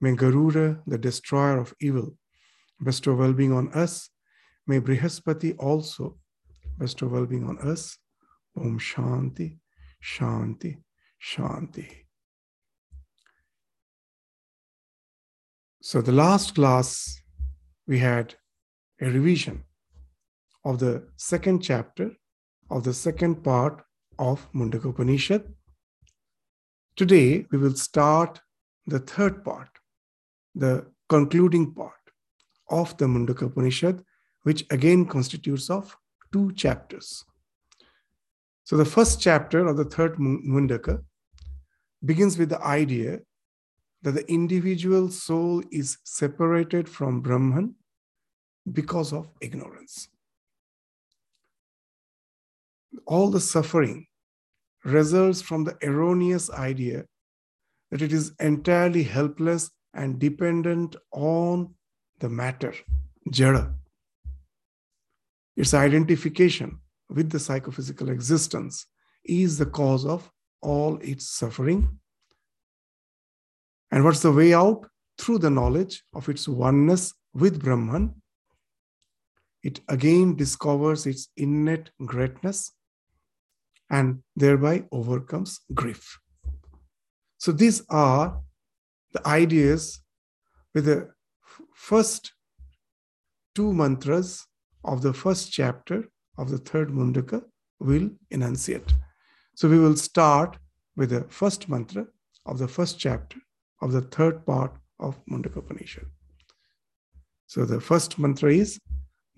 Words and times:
May 0.00 0.16
Garuda, 0.16 0.80
the 0.88 0.98
destroyer 0.98 1.58
of 1.58 1.72
evil, 1.80 2.16
bestow 2.82 3.14
well 3.14 3.32
being 3.32 3.52
on 3.52 3.72
us. 3.72 4.10
May 4.66 4.80
Brihaspati 4.80 5.54
also 5.58 6.18
bestow 6.78 7.06
well 7.06 7.26
being 7.26 7.48
on 7.48 7.58
us. 7.58 7.96
Om 8.56 8.78
Shanti, 8.78 9.58
Shanti, 10.02 10.78
Shanti. 11.22 12.07
So, 15.90 16.02
the 16.02 16.12
last 16.12 16.54
class, 16.54 17.18
we 17.86 17.98
had 17.98 18.34
a 19.00 19.06
revision 19.06 19.64
of 20.62 20.80
the 20.80 21.08
second 21.16 21.62
chapter 21.62 22.10
of 22.68 22.84
the 22.84 22.92
second 22.92 23.42
part 23.42 23.82
of 24.18 24.46
Mundaka 24.52 24.90
Upanishad. 24.90 25.44
Today, 26.94 27.46
we 27.50 27.56
will 27.56 27.74
start 27.74 28.38
the 28.86 28.98
third 28.98 29.42
part, 29.42 29.70
the 30.54 30.84
concluding 31.08 31.72
part 31.72 32.04
of 32.68 32.94
the 32.98 33.06
Mundaka 33.06 33.46
Upanishad, 33.46 34.04
which 34.42 34.66
again 34.68 35.06
constitutes 35.06 35.70
of 35.70 35.96
two 36.34 36.52
chapters. 36.52 37.24
So 38.64 38.76
the 38.76 38.84
first 38.84 39.22
chapter 39.22 39.66
of 39.66 39.78
the 39.78 39.86
third 39.86 40.16
Mundaka 40.18 41.02
begins 42.04 42.36
with 42.36 42.50
the 42.50 42.62
idea 42.62 43.20
that 44.02 44.12
the 44.12 44.30
individual 44.30 45.08
soul 45.08 45.62
is 45.70 45.98
separated 46.04 46.88
from 46.88 47.20
Brahman 47.20 47.74
because 48.72 49.12
of 49.12 49.28
ignorance. 49.40 50.08
All 53.06 53.30
the 53.30 53.40
suffering 53.40 54.06
results 54.84 55.42
from 55.42 55.64
the 55.64 55.76
erroneous 55.82 56.50
idea 56.50 57.04
that 57.90 58.02
it 58.02 58.12
is 58.12 58.32
entirely 58.40 59.02
helpless 59.02 59.70
and 59.94 60.18
dependent 60.18 60.96
on 61.12 61.74
the 62.20 62.28
matter, 62.28 62.74
jada. 63.30 63.74
Its 65.56 65.74
identification 65.74 66.78
with 67.08 67.30
the 67.30 67.38
psychophysical 67.38 68.10
existence 68.10 68.86
is 69.24 69.58
the 69.58 69.66
cause 69.66 70.04
of 70.04 70.30
all 70.60 70.98
its 70.98 71.28
suffering. 71.30 71.98
And 73.90 74.04
what's 74.04 74.20
the 74.20 74.32
way 74.32 74.54
out? 74.54 74.86
Through 75.18 75.38
the 75.38 75.50
knowledge 75.50 76.04
of 76.14 76.28
its 76.28 76.46
oneness 76.46 77.12
with 77.34 77.60
Brahman, 77.60 78.14
it 79.62 79.80
again 79.88 80.36
discovers 80.36 81.06
its 81.06 81.28
innate 81.36 81.90
greatness 82.04 82.72
and 83.90 84.22
thereby 84.36 84.84
overcomes 84.92 85.60
grief. 85.74 86.18
So 87.38 87.50
these 87.52 87.82
are 87.88 88.40
the 89.12 89.26
ideas 89.26 90.00
with 90.74 90.84
the 90.84 91.10
first 91.74 92.32
two 93.54 93.72
mantras 93.72 94.46
of 94.84 95.02
the 95.02 95.12
first 95.12 95.52
chapter 95.52 96.08
of 96.36 96.50
the 96.50 96.58
third 96.58 96.90
mundaka 96.90 97.42
will 97.80 98.10
enunciate. 98.30 98.92
So 99.56 99.68
we 99.68 99.78
will 99.78 99.96
start 99.96 100.58
with 100.96 101.10
the 101.10 101.24
first 101.28 101.68
mantra 101.68 102.06
of 102.46 102.58
the 102.58 102.68
first 102.68 102.98
chapter 102.98 103.38
of 103.80 103.92
the 103.92 104.02
third 104.02 104.44
part 104.44 104.72
of 104.98 105.18
Mundaka 105.26 105.58
Upanishad. 105.58 106.06
So 107.46 107.64
the 107.64 107.80
first 107.80 108.18
mantra 108.18 108.52
is 108.52 108.78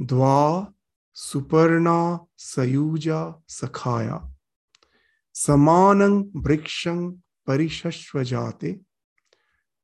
Dva 0.01 0.73
Suparna 1.15 2.27
Sayuja 2.39 3.37
Sakhaya 3.49 4.25
Samanang 5.35 6.31
Brikshang 6.33 7.19
Parishashvajate 7.47 8.81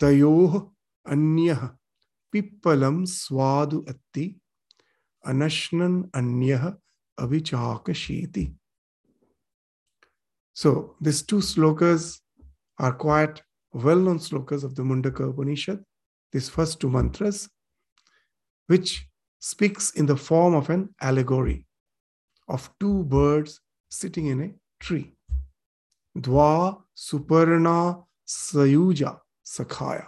Tayoh 0.00 0.70
Anyah 1.06 1.74
Pippalam 2.34 3.06
Swadu 3.06 3.84
Atti 3.84 4.36
Anashnan 5.24 6.10
Anyah 6.10 6.76
avichakashiti. 7.18 8.54
So 10.52 10.96
these 11.00 11.22
two 11.22 11.36
slokas 11.36 12.20
are 12.78 12.92
quite 12.92 13.42
well-known 13.84 14.18
slokas 14.18 14.64
of 14.64 14.74
the 14.74 14.82
Mundaka 14.82 15.28
Upanishad, 15.28 15.82
these 16.32 16.48
first 16.48 16.80
two 16.80 16.90
mantras, 16.90 17.48
which 18.66 19.06
speaks 19.38 19.92
in 19.92 20.06
the 20.06 20.16
form 20.16 20.54
of 20.54 20.70
an 20.70 20.94
allegory 21.00 21.66
of 22.48 22.70
two 22.80 23.04
birds 23.04 23.60
sitting 23.90 24.26
in 24.26 24.42
a 24.42 24.54
tree. 24.80 25.12
Dwa 26.16 26.82
Suparna 26.96 28.04
Sayuja 28.26 29.18
Sakhaya. 29.44 30.06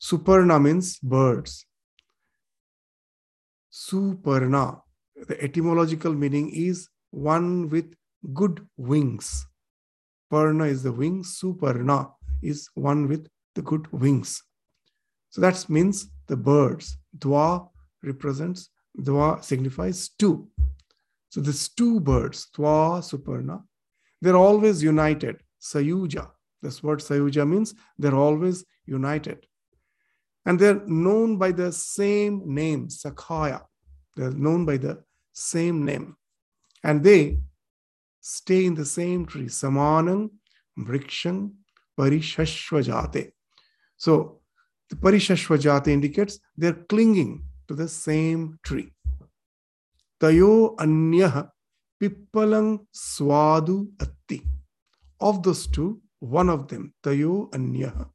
Suparna 0.00 0.62
means 0.62 0.98
birds. 0.98 1.66
Suparna 3.72 4.80
the 5.28 5.42
etymological 5.42 6.12
meaning 6.12 6.50
is 6.50 6.88
one 7.10 7.68
with 7.70 7.94
good 8.34 8.66
wings. 8.76 9.46
Parna 10.30 10.68
is 10.68 10.82
the 10.82 10.92
wing, 10.92 11.22
Suparna 11.22 12.12
is 12.42 12.68
one 12.74 13.08
with 13.08 13.28
the 13.54 13.62
good 13.62 13.90
wings. 13.92 14.42
So 15.30 15.40
that 15.40 15.68
means 15.68 16.08
the 16.26 16.36
birds. 16.36 16.96
Dwa 17.18 17.68
represents, 18.02 18.70
Dwa 18.98 19.42
signifies 19.42 20.10
two. 20.18 20.48
So 21.30 21.40
these 21.40 21.68
two 21.68 22.00
birds, 22.00 22.48
Dwa, 22.56 23.00
Suparna, 23.00 23.62
they're 24.22 24.36
always 24.36 24.82
united. 24.82 25.42
Sayuja. 25.60 26.30
This 26.62 26.82
word 26.82 27.00
Sayuja 27.00 27.48
means 27.48 27.74
they're 27.98 28.14
always 28.14 28.64
united. 28.86 29.46
And 30.46 30.58
they're 30.58 30.80
known 30.86 31.38
by 31.38 31.52
the 31.52 31.72
same 31.72 32.42
name, 32.46 32.88
Sakhaya. 32.88 33.62
They're 34.16 34.30
known 34.30 34.64
by 34.64 34.76
the 34.76 35.02
same 35.32 35.84
name. 35.84 36.16
And 36.84 37.02
they 37.02 37.40
stay 38.20 38.64
in 38.64 38.74
the 38.74 38.84
same 38.84 39.26
tree. 39.26 39.46
Samanam, 39.46 40.30
Vriksham, 40.78 41.52
Parishashvajate. 41.98 43.32
So 43.96 44.40
the 44.90 44.96
Parishashvajate 44.96 45.88
indicates 45.88 46.38
they're 46.56 46.84
clinging 46.88 47.44
to 47.68 47.74
the 47.74 47.88
same 47.88 48.58
tree. 48.62 48.92
Tayo 50.20 50.76
Anyah 50.76 51.50
Pippalang 52.00 52.86
Swadu 52.94 53.88
Atti. 53.96 54.42
Of 55.20 55.42
those 55.42 55.66
two, 55.66 56.00
one 56.20 56.48
of 56.48 56.68
them, 56.68 56.94
Tayo 57.02 57.50
Anyah. 57.50 58.08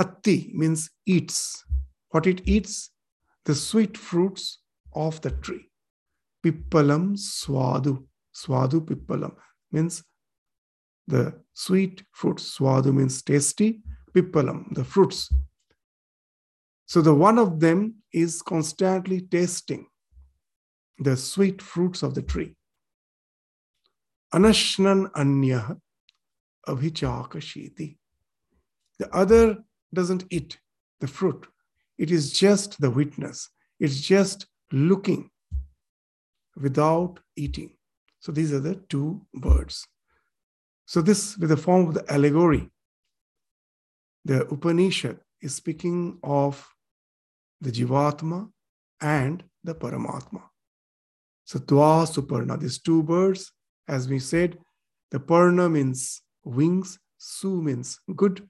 Atti 0.00 0.52
means 0.54 0.90
eats. 1.06 1.64
What 2.10 2.26
it 2.26 2.42
eats? 2.46 2.90
The 3.44 3.54
sweet 3.54 3.96
fruits 3.96 4.58
of 4.94 5.20
the 5.20 5.30
tree. 5.30 5.70
Pippalam 6.44 7.16
Swadu. 7.16 8.04
Swadu 8.34 8.80
Pippalam 8.80 9.34
means 9.72 10.02
the 11.06 11.34
sweet 11.54 12.02
fruits. 12.12 12.58
Swadu 12.58 12.92
means 12.92 13.22
tasty, 13.22 13.82
pipalam, 14.14 14.74
the 14.74 14.84
fruits. 14.84 15.32
So 16.86 17.00
the 17.00 17.14
one 17.14 17.38
of 17.38 17.60
them 17.60 17.96
is 18.12 18.42
constantly 18.42 19.20
tasting 19.22 19.86
the 20.98 21.16
sweet 21.16 21.60
fruits 21.60 22.02
of 22.02 22.14
the 22.14 22.22
tree. 22.22 22.54
Anashnan 24.32 25.10
anya 25.14 25.76
abhichakashiti. 26.68 27.96
The 28.98 29.14
other 29.14 29.58
doesn't 29.92 30.24
eat 30.30 30.58
the 31.00 31.06
fruit. 31.06 31.46
It 31.98 32.10
is 32.10 32.32
just 32.32 32.80
the 32.80 32.90
witness. 32.90 33.48
It's 33.78 34.00
just 34.00 34.46
looking 34.72 35.30
without 36.56 37.20
eating. 37.36 37.76
So 38.20 38.32
these 38.32 38.52
are 38.52 38.60
the 38.60 38.76
two 38.88 39.26
birds. 39.34 39.86
So 40.86 41.02
this 41.02 41.36
with 41.36 41.50
the 41.50 41.56
form 41.56 41.88
of 41.88 41.94
the 41.94 42.12
allegory. 42.12 42.70
The 44.24 44.46
Upanishad 44.46 45.18
is 45.40 45.54
speaking 45.54 46.18
of 46.22 46.66
the 47.60 47.70
Jivatma 47.70 48.50
and 49.00 49.44
the 49.64 49.74
Paramatma. 49.74 50.42
So 51.44 51.58
Dwa 51.58 52.06
Suparna, 52.06 52.58
these 52.58 52.78
two 52.78 53.02
birds, 53.02 53.52
as 53.88 54.08
we 54.08 54.18
said, 54.18 54.58
the 55.10 55.20
Parna 55.20 55.70
means 55.70 56.22
wings, 56.44 56.98
Su 57.18 57.62
means 57.62 58.00
good. 58.14 58.48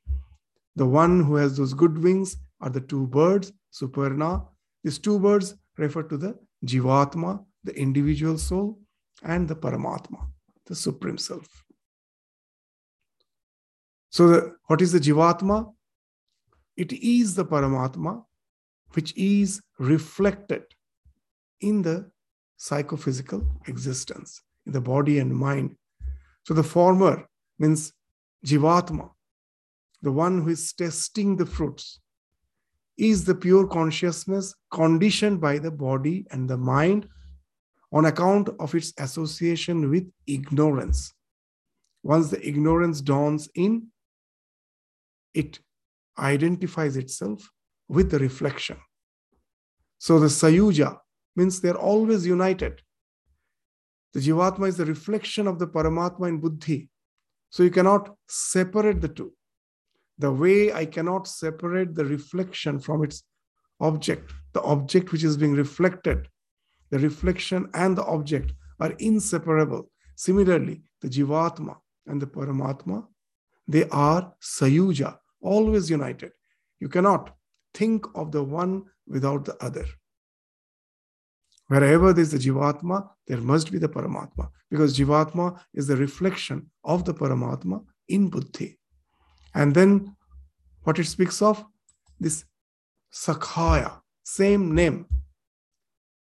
The 0.77 0.87
one 0.87 1.23
who 1.25 1.37
has 1.37 1.57
those 1.57 1.75
good 1.75 2.03
wings 2.03 2.37
are 2.61 2.71
the 2.71 2.81
two 2.81 3.07
birds, 3.07 3.53
Suparna. 3.73 4.47
These 4.83 4.99
two 4.99 5.19
birds 5.19 5.55
refer 5.77 6.03
to 6.05 6.17
the 6.17 6.39
Jivatma, 6.65 7.45
the 7.65 7.79
individual 7.79 8.39
soul, 8.39 8.79
and 9.23 9.47
the 9.49 9.57
Paramatma, 9.57 10.27
the 10.67 10.75
Supreme 10.75 11.19
Self. 11.19 11.66
So, 14.17 14.29
the, 14.29 14.57
what 14.69 14.81
is 14.81 14.93
the 14.93 14.99
Jivatma? 14.99 15.75
It 16.75 16.91
is 16.95 17.35
the 17.35 17.45
Paramatma 17.45 18.25
which 18.95 19.15
is 19.15 19.61
reflected 19.79 20.63
in 21.61 21.83
the 21.83 22.11
psychophysical 22.57 23.47
existence, 23.67 24.41
in 24.65 24.73
the 24.73 24.81
body 24.81 25.19
and 25.19 25.37
mind. 25.37 25.77
So, 26.45 26.55
the 26.55 26.63
former 26.63 27.29
means 27.59 27.93
Jivatma, 28.47 29.11
the 30.01 30.13
one 30.13 30.41
who 30.41 30.49
is 30.49 30.73
testing 30.73 31.37
the 31.37 31.45
fruits, 31.45 32.01
is 32.97 33.27
the 33.27 33.35
pure 33.35 33.67
consciousness 33.67 34.55
conditioned 34.73 35.43
by 35.43 35.59
the 35.59 35.71
body 35.71 36.25
and 36.31 36.49
the 36.49 36.57
mind 36.57 37.07
on 37.93 38.07
account 38.07 38.49
of 38.61 38.75
its 38.75 38.95
association 38.97 39.91
with 39.91 40.11
ignorance. 40.27 41.13
Once 42.03 42.31
the 42.31 42.49
ignorance 42.49 43.03
dawns 43.03 43.51
in, 43.55 43.89
it 45.37 45.61
identifies 46.19 46.97
itself 46.97 47.51
with 47.89 48.11
the 48.11 48.19
reflection. 48.19 48.79
So 49.99 50.19
the 50.19 50.27
Sayuja 50.27 50.99
means 51.37 51.61
they're 51.61 51.77
always 51.77 52.27
united. 52.27 52.83
The 54.15 54.21
Jivatma 54.21 54.69
is 54.69 54.79
the 54.79 54.87
reflection 54.87 55.47
of 55.47 55.59
the 55.59 55.67
Paramatma 55.67 56.29
in 56.29 56.41
Buddhi. 56.41 56.89
So 57.51 57.63
you 57.63 57.71
cannot 57.71 58.17
separate 58.27 59.01
the 59.01 59.09
two. 59.09 59.33
The 60.19 60.33
way 60.33 60.73
I 60.73 60.87
cannot 60.87 61.29
separate 61.29 61.95
the 61.95 62.07
reflection 62.07 62.81
from 62.81 63.05
its 63.05 63.23
object, 63.81 64.33
the 64.55 64.63
object 64.63 65.13
which 65.13 65.25
is 65.25 65.37
being 65.37 65.53
reflected, 65.53 66.29
the 66.91 66.99
reflection 66.99 67.69
and 67.75 67.97
the 67.97 68.05
object 68.05 68.53
are 68.81 68.93
inseparable. 68.99 69.91
Similarly, 70.15 70.83
the 71.03 71.09
Jivatma 71.09 71.77
and 72.07 72.23
the 72.23 72.27
Paramatma, 72.27 73.05
they 73.69 73.87
are 73.91 74.33
Sayuja, 74.41 75.19
always 75.41 75.91
united. 75.91 76.33
You 76.81 76.89
cannot 76.89 77.35
think 77.75 78.07
of 78.15 78.33
the 78.33 78.43
one 78.43 78.85
without 79.07 79.45
the 79.45 79.57
other. 79.65 79.85
Wherever 81.69 82.13
there's 82.13 82.31
the 82.31 82.39
Jivatma, 82.39 83.09
there 83.27 83.41
must 83.41 83.73
be 83.73 83.79
the 83.79 83.89
Paramatma, 83.89 84.51
because 84.71 84.97
Jivatma 84.97 85.61
is 85.75 85.87
the 85.87 85.97
reflection 85.97 86.71
of 86.85 87.05
the 87.05 87.13
Paramatma 87.13 87.85
in 88.09 88.31
Buddhi. 88.31 88.79
And 89.55 89.75
then 89.75 90.15
what 90.83 90.99
it 90.99 91.07
speaks 91.07 91.43
of? 91.43 91.65
This 92.21 92.45
Sakhaya, 93.13 94.01
same 94.23 94.75
name. 94.75 95.07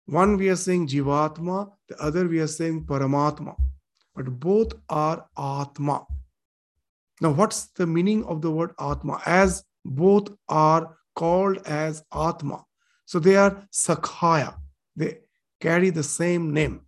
One 0.07 0.37
we 0.37 0.49
are 0.49 0.57
saying 0.57 0.89
Jivatma, 0.89 1.71
the 1.89 2.01
other 2.01 2.27
we 2.27 2.41
are 2.41 2.47
saying 2.47 2.87
Paramatma, 2.87 3.57
but 4.15 4.27
both 4.41 4.73
are 4.89 5.27
Atma. 5.37 6.07
Now, 7.21 7.31
what's 7.31 7.67
the 7.69 7.87
meaning 7.87 8.25
of 8.25 8.43
the 8.43 8.51
word 8.51 8.73
Atma? 8.79 9.21
As 9.25 9.65
both 9.85 10.29
are 10.49 10.97
called 11.15 11.59
as 11.67 12.03
Atma. 12.13 12.65
So 13.07 13.19
they 13.19 13.37
are 13.37 13.67
Sakhaya. 13.73 14.57
They 14.95 15.19
carry 15.61 15.91
the 15.91 16.03
same 16.03 16.53
name. 16.53 16.83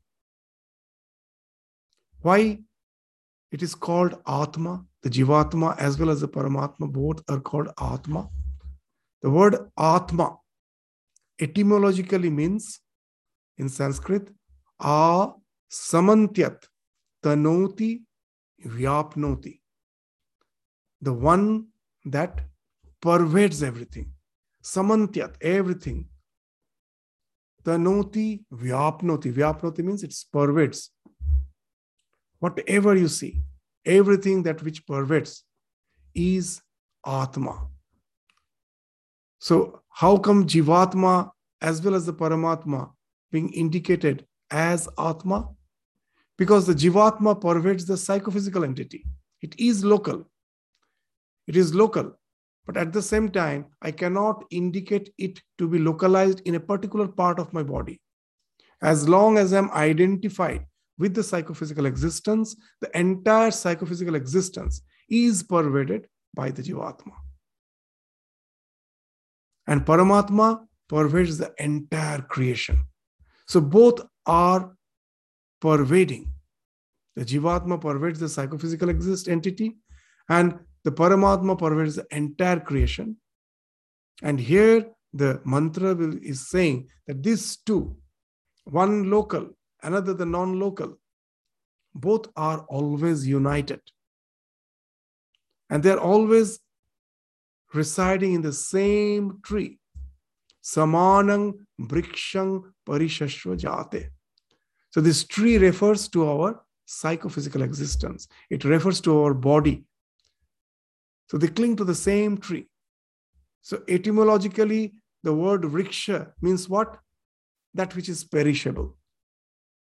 Why 2.21 2.59
it 3.51 3.63
is 3.63 3.75
called 3.75 4.21
Atma? 4.27 4.85
The 5.03 5.11
Jivatma 5.11 5.79
as 5.79 5.99
well 5.99 6.11
as 6.11 6.21
the 6.21 6.29
Paramatma, 6.29 6.93
both 6.93 7.23
are 7.31 7.41
called 7.41 7.69
Atma. 7.81 8.29
The 9.23 9.31
word 9.31 9.71
Atma 9.79 10.37
etymologically 11.41 12.31
means 12.31 12.81
in 13.57 13.69
Sanskrit, 13.69 14.29
A 14.81 15.33
samantyat 15.71 16.65
tanoti 17.23 18.03
vyapnoti. 18.65 19.58
The 21.01 21.13
one 21.13 21.67
that 22.05 22.41
pervades 23.01 23.63
everything. 23.63 24.13
Samantyat, 24.63 25.37
everything. 25.41 26.09
Tanoti 27.65 28.45
vyapnoti. 28.53 29.33
Vyapnoti 29.33 29.85
means 29.85 30.03
it 30.03 30.15
pervades. 30.33 30.91
Whatever 32.41 32.97
you 32.97 33.09
see, 33.09 33.43
everything 33.85 34.43
that 34.45 34.63
which 34.63 34.87
pervades 34.87 35.45
is 36.15 36.61
Atma. 37.07 37.69
So, 39.41 39.83
how 39.91 40.17
come 40.19 40.47
Jivatma 40.47 41.31
as 41.61 41.83
well 41.83 41.95
as 41.95 42.07
the 42.07 42.13
Paramatma 42.13 42.91
being 43.31 43.53
indicated 43.53 44.27
as 44.51 44.89
Atma? 44.99 45.49
Because 46.37 46.67
the 46.67 46.75
Jivatma 46.75 47.41
pervades 47.41 47.85
the 47.87 47.97
psychophysical 47.97 48.65
entity. 48.65 49.05
It 49.43 49.59
is 49.59 49.85
local. 49.85 50.29
It 51.49 51.57
is 51.57 51.75
local. 51.75 52.13
But 52.67 52.77
at 52.77 52.93
the 52.93 53.03
same 53.03 53.31
time, 53.31 53.67
I 53.81 53.91
cannot 53.91 54.45
indicate 54.51 55.13
it 55.17 55.41
to 55.57 55.67
be 55.67 55.79
localized 55.79 56.43
in 56.45 56.55
a 56.55 56.61
particular 56.61 57.09
part 57.09 57.39
of 57.41 57.53
my 57.55 57.63
body. 57.63 58.01
As 58.83 59.09
long 59.09 59.39
as 59.39 59.55
I'm 59.55 59.71
identified 59.73 60.67
with 60.99 61.15
the 61.15 61.23
psychophysical 61.23 61.87
existence, 61.87 62.55
the 62.83 62.97
entire 62.97 63.51
psychophysical 63.51 64.15
existence 64.15 64.83
is 65.09 65.43
pervaded 65.43 66.07
by 66.35 66.51
the 66.51 66.63
Jivatma. 66.63 67.13
And 69.67 69.87
Paramatma 69.87 70.67
pervades 70.89 71.39
the 71.39 71.55
entire 71.59 72.21
creation. 72.21 72.85
So 73.47 73.61
both 73.61 74.03
are 74.27 74.75
pervading. 75.61 76.31
The 77.17 77.25
Jivatma 77.25 77.81
pervades 77.81 78.21
the 78.21 78.29
psychophysical 78.29 78.91
exist 78.91 79.29
entity, 79.29 79.79
and 80.29 80.59
the 80.85 80.93
Paramatma 80.93 81.59
pervades 81.59 81.97
the 81.97 82.07
entire 82.11 82.61
creation. 82.61 83.17
And 84.23 84.41
here 84.41 84.87
the 85.13 85.41
mantra 85.45 85.95
will, 85.95 86.17
is 86.23 86.49
saying 86.49 86.89
that 87.07 87.23
these 87.23 87.57
two, 87.57 87.97
one 88.65 89.11
local, 89.11 89.51
another 89.83 90.15
the 90.15 90.27
non 90.27 90.59
local, 90.59 90.99
both 91.95 92.29
are 92.37 92.61
always 92.69 93.27
united. 93.27 93.81
And 95.71 95.83
they're 95.83 96.01
always 96.01 96.61
residing 97.75 98.35
in 98.35 98.43
the 98.43 98.53
same 98.53 99.41
tree. 99.43 99.79
Samanang 100.63 101.55
brikshang 101.81 102.63
parishashva 102.87 103.59
jate. 103.59 104.09
So 104.91 105.01
this 105.01 105.25
tree 105.25 105.59
refers 105.59 106.09
to 106.09 106.29
our 106.29 106.65
psychophysical 106.87 107.63
existence. 107.63 108.29
It 108.51 108.65
refers 108.65 109.01
to 109.03 109.23
our 109.23 109.35
body. 109.35 109.85
So 111.31 111.37
they 111.37 111.49
cling 111.49 111.77
to 111.77 111.85
the 111.85 111.95
same 111.95 112.39
tree. 112.39 112.67
So 113.61 113.83
etymologically, 113.89 114.95
the 115.23 115.35
word 115.35 115.63
vriksha 115.63 116.33
means 116.41 116.69
what? 116.69 116.99
That 117.75 117.95
which 117.95 118.09
is 118.09 118.25
perishable, 118.25 118.97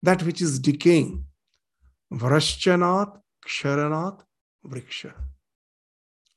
that 0.02 0.22
which 0.22 0.42
is 0.42 0.58
decaying. 0.58 1.24
Vrashchanat, 2.12 3.20
ksharanat, 3.46 4.20
vriksha. 4.66 5.12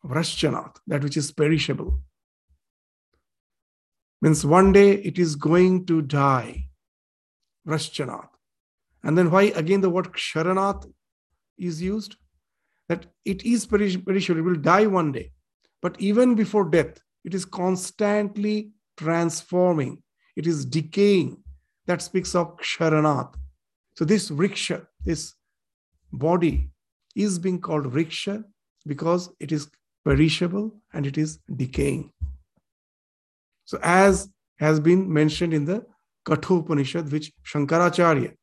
Vrashchanat, 0.05 0.77
that 0.87 1.03
which 1.03 1.17
is 1.17 1.31
perishable. 1.31 2.01
Means 4.21 4.45
one 4.45 4.71
day 4.71 4.91
it 4.93 5.17
is 5.17 5.35
going 5.35 5.85
to 5.87 6.01
die. 6.01 6.69
Vrashchanat. 7.67 8.27
And 9.03 9.17
then 9.17 9.31
why 9.31 9.43
again 9.43 9.81
the 9.81 9.89
word 9.89 10.11
ksharanat 10.13 10.91
is 11.57 11.81
used? 11.81 12.17
That 12.91 13.05
it 13.23 13.45
is 13.45 13.65
perishable, 13.65 14.13
it 14.13 14.41
will 14.41 14.55
die 14.55 14.85
one 14.85 15.13
day. 15.13 15.31
But 15.81 15.95
even 16.01 16.35
before 16.35 16.69
death, 16.69 17.01
it 17.23 17.33
is 17.33 17.45
constantly 17.45 18.71
transforming, 18.97 20.03
it 20.35 20.45
is 20.45 20.65
decaying. 20.65 21.41
That 21.85 22.01
speaks 22.01 22.35
of 22.35 22.57
Ksharanath. 22.57 23.35
So, 23.95 24.03
this 24.03 24.29
vriksha, 24.29 24.87
this 25.05 25.35
body, 26.11 26.69
is 27.15 27.39
being 27.39 27.61
called 27.61 27.85
vriksha 27.85 28.43
because 28.85 29.29
it 29.39 29.53
is 29.53 29.69
perishable 30.03 30.75
and 30.91 31.07
it 31.07 31.17
is 31.17 31.39
decaying. 31.55 32.11
So, 33.63 33.79
as 33.81 34.27
has 34.59 34.81
been 34.81 35.11
mentioned 35.11 35.53
in 35.53 35.63
the 35.63 35.85
Kathopanishad, 36.25 37.09
which 37.09 37.31
Shankaracharya 37.45 38.33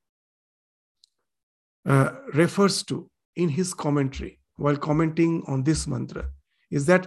uh, 1.85 2.12
refers 2.33 2.83
to 2.85 3.11
in 3.38 3.49
his 3.49 3.73
commentary 3.73 4.38
while 4.57 4.76
commenting 4.76 5.42
on 5.47 5.62
this 5.62 5.87
mantra, 5.87 6.26
is 6.71 6.85
that 6.87 7.07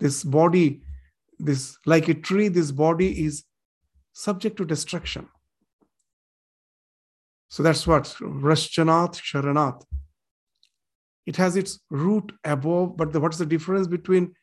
this 0.00 0.24
body, 0.24 0.82
this 1.38 1.76
like 1.86 2.08
a 2.08 2.14
tree, 2.14 2.48
this 2.48 2.72
body 2.72 3.24
is 3.24 3.44
subject 4.12 4.56
to 4.56 4.64
destruction. 4.64 5.28
So 7.48 7.62
that's 7.62 7.86
what 7.86 8.04
Vrashchanath 8.04 9.20
Sharanath. 9.20 9.82
It 11.26 11.36
has 11.36 11.54
its 11.54 11.80
root 11.90 12.32
above, 12.44 12.96
but 12.96 13.12
the, 13.12 13.20
what's 13.20 13.38
the 13.38 13.46
difference 13.46 13.86
between 13.86 14.34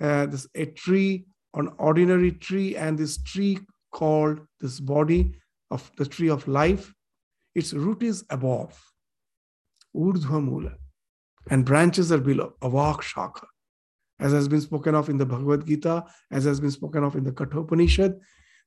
uh, 0.00 0.26
this 0.26 0.46
a 0.54 0.66
tree, 0.66 1.26
an 1.54 1.68
ordinary 1.78 2.32
tree, 2.32 2.76
and 2.76 2.96
this 2.96 3.20
tree 3.22 3.58
called 3.90 4.40
this 4.60 4.80
body 4.80 5.34
of 5.70 5.90
the 5.98 6.06
tree 6.06 6.30
of 6.30 6.48
life? 6.48 6.94
Its 7.54 7.74
root 7.74 8.02
is 8.02 8.24
above, 8.30 8.80
Urdhva 9.94 10.42
Mula, 10.42 10.72
and 11.50 11.64
branches 11.64 12.12
are 12.12 12.18
below, 12.18 12.54
Avak 12.62 13.00
Shakha 13.02 13.44
as 14.22 14.32
has 14.32 14.48
been 14.48 14.60
spoken 14.60 14.94
of 14.94 15.08
in 15.08 15.18
the 15.18 15.26
Bhagavad 15.26 15.66
Gita, 15.66 16.04
as 16.30 16.44
has 16.44 16.60
been 16.60 16.70
spoken 16.70 17.02
of 17.02 17.16
in 17.16 17.24
the 17.24 17.32
Kathopanishad. 17.32 18.18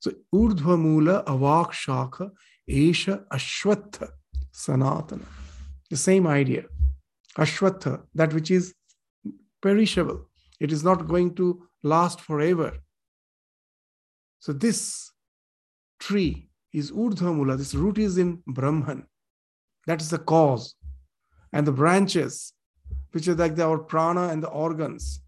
So, 0.01 0.11
Urdhva 0.33 0.77
Mula 0.79 1.23
Avak 1.23 1.71
Shakha 1.71 2.29
Esha 2.69 3.25
Ashwatha 3.31 4.09
Sanatana. 4.53 5.25
The 5.89 5.97
same 5.97 6.27
idea. 6.27 6.65
Ashwatha, 7.37 8.03
that 8.13 8.33
which 8.33 8.51
is 8.51 8.73
perishable. 9.61 10.29
It 10.59 10.71
is 10.71 10.83
not 10.83 11.07
going 11.07 11.35
to 11.35 11.63
last 11.83 12.19
forever. 12.19 12.77
So, 14.39 14.51
this 14.51 15.11
tree 15.99 16.49
is 16.73 16.91
Urdhva 16.91 17.33
Mula. 17.33 17.55
This 17.55 17.73
root 17.73 17.97
is 17.97 18.17
in 18.17 18.43
Brahman. 18.45 19.05
That 19.87 20.01
is 20.01 20.09
the 20.09 20.19
cause. 20.19 20.75
And 21.55 21.65
the 21.65 21.71
branches, 21.71 22.51
which 23.11 23.29
are 23.29 23.33
like 23.33 23.55
the, 23.55 23.63
our 23.63 23.79
prana 23.79 24.27
and 24.27 24.43
the 24.43 24.49
organs, 24.49 25.21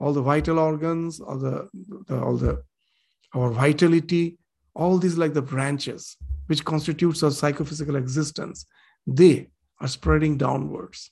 all 0.00 0.14
the 0.14 0.22
vital 0.22 0.58
organs, 0.58 1.20
all 1.20 1.38
the, 1.38 1.68
the 2.08 2.18
all 2.18 2.38
the 2.38 2.64
our 3.34 3.50
vitality, 3.50 4.38
all 4.74 4.96
these 4.96 5.18
like 5.18 5.34
the 5.34 5.42
branches 5.42 6.16
which 6.46 6.64
constitutes 6.64 7.22
our 7.22 7.30
psychophysical 7.30 7.96
existence, 7.96 8.64
they 9.06 9.48
are 9.80 9.88
spreading 9.88 10.38
downwards. 10.38 11.10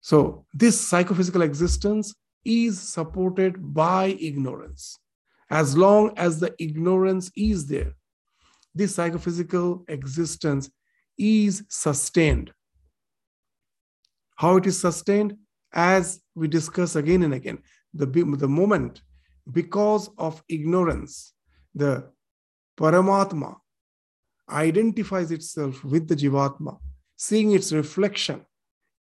So 0.00 0.44
this 0.52 0.80
psychophysical 0.80 1.42
existence 1.42 2.12
is 2.44 2.80
supported 2.80 3.72
by 3.72 4.16
ignorance. 4.20 4.98
As 5.48 5.76
long 5.76 6.12
as 6.16 6.40
the 6.40 6.52
ignorance 6.58 7.30
is 7.36 7.68
there, 7.68 7.92
this 8.74 8.96
psychophysical 8.96 9.84
existence 9.86 10.70
is 11.18 11.64
sustained. 11.68 12.52
How 14.36 14.56
it 14.56 14.66
is 14.66 14.80
sustained? 14.80 15.36
as 15.72 16.20
we 16.34 16.48
discuss 16.48 16.96
again 16.96 17.22
and 17.22 17.34
again, 17.34 17.58
the, 17.94 18.06
the 18.06 18.48
moment 18.48 19.02
because 19.50 20.10
of 20.18 20.42
ignorance, 20.48 21.32
the 21.74 22.10
Paramatma 22.78 23.56
identifies 24.50 25.30
itself 25.30 25.84
with 25.84 26.08
the 26.08 26.16
Jivatma, 26.16 26.78
seeing 27.16 27.52
its 27.52 27.72
reflection 27.72 28.44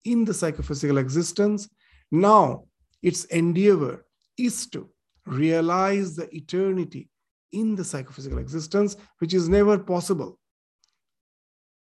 in 0.05 0.25
the 0.25 0.35
psychophysical 0.35 0.99
existence. 0.99 1.69
Now, 2.11 2.65
its 3.03 3.25
endeavor 3.27 4.05
is 4.39 4.67
to 4.69 4.89
realize 5.27 6.17
the 6.17 6.35
eternity 6.35 7.11
in 7.53 7.75
the 7.75 7.85
psychophysical 7.85 8.39
existence, 8.39 8.97
which 9.19 9.35
is 9.35 9.49
never 9.49 9.79
possible 9.79 10.39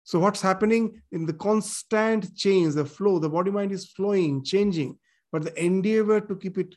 so 0.05 0.19
what's 0.19 0.43
happening 0.43 1.01
in 1.13 1.25
the 1.25 1.33
constant 1.33 2.37
change, 2.37 2.75
the 2.75 2.85
flow, 2.85 3.19
the 3.19 3.31
body 3.31 3.51
mind 3.51 3.73
is 3.73 3.87
flowing, 3.87 4.45
changing, 4.45 4.99
but 5.33 5.43
the 5.43 5.65
endeavor 5.65 6.21
to 6.21 6.37
keep 6.37 6.59
it 6.59 6.75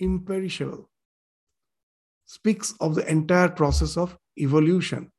imperishable 0.00 0.88
speaks 2.24 2.74
of 2.80 2.94
the 2.94 3.08
entire 3.10 3.50
process 3.50 3.98
of 3.98 4.16
evolution. 4.38 5.12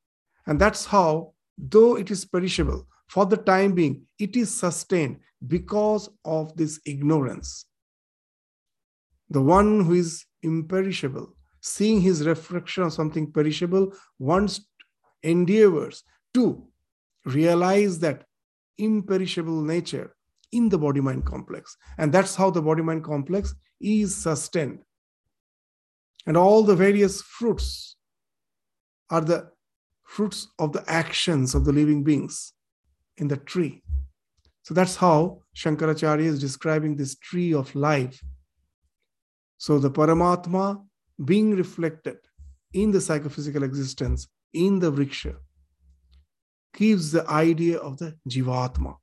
And 0.47 0.59
that's 0.59 0.85
how, 0.85 1.33
though 1.57 1.95
it 1.95 2.09
is 2.09 2.25
perishable, 2.25 2.87
for 3.07 3.25
the 3.25 3.37
time 3.37 3.73
being, 3.73 4.03
it 4.17 4.35
is 4.35 4.53
sustained 4.53 5.19
because 5.47 6.09
of 6.25 6.55
this 6.55 6.79
ignorance. 6.85 7.65
The 9.29 9.41
one 9.41 9.85
who 9.85 9.93
is 9.93 10.25
imperishable, 10.41 11.35
seeing 11.61 12.01
his 12.01 12.25
reflection 12.25 12.83
of 12.83 12.93
something 12.93 13.31
perishable, 13.31 13.93
wants 14.17 14.61
endeavors 15.21 16.03
to 16.33 16.68
realize 17.33 17.99
that 17.99 18.25
imperishable 18.77 19.61
nature 19.61 20.15
in 20.51 20.69
the 20.69 20.77
body 20.77 21.01
mind 21.01 21.25
complex. 21.25 21.75
And 21.97 22.11
that's 22.11 22.35
how 22.35 22.49
the 22.49 22.61
body 22.61 22.81
mind 22.81 23.03
complex 23.03 23.53
is 23.79 24.15
sustained. 24.15 24.79
And 26.25 26.35
all 26.37 26.63
the 26.63 26.75
various 26.75 27.21
fruits 27.21 27.95
are 29.09 29.21
the 29.21 29.49
fruits 30.03 30.47
of 30.57 30.73
the 30.73 30.83
actions 30.87 31.55
of 31.55 31.65
the 31.65 31.71
living 31.71 32.03
beings 32.03 32.53
in 33.17 33.27
the 33.27 33.37
tree. 33.37 33.81
So 34.63 34.73
that's 34.73 34.95
how 34.95 35.41
Shankaracharya 35.55 36.25
is 36.25 36.39
describing 36.39 36.95
this 36.95 37.15
tree 37.15 37.53
of 37.53 37.73
life. 37.75 38.21
So 39.57 39.79
the 39.79 39.91
Paramatma 39.91 40.83
being 41.25 41.55
reflected 41.55 42.17
in 42.73 42.91
the 42.91 43.01
psychophysical 43.01 43.63
existence 43.63 44.27
in 44.53 44.79
the 44.79 44.91
Vriksha 44.91 45.35
gives 46.73 47.11
the 47.11 47.27
idea 47.29 47.77
of 47.77 47.97
the 47.97 48.15
Jivatma. 48.29 48.95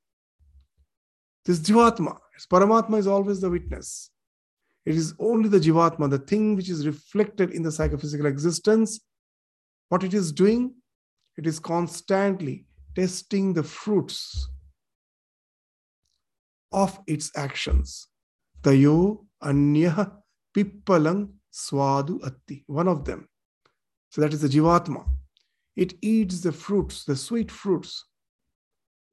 This 1.44 1.60
Jivatma, 1.60 2.18
Paramatma 2.50 2.98
is 2.98 3.06
always 3.06 3.40
the 3.40 3.50
witness. 3.50 4.10
It 4.84 4.94
is 4.94 5.14
only 5.18 5.48
the 5.48 5.58
Jivatma, 5.58 6.10
the 6.10 6.18
thing 6.18 6.56
which 6.56 6.68
is 6.68 6.86
reflected 6.86 7.50
in 7.50 7.62
the 7.62 7.72
psychophysical 7.72 8.26
existence. 8.26 9.00
What 9.88 10.04
it 10.04 10.14
is 10.14 10.32
doing, 10.32 10.74
it 11.36 11.46
is 11.46 11.58
constantly 11.58 12.66
testing 12.94 13.52
the 13.52 13.62
fruits 13.62 14.48
of 16.72 16.98
its 17.06 17.30
actions. 17.36 18.08
Tayo 18.62 19.26
Anya 19.42 20.12
Pippalang 20.56 21.30
Swadu 21.52 22.20
Atti, 22.20 22.64
one 22.66 22.88
of 22.88 23.04
them. 23.04 23.28
So 24.10 24.20
that 24.20 24.32
is 24.32 24.40
the 24.40 24.48
Jivatma. 24.48 25.04
It 25.76 25.94
eats 26.00 26.40
the 26.40 26.52
fruits, 26.52 27.04
the 27.04 27.16
sweet 27.16 27.50
fruits. 27.50 28.04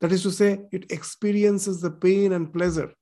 That 0.02 0.12
is 0.12 0.24
to 0.24 0.32
say, 0.32 0.62
it 0.72 0.92
experiences 0.92 1.82
the 1.82 1.92
pain 1.92 2.34
and 2.34 2.52
pleasure. 2.52 2.94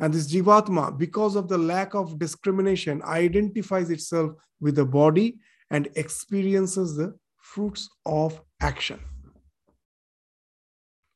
And 0.00 0.14
this 0.14 0.32
Jivatma, 0.32 0.96
because 0.96 1.34
of 1.34 1.48
the 1.48 1.58
lack 1.58 1.94
of 1.94 2.18
discrimination, 2.18 3.02
identifies 3.02 3.90
itself 3.90 4.32
with 4.60 4.76
the 4.76 4.84
body 4.84 5.38
and 5.70 5.88
experiences 5.96 6.96
the 6.96 7.14
fruits 7.38 7.88
of 8.06 8.40
action. 8.60 9.00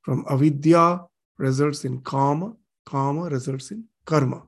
From 0.03 0.25
avidya 0.29 1.01
results 1.39 1.85
in 1.85 2.01
kama, 2.01 2.55
kama 2.85 3.29
results 3.29 3.71
in 3.71 3.85
karma. 4.05 4.43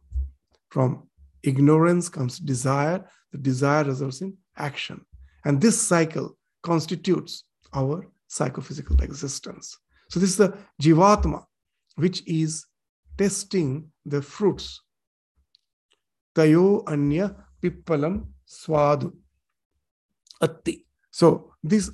From 0.69 1.09
ignorance 1.45 2.09
comes 2.09 2.38
desire, 2.38 3.09
the 3.31 3.38
desire 3.38 3.85
results 3.85 4.21
in 4.21 4.37
action. 4.57 5.04
And 5.45 5.61
this 5.61 5.81
cycle 5.81 6.37
constitutes 6.63 7.45
our 7.75 8.07
psychophysical 8.29 9.01
existence. 9.03 9.79
So, 10.11 10.21
this 10.21 10.31
is 10.31 10.37
the 10.37 10.57
Jivatma, 10.83 11.45
which 11.97 12.23
is 12.27 12.67
testing 13.17 13.91
the 14.05 14.23
fruits. 14.23 14.81
Tayo 16.35 16.83
Anya 16.89 17.37
Pippalam 17.63 18.27
Swadu 18.49 19.13
Atti. 20.43 20.85
So, 21.11 21.53
this 21.63 21.91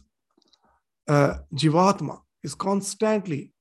uh, 1.09 1.39
Jivatma 1.55 2.21
is 2.43 2.55
constantly 2.55 3.53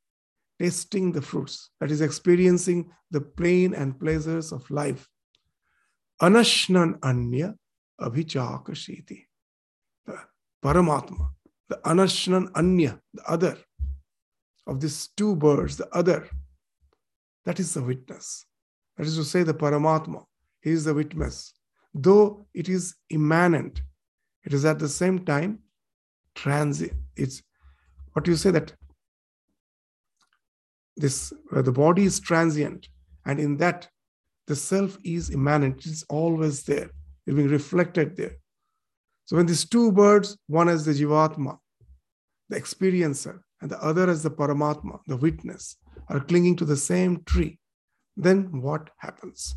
tasting 0.60 1.12
the 1.12 1.22
fruits, 1.22 1.70
that 1.80 1.90
is, 1.90 2.02
experiencing 2.02 2.92
the 3.12 3.22
pain 3.22 3.74
and 3.74 4.00
pleasures 4.00 4.52
of 4.52 4.70
life. 4.70 5.08
Anashnan 6.22 7.00
Anya 7.02 7.56
Abhichakashiti. 8.00 9.29
Paramatma, 10.64 11.30
the 11.70 11.80
Anashnan 11.86 12.50
Anya, 12.56 13.00
the 13.14 13.24
other, 13.30 13.58
of 14.68 14.80
these 14.80 15.10
two 15.16 15.36
birds, 15.36 15.78
the 15.78 15.88
other, 15.96 16.28
that 17.46 17.60
is 17.60 17.74
the 17.74 17.82
witness. 17.82 18.46
That 18.98 19.08
is 19.08 19.16
to 19.16 19.24
say, 19.24 19.44
the 19.44 19.54
Paramatma. 19.54 20.24
He 20.62 20.72
is 20.72 20.84
the 20.84 20.94
witness. 20.94 21.54
Though 21.94 22.46
it 22.54 22.70
is 22.70 22.96
immanent, 23.10 23.82
it 24.44 24.54
is 24.54 24.66
at 24.66 24.80
the 24.80 24.90
same 24.90 25.26
time 25.26 25.60
transient. 26.36 26.94
It's 27.16 27.42
what 28.14 28.28
you 28.28 28.36
say 28.36 28.52
that 28.52 28.74
this 30.98 31.34
the 31.52 31.72
body 31.72 32.04
is 32.04 32.20
transient, 32.20 32.90
and 33.26 33.40
in 33.40 33.58
that 33.58 33.88
the 34.48 34.56
self 34.56 34.98
is 35.04 35.30
immanent. 35.30 35.86
It's 35.86 36.04
always 36.10 36.64
there. 36.64 36.92
It's 37.26 37.36
being 37.36 37.48
reflected 37.48 38.18
there. 38.18 38.36
So 39.30 39.36
when 39.36 39.46
these 39.46 39.70
two 39.70 39.92
birds, 39.92 40.36
one 40.48 40.70
as 40.70 40.86
the 40.86 40.92
Jivatma, 40.92 41.60
the 42.50 42.60
experiencer, 42.60 43.38
and 43.62 43.70
the 43.70 43.78
other 43.78 44.10
as 44.10 44.24
the 44.24 44.32
Paramatma, 44.32 45.02
the 45.06 45.18
witness, 45.18 45.76
are 46.08 46.20
clinging 46.20 46.56
to 46.56 46.66
the 46.66 46.76
same 46.76 47.22
tree, 47.26 47.60
then 48.18 48.60
what 48.60 48.90
happens? 48.98 49.54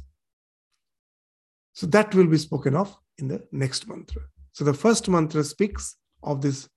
So 1.72 1.86
that 1.86 2.14
will 2.14 2.26
be 2.26 2.36
spoken 2.36 2.76
of 2.76 2.94
in 3.16 3.28
the 3.28 3.42
next 3.50 3.88
mantra. 3.88 4.20
So 4.52 4.62
the 4.62 4.74
first 4.74 5.08
mantra 5.08 5.42
speaks 5.42 5.96
of 6.22 6.42
this 6.42 6.68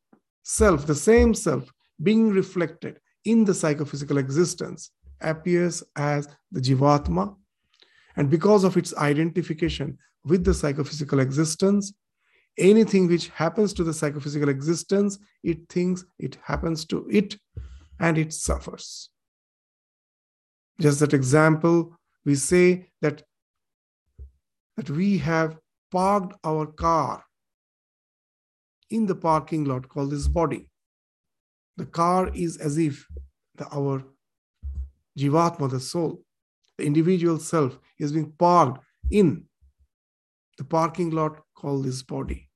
self, 0.44 0.88
the 0.88 0.96
same 0.96 1.34
self 1.34 1.70
being 2.02 2.30
reflected 2.30 3.02
in 3.26 3.44
the 3.44 3.54
psychophysical 3.54 4.18
existence, 4.18 4.92
appears 5.20 5.84
as 5.98 6.30
the 6.50 6.62
Jivatma. 6.62 7.36
And 8.16 8.30
because 8.30 8.64
of 8.64 8.78
its 8.78 8.96
identification 8.96 9.98
with 10.24 10.46
the 10.46 10.54
psychophysical 10.54 11.20
existence, 11.20 11.92
anything 12.58 13.08
which 13.08 13.30
happens 13.30 13.74
to 13.74 13.84
the 13.84 13.94
psychophysical 13.94 14.50
existence, 14.50 15.20
it 15.44 15.68
thinks 15.70 16.06
it 16.20 16.38
happens 16.44 16.86
to 16.86 17.08
it 17.10 17.38
and 18.00 18.18
it 18.18 18.34
suffers. 18.34 19.10
Just 20.80 21.00
that 21.00 21.14
example, 21.14 21.98
we 22.26 22.36
say 22.36 22.90
that, 23.02 23.24
that 24.78 24.90
we 24.90 25.18
have 25.20 25.58
parked 25.92 26.36
our 26.44 26.66
car 26.66 27.24
in 28.90 29.06
the 29.06 29.16
parking 29.16 29.66
lot 29.66 29.88
called 29.88 30.12
this 30.12 30.28
body. 30.28 30.70
The 31.78 31.86
car 31.86 32.30
is 32.34 32.58
as 32.58 32.78
if 32.78 33.06
the, 33.56 33.68
our 33.74 34.04
Jivatma, 35.18 35.70
the 35.70 35.80
soul, 35.80 36.22
the 36.78 36.86
individual 36.86 37.40
self, 37.40 37.80
is 38.00 38.12
being 38.12 38.32
parked 38.38 38.84
in 39.12 39.46
the 40.58 40.64
parking 40.64 41.12
lot 41.12 41.42
called 41.56 41.86
this 41.86 42.04
body. 42.04 42.50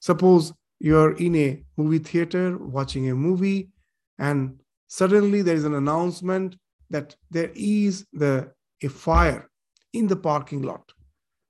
Suppose 0.00 0.52
you're 0.80 1.16
in 1.16 1.34
a 1.36 1.64
movie 1.76 1.98
theater 1.98 2.58
watching 2.58 3.10
a 3.10 3.14
movie, 3.14 3.70
and 4.18 4.60
suddenly 4.88 5.42
there 5.42 5.56
is 5.56 5.64
an 5.64 5.74
announcement 5.74 6.56
that 6.90 7.16
there 7.30 7.50
is 7.54 8.06
the 8.12 8.52
a 8.82 8.88
fire 8.88 9.48
in 9.92 10.06
the 10.06 10.16
parking 10.16 10.62
lot 10.62 10.92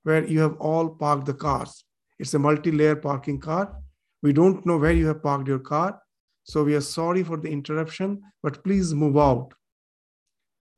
where 0.03 0.25
you 0.25 0.39
have 0.39 0.55
all 0.57 0.87
parked 0.89 1.25
the 1.25 1.33
cars. 1.33 1.83
It's 2.19 2.33
a 2.33 2.39
multi-layer 2.39 2.95
parking 2.95 3.39
car. 3.39 3.75
We 4.21 4.31
don't 4.31 4.65
know 4.65 4.77
where 4.77 4.93
you 4.93 5.07
have 5.07 5.21
parked 5.21 5.47
your 5.47 5.59
car. 5.59 5.99
So 6.43 6.63
we 6.63 6.75
are 6.75 6.81
sorry 6.81 7.23
for 7.23 7.37
the 7.37 7.49
interruption, 7.49 8.21
but 8.41 8.63
please 8.63 8.93
move 8.93 9.17
out. 9.17 9.51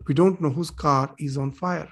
We 0.08 0.14
don't 0.14 0.40
know 0.42 0.50
whose 0.50 0.72
car 0.72 1.14
is 1.20 1.38
on 1.38 1.52
fire. 1.52 1.90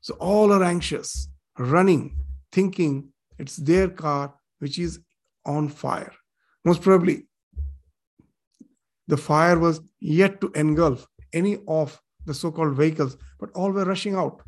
So 0.00 0.14
all 0.14 0.52
are 0.52 0.64
anxious, 0.64 1.28
running, 1.58 2.16
thinking 2.52 3.12
it's 3.38 3.56
their 3.56 3.88
car 3.88 4.34
which 4.58 4.78
is 4.78 5.00
on 5.44 5.68
fire. 5.68 6.12
Most 6.64 6.82
probably, 6.82 7.26
the 9.08 9.16
fire 9.16 9.58
was 9.58 9.80
yet 10.00 10.40
to 10.40 10.50
engulf 10.54 11.06
any 11.32 11.58
of 11.68 12.00
the 12.24 12.34
so 12.34 12.50
called 12.50 12.76
vehicles, 12.76 13.16
but 13.38 13.50
all 13.52 13.70
were 13.70 13.84
rushing 13.84 14.14
out. 14.14 14.42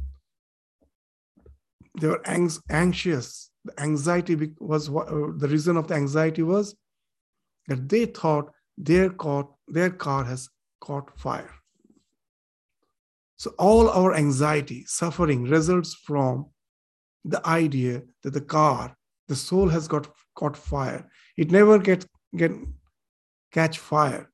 They 2.00 2.08
were 2.08 2.22
anxious. 2.26 3.50
The 3.64 3.80
anxiety 3.80 4.52
was 4.58 4.88
uh, 4.88 5.32
the 5.36 5.48
reason 5.48 5.76
of 5.76 5.88
the 5.88 5.94
anxiety 5.94 6.42
was 6.42 6.74
that 7.66 7.88
they 7.88 8.06
thought 8.06 8.52
their 8.76 9.10
car, 9.10 9.48
their 9.68 9.90
car 9.90 10.24
has 10.24 10.48
caught 10.80 11.18
fire. 11.18 11.54
So 13.36 13.52
all 13.58 13.88
our 13.90 14.14
anxiety, 14.14 14.84
suffering 14.86 15.44
results 15.44 15.94
from 15.94 16.46
the 17.28 17.46
idea 17.46 18.02
that 18.22 18.32
the 18.32 18.40
car, 18.40 18.96
the 19.28 19.36
soul 19.36 19.68
has 19.68 19.86
got 19.86 20.08
caught 20.34 20.56
fire. 20.56 21.10
It 21.36 21.50
never 21.50 21.78
gets 21.78 22.06
get 22.36 22.52
catch 23.52 23.78
fire. 23.78 24.30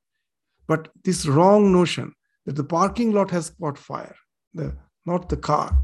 But 0.66 0.88
this 1.04 1.26
wrong 1.26 1.72
notion 1.72 2.14
that 2.46 2.56
the 2.56 2.64
parking 2.64 3.12
lot 3.12 3.30
has 3.30 3.50
caught 3.50 3.78
fire, 3.78 4.16
the 4.52 4.76
not 5.06 5.28
the 5.28 5.36
car. 5.36 5.76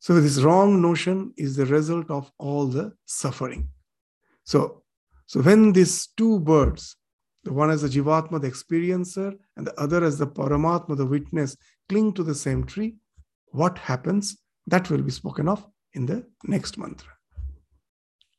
So 0.00 0.20
this 0.20 0.40
wrong 0.40 0.80
notion 0.80 1.32
is 1.36 1.56
the 1.56 1.66
result 1.66 2.10
of 2.10 2.30
all 2.38 2.66
the 2.66 2.92
suffering. 3.06 3.68
So 4.44 4.82
so 5.26 5.42
when 5.42 5.72
these 5.72 6.08
two 6.16 6.40
birds, 6.40 6.96
the 7.44 7.52
one 7.52 7.70
as 7.70 7.82
the 7.82 7.88
Jivatma, 7.88 8.40
the 8.40 8.50
experiencer, 8.50 9.34
and 9.56 9.66
the 9.66 9.78
other 9.80 10.02
as 10.02 10.18
the 10.18 10.26
Paramatma, 10.26 10.96
the 10.96 11.06
witness, 11.06 11.56
cling 11.88 12.14
to 12.14 12.22
the 12.22 12.34
same 12.34 12.64
tree, 12.64 12.96
what 13.48 13.76
happens? 13.78 14.38
That 14.67 14.89
will 14.89 15.01
be 15.01 15.11
spoken 15.11 15.47
of 15.47 15.65
in 15.93 16.05
the 16.05 16.25
next 16.45 16.77
mantra. 16.77 17.11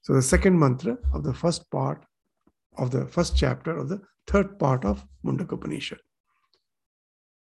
So 0.02 0.14
the 0.14 0.22
second 0.22 0.58
mantra 0.58 0.98
of 1.12 1.22
the 1.24 1.34
first 1.34 1.70
part 1.70 2.04
of 2.76 2.90
the 2.90 3.06
first 3.06 3.36
chapter 3.36 3.76
of 3.76 3.88
the 3.88 4.00
third 4.26 4.58
part 4.58 4.84
of 4.84 5.04
Mundaka 5.24 5.52
Upanishad. 5.52 5.98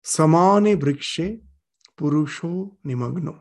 Samane 0.04 0.76
vrikshe 0.76 1.40
purusho 1.96 2.76
nimagno. 2.84 3.40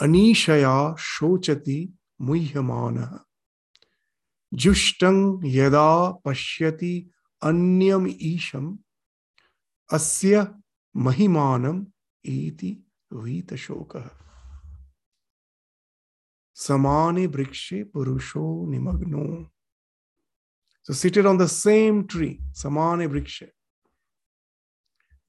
Anishaya 0.00 0.96
shochati 0.98 1.90
muhyamana. 2.20 3.20
जुष्टं 4.54 5.16
यदा 5.50 6.20
पश्यति 6.24 6.94
अन्यम 7.42 8.06
ईशम 8.22 8.66
अस्य 9.92 10.46
महिमानम 10.96 11.84
इति 12.24 12.72
वीतशोक 13.13 13.97
समाने 16.65 17.25
वृक्षे 17.35 17.83
पुरुषो 17.93 18.45
निमग्नो 18.71 19.47
so 20.83 20.93
seated 20.93 21.25
on 21.25 21.37
the 21.37 21.47
same 21.47 22.07
tree 22.07 22.41
samane 22.53 23.07
vriksha 23.07 23.47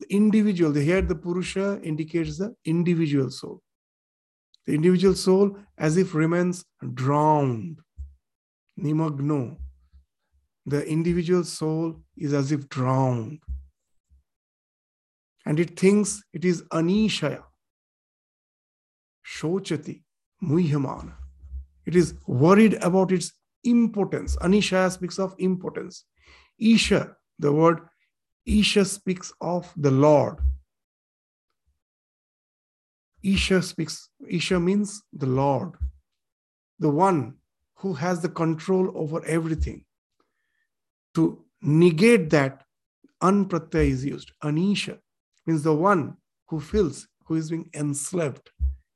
the 0.00 0.06
individual 0.08 0.72
the 0.72 0.82
here 0.82 1.02
the 1.02 1.14
purusha 1.14 1.80
indicates 1.82 2.38
the 2.38 2.54
individual 2.64 3.30
soul 3.30 3.62
the 4.66 4.74
individual 4.74 5.14
soul 5.14 5.56
as 5.76 5.96
if 5.96 6.14
remains 6.14 6.64
drowned 6.94 7.80
nimagno. 8.82 9.56
The 10.66 10.86
individual 10.86 11.44
soul 11.44 12.00
is 12.16 12.32
as 12.32 12.52
if 12.52 12.68
drowned. 12.68 13.40
And 15.46 15.58
it 15.58 15.78
thinks 15.78 16.22
it 16.32 16.44
is 16.44 16.62
anishaya, 16.72 17.42
shochati, 19.38 20.02
muhyamana. 20.42 21.12
It 21.86 21.96
is 21.96 22.14
worried 22.26 22.74
about 22.82 23.12
its 23.12 23.32
impotence. 23.64 24.36
Anishaya 24.36 24.90
speaks 24.90 25.18
of 25.18 25.34
impotence. 25.38 26.04
Isha, 26.58 27.16
the 27.38 27.52
word 27.52 27.80
Isha 28.46 28.84
speaks 28.84 29.32
of 29.40 29.72
the 29.76 29.90
Lord. 29.90 30.38
Isha 33.22 33.62
speaks, 33.62 34.08
Isha 34.26 34.58
means 34.58 35.02
the 35.12 35.26
Lord, 35.26 35.72
the 36.78 36.90
one 36.90 37.34
who 37.76 37.92
has 37.94 38.20
the 38.20 38.28
control 38.28 38.92
over 38.94 39.24
everything. 39.26 39.84
To 41.14 41.44
negate 41.60 42.30
that, 42.30 42.64
anpratyaya 43.22 43.90
is 43.90 44.04
used. 44.04 44.32
Anisha 44.42 44.98
means 45.46 45.62
the 45.62 45.74
one 45.74 46.16
who 46.48 46.60
feels, 46.60 47.06
who 47.26 47.34
is 47.34 47.50
being 47.50 47.68
enslaved. 47.74 48.50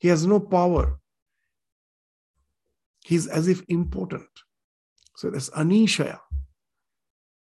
He 0.04 0.08
has 0.08 0.26
no 0.26 0.38
power. 0.38 0.98
He's 3.06 3.26
as 3.26 3.48
if 3.48 3.62
impotent. 3.68 4.28
So 5.16 5.30
that's 5.30 5.48
anishaya. 5.48 6.18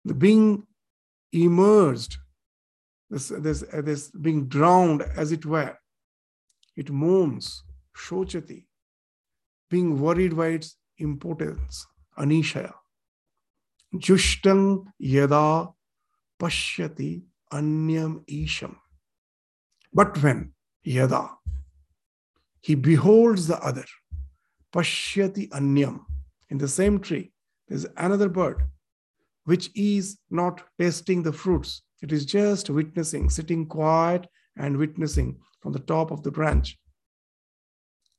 The 0.04 0.12
being 0.12 0.66
immersed, 1.32 2.18
this, 3.08 3.28
this, 3.28 3.64
uh, 3.72 3.80
this 3.80 4.10
being 4.10 4.46
drowned 4.46 5.00
as 5.16 5.32
it 5.32 5.46
were. 5.46 5.74
It 6.76 6.90
moans, 6.90 7.64
shochati, 7.96 8.66
being 9.70 9.98
worried 9.98 10.36
by 10.36 10.48
its 10.48 10.76
importance, 10.98 11.86
anishaya. 12.18 12.74
Jushtam 13.94 14.84
yada 14.98 15.70
pashyati 16.38 17.22
anyam 17.50 18.22
isham. 18.28 18.76
But 19.94 20.22
when 20.22 20.52
yada, 20.82 21.30
he 22.60 22.74
beholds 22.74 23.46
the 23.46 23.58
other, 23.58 23.86
pashyati 24.74 25.48
anyam, 25.50 26.00
in 26.50 26.58
the 26.58 26.68
same 26.68 26.98
tree, 27.00 27.32
there's 27.68 27.86
another 27.96 28.28
bird 28.28 28.64
which 29.44 29.70
is 29.74 30.18
not 30.30 30.62
tasting 30.78 31.22
the 31.22 31.32
fruits. 31.32 31.82
It 32.02 32.12
is 32.12 32.24
just 32.24 32.70
witnessing, 32.70 33.30
sitting 33.30 33.66
quiet 33.66 34.26
and 34.56 34.76
witnessing 34.76 35.38
from 35.60 35.72
the 35.72 35.80
top 35.80 36.10
of 36.10 36.22
the 36.22 36.30
branch. 36.30 36.78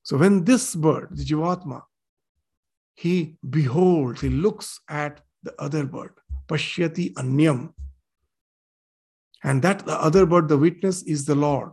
So 0.03 0.17
when 0.17 0.43
this 0.43 0.75
bird, 0.75 1.09
the 1.11 1.23
Jivatma, 1.23 1.83
he 2.95 3.37
beholds, 3.49 4.21
he 4.21 4.29
looks 4.29 4.79
at 4.89 5.21
the 5.43 5.53
other 5.59 5.85
bird, 5.85 6.11
Pashyati 6.47 7.13
Anyam. 7.13 7.73
And 9.43 9.61
that 9.61 9.85
the 9.85 9.99
other 9.99 10.25
bird, 10.25 10.49
the 10.49 10.57
witness, 10.57 11.01
is 11.03 11.25
the 11.25 11.35
Lord. 11.35 11.71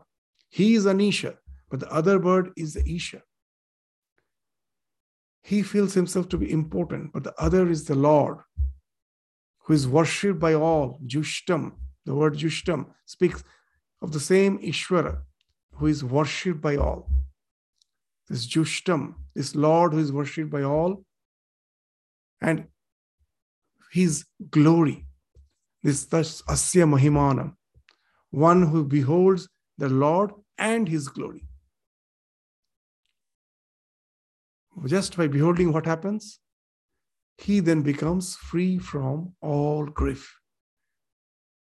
He 0.48 0.74
is 0.74 0.87
Anisha, 0.87 1.37
but 1.70 1.81
the 1.81 1.90
other 1.92 2.18
bird 2.18 2.50
is 2.57 2.74
the 2.74 2.88
Isha. 2.88 3.22
He 5.42 5.62
feels 5.62 5.94
himself 5.94 6.28
to 6.31 6.38
be 6.38 6.50
important, 6.50 7.12
but 7.12 7.24
the 7.24 7.35
other 7.38 7.70
is 7.70 7.85
the 7.85 7.94
Lord, 7.94 8.38
who 9.61 9.74
is 9.74 9.88
worshipped 9.88 10.38
by 10.38 10.54
all. 10.54 10.98
Jushtam, 11.07 11.72
the 12.04 12.14
word 12.14 12.35
Jushtam 12.35 12.87
speaks 13.07 13.42
of 14.02 14.12
the 14.12 14.20
same 14.20 14.59
Ishvara, 14.59 15.22
who 15.74 15.87
is 15.87 16.04
worshipped 16.04 16.61
by 16.61 16.76
all. 16.76 17.11
This 18.28 18.46
Jushtam, 18.46 19.14
this 19.35 19.54
Lord 19.54 19.92
who 19.92 20.00
is 20.00 20.12
worshipped 20.12 20.50
by 20.50 20.62
all, 20.62 21.04
and 22.40 22.66
his 23.90 24.26
glory, 24.50 25.07
this 25.83 26.04
Asya 26.07 26.87
Mahimana, 26.87 27.54
one 28.31 28.62
who 28.66 28.85
beholds 28.85 29.48
the 29.78 29.88
Lord 29.88 30.33
and 30.59 30.88
his 30.88 31.09
glory. 31.09 31.44
Just 34.87 35.17
by 35.17 35.27
beholding 35.27 35.73
what 35.73 35.87
happens, 35.87 36.38
he 37.38 37.61
then 37.61 37.83
becomes 37.83 38.37
free 38.37 38.79
from 38.79 39.35
all 39.41 39.87
grief. 39.87 40.35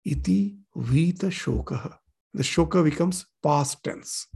Iti 0.05 0.57
vita 0.75 1.27
shokaha. 1.27 1.97
The 2.35 2.43
shoka 2.43 2.83
becomes 2.83 3.27
past 3.43 3.83
tense. 3.83 4.27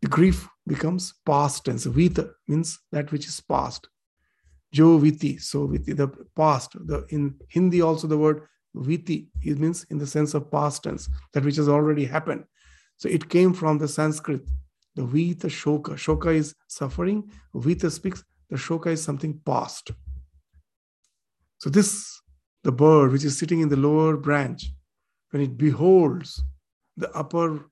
The 0.00 0.08
grief 0.08 0.48
becomes 0.66 1.14
past 1.26 1.64
tense. 1.64 1.84
Vita 1.84 2.30
means 2.48 2.78
that 2.92 3.12
which 3.12 3.26
is 3.26 3.40
past. 3.40 3.88
Jo 4.72 4.98
viti, 4.98 5.36
so 5.38 5.66
viti, 5.66 5.92
the 5.92 6.08
past. 6.36 6.72
The, 6.86 7.04
in 7.10 7.34
Hindi 7.48 7.82
also 7.82 8.06
the 8.06 8.18
word 8.18 8.46
viti 8.74 9.28
it 9.42 9.58
means 9.58 9.84
in 9.90 9.98
the 9.98 10.06
sense 10.06 10.32
of 10.34 10.50
past 10.50 10.84
tense, 10.84 11.08
that 11.32 11.44
which 11.44 11.56
has 11.56 11.68
already 11.68 12.04
happened. 12.04 12.44
So 12.96 13.08
it 13.08 13.28
came 13.28 13.52
from 13.52 13.78
the 13.78 13.88
Sanskrit, 13.88 14.42
the 14.96 15.04
vita 15.04 15.46
shoka. 15.46 15.94
Shoka 15.94 16.34
is 16.34 16.54
suffering. 16.68 17.30
Vita 17.54 17.90
speaks, 17.90 18.24
the 18.48 18.56
shoka 18.56 18.88
is 18.88 19.02
something 19.02 19.40
past. 19.44 19.90
So 21.58 21.70
this, 21.70 22.20
the 22.64 22.72
bird 22.72 23.12
which 23.12 23.24
is 23.24 23.38
sitting 23.38 23.60
in 23.60 23.68
the 23.68 23.76
lower 23.76 24.16
branch, 24.16 24.66
when 25.30 25.42
it 25.42 25.56
beholds 25.56 26.42
the 26.96 27.10
upper 27.12 27.66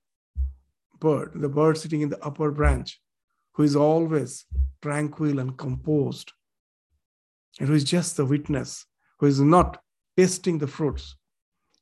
bird, 0.99 1.31
the 1.35 1.49
bird 1.49 1.77
sitting 1.77 2.01
in 2.01 2.09
the 2.09 2.23
upper 2.23 2.51
branch, 2.51 2.99
who 3.53 3.63
is 3.63 3.75
always 3.75 4.45
tranquil 4.81 5.39
and 5.39 5.57
composed, 5.57 6.31
and 7.59 7.67
who 7.67 7.75
is 7.75 7.83
just 7.83 8.15
the 8.15 8.25
witness, 8.25 8.85
who 9.19 9.25
is 9.25 9.41
not 9.41 9.81
tasting 10.15 10.57
the 10.57 10.67
fruits. 10.67 11.15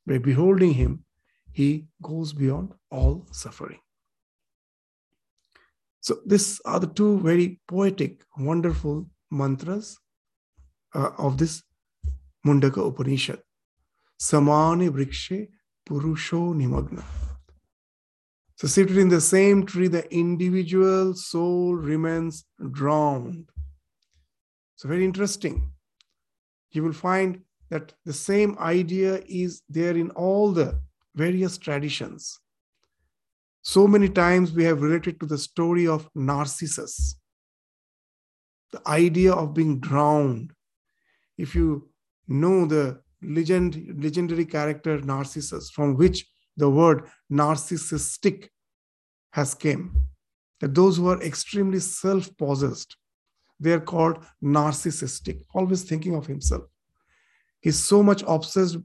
By 0.06 0.18
beholding 0.18 0.72
him, 0.72 1.04
he 1.52 1.86
goes 2.02 2.32
beyond 2.32 2.72
all 2.90 3.26
suffering. 3.30 3.78
So, 6.08 6.20
these 6.24 6.58
are 6.64 6.80
the 6.80 6.86
two 6.86 7.20
very 7.20 7.60
poetic, 7.68 8.24
wonderful 8.38 9.06
mantras 9.30 9.98
uh, 10.94 11.10
of 11.18 11.36
this 11.36 11.62
Mundaka 12.46 12.78
Upanishad. 12.88 13.42
Samani 14.18 14.88
Vrikshe 14.88 15.48
Purusho 15.86 16.54
Nimagna. 16.54 17.04
So, 18.56 18.68
seated 18.68 18.96
in 18.96 19.10
the 19.10 19.20
same 19.20 19.66
tree, 19.66 19.88
the 19.88 20.10
individual 20.10 21.12
soul 21.12 21.74
remains 21.74 22.46
drowned. 22.70 23.50
So, 24.76 24.88
very 24.88 25.04
interesting. 25.04 25.70
You 26.70 26.84
will 26.84 26.94
find 26.94 27.42
that 27.68 27.92
the 28.06 28.14
same 28.14 28.56
idea 28.60 29.20
is 29.28 29.60
there 29.68 29.94
in 29.94 30.08
all 30.12 30.52
the 30.52 30.80
various 31.14 31.58
traditions. 31.58 32.40
So 33.62 33.86
many 33.86 34.08
times 34.08 34.52
we 34.52 34.64
have 34.64 34.82
related 34.82 35.20
to 35.20 35.26
the 35.26 35.38
story 35.38 35.86
of 35.86 36.08
Narcissus, 36.14 37.18
the 38.72 38.80
idea 38.88 39.32
of 39.32 39.54
being 39.54 39.80
drowned. 39.80 40.52
If 41.36 41.54
you 41.54 41.90
know 42.26 42.66
the 42.66 43.00
legend, 43.22 44.02
legendary 44.02 44.44
character 44.44 45.00
Narcissus, 45.00 45.70
from 45.70 45.96
which 45.96 46.26
the 46.56 46.68
word 46.68 47.08
narcissistic 47.30 48.48
has 49.30 49.54
came. 49.54 50.08
That 50.60 50.74
those 50.74 50.96
who 50.96 51.08
are 51.08 51.22
extremely 51.22 51.78
self-possessed, 51.78 52.96
they 53.60 53.72
are 53.72 53.80
called 53.80 54.24
narcissistic, 54.42 55.42
always 55.54 55.84
thinking 55.84 56.14
of 56.14 56.26
himself. 56.26 56.64
He's 57.60 57.78
so 57.78 58.02
much 58.02 58.24
obsessed 58.26 58.78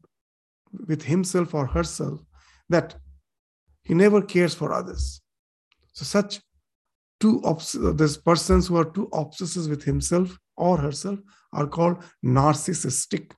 with 0.88 1.03
himself 1.03 1.53
or 1.53 1.65
herself 1.65 2.19
that 2.69 2.95
he 3.84 3.93
never 3.93 4.22
cares 4.22 4.54
for 4.54 4.74
others. 4.74 5.22
So 5.93 6.06
such 6.06 6.41
two 7.19 7.41
obs- 7.43 7.78
these 7.96 8.17
persons 8.17 8.67
who 8.67 8.78
are 8.78 8.89
too 8.89 9.10
obsessed 9.13 9.69
with 9.69 9.84
himself 9.84 10.38
or 10.58 10.78
herself 10.78 11.19
are 11.52 11.67
called 11.67 12.04
narcissistic. 12.24 13.32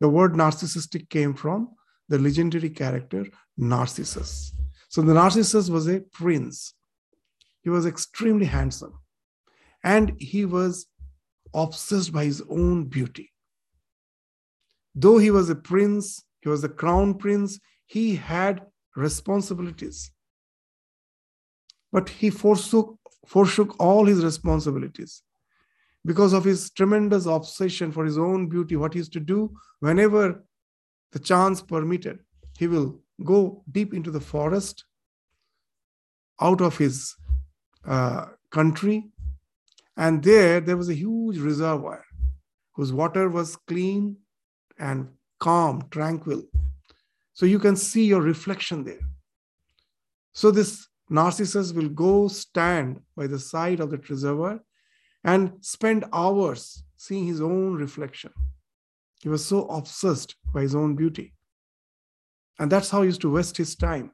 The 0.00 0.08
word 0.08 0.32
narcissistic 0.32 1.08
came 1.08 1.34
from 1.34 1.70
the 2.08 2.18
legendary 2.18 2.70
character 2.70 3.26
Narcissus. 3.56 4.52
So 4.88 5.02
the 5.02 5.14
Narcissus 5.14 5.68
was 5.68 5.88
a 5.88 6.00
prince. 6.00 6.74
He 7.62 7.70
was 7.70 7.86
extremely 7.86 8.46
handsome 8.46 8.98
and 9.82 10.12
he 10.18 10.44
was 10.44 10.86
obsessed 11.54 12.12
by 12.12 12.24
his 12.24 12.42
own 12.48 12.84
beauty. 12.84 13.32
Though 14.94 15.18
he 15.18 15.30
was 15.30 15.50
a 15.50 15.54
prince, 15.54 16.24
he 16.40 16.48
was 16.48 16.64
a 16.64 16.68
crown 16.68 17.14
prince, 17.14 17.58
he 17.86 18.16
had 18.16 18.62
responsibilities. 18.96 20.10
But 21.92 22.08
he 22.08 22.30
forsook, 22.30 22.98
forsook 23.26 23.76
all 23.78 24.06
his 24.06 24.24
responsibilities 24.24 25.22
because 26.04 26.32
of 26.32 26.44
his 26.44 26.70
tremendous 26.70 27.26
obsession 27.26 27.92
for 27.92 28.04
his 28.04 28.18
own 28.18 28.48
beauty. 28.48 28.76
What 28.76 28.94
he 28.94 28.98
used 28.98 29.12
to 29.12 29.20
do 29.20 29.52
whenever 29.80 30.44
the 31.12 31.18
chance 31.18 31.62
permitted, 31.62 32.20
he 32.58 32.66
will 32.66 33.00
go 33.24 33.62
deep 33.70 33.94
into 33.94 34.10
the 34.10 34.20
forest 34.20 34.84
out 36.40 36.60
of 36.60 36.76
his 36.76 37.14
uh, 37.86 38.26
country. 38.50 39.10
And 39.96 40.22
there, 40.22 40.60
there 40.60 40.76
was 40.76 40.88
a 40.88 40.94
huge 40.94 41.38
reservoir 41.38 42.04
whose 42.74 42.92
water 42.92 43.28
was 43.28 43.56
clean 43.56 44.16
and 44.78 45.08
calm, 45.38 45.86
tranquil. 45.90 46.42
So 47.36 47.44
you 47.44 47.58
can 47.58 47.76
see 47.76 48.06
your 48.06 48.22
reflection 48.22 48.82
there. 48.82 49.06
So 50.32 50.50
this 50.50 50.88
Narcissus 51.10 51.70
will 51.74 51.90
go 51.90 52.28
stand 52.28 53.02
by 53.14 53.26
the 53.26 53.38
side 53.38 53.78
of 53.78 53.90
the 53.90 53.98
reservoir 53.98 54.60
and 55.22 55.52
spend 55.60 56.06
hours 56.14 56.82
seeing 56.96 57.26
his 57.26 57.42
own 57.42 57.74
reflection. 57.74 58.32
He 59.20 59.28
was 59.28 59.44
so 59.44 59.66
obsessed 59.66 60.34
by 60.54 60.62
his 60.62 60.74
own 60.74 60.96
beauty. 60.96 61.34
And 62.58 62.72
that's 62.72 62.88
how 62.88 63.02
he 63.02 63.08
used 63.08 63.20
to 63.20 63.34
waste 63.34 63.58
his 63.58 63.76
time. 63.76 64.12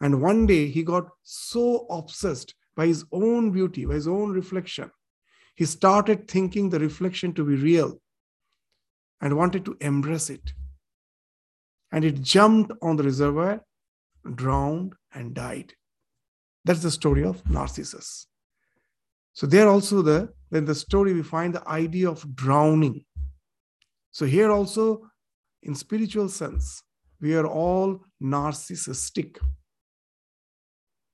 And 0.00 0.22
one 0.22 0.46
day 0.46 0.68
he 0.68 0.84
got 0.84 1.08
so 1.24 1.84
obsessed 1.90 2.54
by 2.76 2.86
his 2.86 3.04
own 3.10 3.50
beauty, 3.50 3.86
by 3.86 3.94
his 3.94 4.06
own 4.06 4.30
reflection, 4.30 4.88
he 5.56 5.64
started 5.64 6.28
thinking 6.28 6.70
the 6.70 6.78
reflection 6.78 7.34
to 7.34 7.44
be 7.44 7.56
real 7.56 8.00
and 9.20 9.36
wanted 9.36 9.64
to 9.64 9.76
embrace 9.80 10.30
it. 10.30 10.52
And 11.92 12.04
it 12.04 12.22
jumped 12.22 12.72
on 12.82 12.96
the 12.96 13.02
reservoir, 13.02 13.62
drowned, 14.34 14.94
and 15.12 15.34
died. 15.34 15.74
That's 16.64 16.82
the 16.82 16.90
story 16.90 17.24
of 17.24 17.48
Narcissus. 17.48 18.26
So 19.32 19.46
there 19.46 19.68
also 19.68 20.02
the 20.02 20.32
then 20.50 20.64
the 20.64 20.74
story 20.74 21.12
we 21.12 21.22
find 21.22 21.54
the 21.54 21.66
idea 21.68 22.10
of 22.10 22.34
drowning. 22.34 23.04
So, 24.10 24.26
here 24.26 24.50
also, 24.50 25.08
in 25.62 25.74
spiritual 25.74 26.28
sense, 26.28 26.82
we 27.20 27.34
are 27.36 27.46
all 27.46 28.00
narcissistic. 28.22 29.38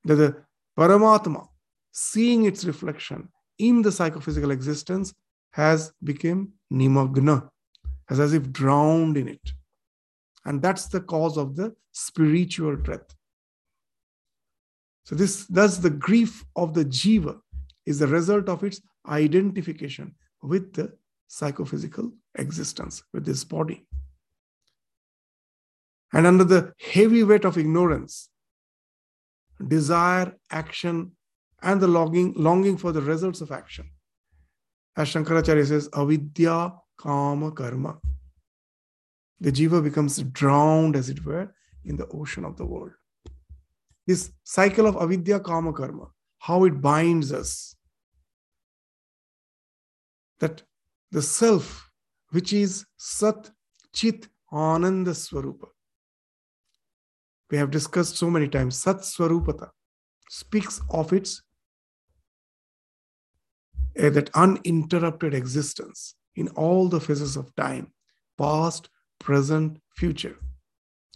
That 0.05 0.15
the 0.15 0.37
Paramatma, 0.79 1.47
seeing 1.93 2.47
its 2.47 2.65
reflection 2.65 3.29
in 3.59 3.83
the 3.83 3.93
psychophysical 3.93 4.51
existence, 4.51 5.13
has 5.53 5.93
become 6.03 6.53
nimagna, 6.73 7.49
as, 8.09 8.21
as 8.21 8.33
if 8.33 8.51
drowned 8.53 9.17
in 9.17 9.29
it. 9.29 9.53
And 10.47 10.63
that's 10.63 10.87
the 10.87 11.01
cause 11.01 11.37
of 11.37 11.57
the 11.57 11.75
spiritual 11.93 12.77
death. 12.77 13.15
So 15.05 15.15
this 15.15 15.45
thus 15.47 15.79
the 15.79 15.91
grief 15.91 16.45
of 16.55 16.73
the 16.73 16.85
jiva 16.85 17.39
is 17.85 17.99
the 17.99 18.07
result 18.07 18.49
of 18.49 18.63
its 18.65 18.81
identification 19.09 20.15
with 20.43 20.73
the 20.73 20.93
psychophysical 21.27 22.13
existence 22.37 23.03
with 23.13 23.27
this 23.27 23.43
body. 23.45 23.87
And 26.13 26.27
under 26.27 26.45
the 26.45 26.73
heavy 26.81 27.25
weight 27.25 27.45
of 27.45 27.59
ignorance, 27.59 28.29
desire, 29.67 30.33
action, 30.51 31.13
and 31.63 31.81
the 31.81 31.89
longing, 31.89 32.35
longing 32.37 32.77
for 32.77 32.93
the 32.93 33.03
results 33.03 33.41
of 33.41 33.51
action. 33.51 33.91
As 34.97 35.09
Shankaracharya 35.09 35.67
says, 35.67 35.89
avidya 35.93 36.73
kama 36.97 37.51
karma. 37.51 37.99
The 39.41 39.53
jiva 39.53 39.83
becomes 39.83 40.19
drowned, 40.19 40.97
as 40.97 41.11
it 41.11 41.25
were, 41.25 41.55
in 41.85 41.97
the 41.97 42.07
ocean 42.09 42.45
of 42.45 42.57
the 42.57 42.67
world. 42.67 42.93
This 44.07 44.33
cycle 44.45 44.87
of 44.87 44.97
avidya 44.97 45.41
kama 45.41 45.73
karma, 45.73 46.07
how 46.39 46.65
it 46.65 46.81
binds 46.81 47.33
us. 47.33 47.77
That 50.39 50.63
the 51.11 51.23
self, 51.23 51.91
which 52.31 52.53
is 52.53 52.87
Sat 52.97 53.51
Chit 53.93 54.29
Ananda 54.53 55.13
Swarupa. 55.13 55.69
We 57.51 57.59
have 57.59 57.71
discussed 57.71 58.17
so 58.17 58.31
many 58.31 58.49
times, 58.49 58.77
Sat 58.77 58.99
Swarupata 58.99 59.71
speaks 60.29 60.81
of 60.91 61.13
its 61.13 61.43
uh, 63.99 64.11
that 64.11 64.31
uninterrupted 64.35 65.33
existence 65.33 66.17
in 66.35 66.49
all 66.49 66.89
the 66.89 67.01
phases 67.01 67.37
of 67.37 67.55
time, 67.55 67.93
past, 68.37 68.89
present, 69.19 69.79
future. 69.97 70.37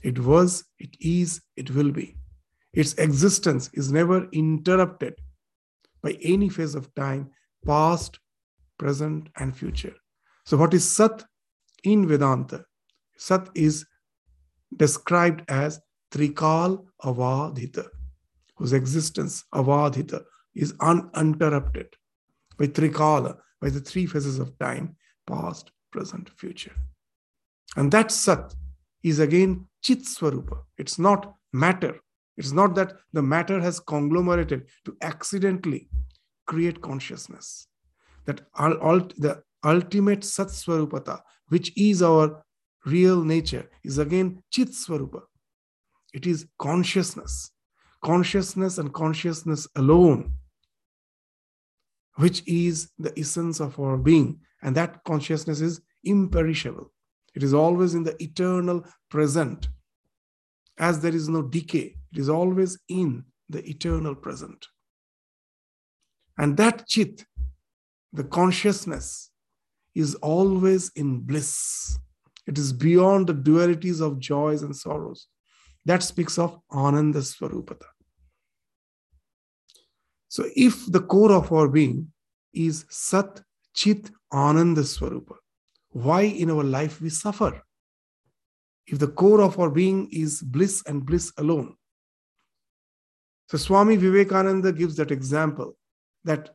It 0.02 0.18
was, 0.18 0.64
it 0.78 0.96
is, 1.00 1.42
it 1.56 1.70
will 1.70 1.90
be. 1.90 2.16
Its 2.72 2.94
existence 2.94 3.70
is 3.74 3.92
never 3.92 4.28
interrupted 4.32 5.14
by 6.02 6.16
any 6.22 6.48
phase 6.48 6.74
of 6.74 6.94
time, 6.94 7.30
past, 7.66 8.18
present, 8.78 9.28
and 9.36 9.56
future. 9.56 9.94
So, 10.46 10.56
what 10.56 10.72
is 10.72 10.88
Sat 10.96 11.24
in 11.84 12.06
Vedanta? 12.08 12.64
Sat 13.16 13.48
is 13.54 13.84
described 14.76 15.42
as 15.48 15.80
Trikal 16.12 16.86
Avadhita, 17.02 17.86
whose 18.56 18.72
existence, 18.72 19.44
Avadhita, 19.54 20.22
is 20.54 20.74
uninterrupted 20.80 21.88
by 22.58 22.66
Trikala, 22.66 23.36
by 23.60 23.68
the 23.68 23.80
three 23.80 24.06
phases 24.06 24.38
of 24.38 24.58
time 24.58 24.96
past, 25.26 25.70
present, 25.92 26.30
future. 26.36 26.74
And 27.76 27.92
that 27.92 28.11
Sat 28.11 28.54
is 29.02 29.18
again 29.18 29.66
Chit 29.83 30.00
Swarupa. 30.00 30.59
It's 30.76 30.98
not 30.98 31.35
matter. 31.52 31.98
It's 32.37 32.52
not 32.52 32.74
that 32.74 32.94
the 33.12 33.22
matter 33.22 33.61
has 33.61 33.80
conglomerated 33.80 34.66
to 34.85 34.96
accidentally 35.02 35.88
create 36.46 36.80
consciousness. 36.80 37.66
That 38.26 38.42
the 38.54 39.42
ultimate 39.64 40.24
Sat 40.24 40.48
Swarupata, 40.48 41.20
which 41.48 41.72
is 41.76 42.02
our 42.02 42.42
real 42.87 43.22
nature, 43.22 43.68
is 43.85 43.98
again 43.98 44.42
Chit 44.50 44.68
Swarupa. 44.68 45.22
It 46.12 46.26
is 46.26 46.46
consciousness. 46.59 47.50
Consciousness 48.02 48.78
and 48.78 48.92
consciousness 48.94 49.68
alone, 49.76 50.33
which 52.14 52.42
is 52.46 52.90
the 52.98 53.12
essence 53.18 53.61
of 53.61 53.78
our 53.78 53.98
being. 53.98 54.40
And 54.62 54.74
that 54.76 55.04
consciousness 55.04 55.61
is 55.61 55.83
imperishable. 56.02 56.90
It 57.34 57.42
is 57.42 57.54
always 57.54 57.94
in 57.94 58.02
the 58.02 58.20
eternal 58.22 58.84
present. 59.10 59.68
As 60.78 61.00
there 61.00 61.14
is 61.14 61.28
no 61.28 61.42
decay, 61.42 61.94
it 62.12 62.18
is 62.18 62.28
always 62.28 62.78
in 62.88 63.24
the 63.48 63.68
eternal 63.68 64.14
present. 64.14 64.66
And 66.38 66.56
that 66.56 66.86
chit, 66.86 67.24
the 68.12 68.24
consciousness, 68.24 69.30
is 69.94 70.14
always 70.16 70.90
in 70.96 71.20
bliss. 71.20 71.98
It 72.46 72.58
is 72.58 72.72
beyond 72.72 73.26
the 73.26 73.34
dualities 73.34 74.00
of 74.00 74.18
joys 74.18 74.62
and 74.62 74.74
sorrows. 74.74 75.26
That 75.84 76.02
speaks 76.02 76.38
of 76.38 76.58
Ananda 76.72 77.20
Swarupata. 77.20 77.86
So, 80.28 80.44
if 80.54 80.86
the 80.86 81.00
core 81.00 81.32
of 81.32 81.52
our 81.52 81.68
being 81.68 82.12
is 82.52 82.84
Sat 82.88 83.40
Chit 83.74 84.10
Ananda 84.32 84.82
why 85.92 86.22
in 86.22 86.50
our 86.50 86.64
life 86.64 87.00
we 87.00 87.09
suffer? 87.09 87.62
If 88.87 88.98
the 88.98 89.09
core 89.09 89.40
of 89.40 89.59
our 89.59 89.70
being 89.70 90.09
is 90.11 90.40
bliss 90.40 90.83
and 90.87 91.05
bliss 91.05 91.33
alone. 91.37 91.76
So, 93.48 93.59
Swami 93.59 93.96
Vivekananda 93.96 94.72
gives 94.72 94.96
that 94.96 95.11
example 95.11 95.76
that 96.24 96.50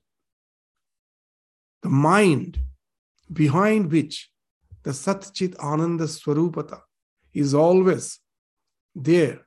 the 1.83 1.89
mind 1.89 2.59
behind 3.31 3.91
which 3.91 4.29
the 4.83 4.93
Sat 4.93 5.29
Chit 5.33 5.57
Ananda 5.59 6.05
Swarupata 6.05 6.79
is 7.33 7.53
always 7.53 8.19
there 8.93 9.45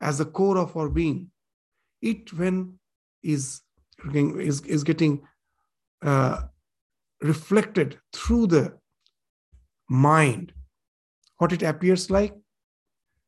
as 0.00 0.18
the 0.18 0.24
core 0.24 0.58
of 0.58 0.76
our 0.76 0.88
being. 0.88 1.30
It, 2.02 2.32
when 2.32 2.78
is, 3.22 3.62
is, 4.14 4.60
is 4.62 4.84
getting 4.84 5.22
uh, 6.02 6.42
reflected 7.22 7.98
through 8.12 8.48
the 8.48 8.78
mind, 9.92 10.52
what 11.36 11.52
it 11.52 11.62
appears 11.62 12.10
like, 12.10 12.34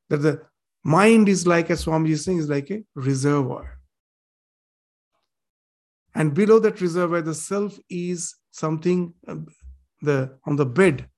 that 0.08 0.18
the 0.18 0.42
mind 0.82 1.28
is 1.28 1.46
like, 1.46 1.70
as 1.70 1.80
Swami 1.80 2.12
is 2.12 2.24
saying, 2.24 2.38
is 2.38 2.48
like 2.48 2.70
a 2.70 2.82
reservoir. 2.94 3.78
And 6.14 6.32
below 6.32 6.58
that 6.60 6.80
reservoir, 6.80 7.20
the 7.22 7.34
self 7.34 7.78
is 7.90 8.36
something 8.50 9.12
uh, 9.28 9.36
the 10.00 10.38
on 10.46 10.56
the 10.56 10.66
bed, 10.66 11.08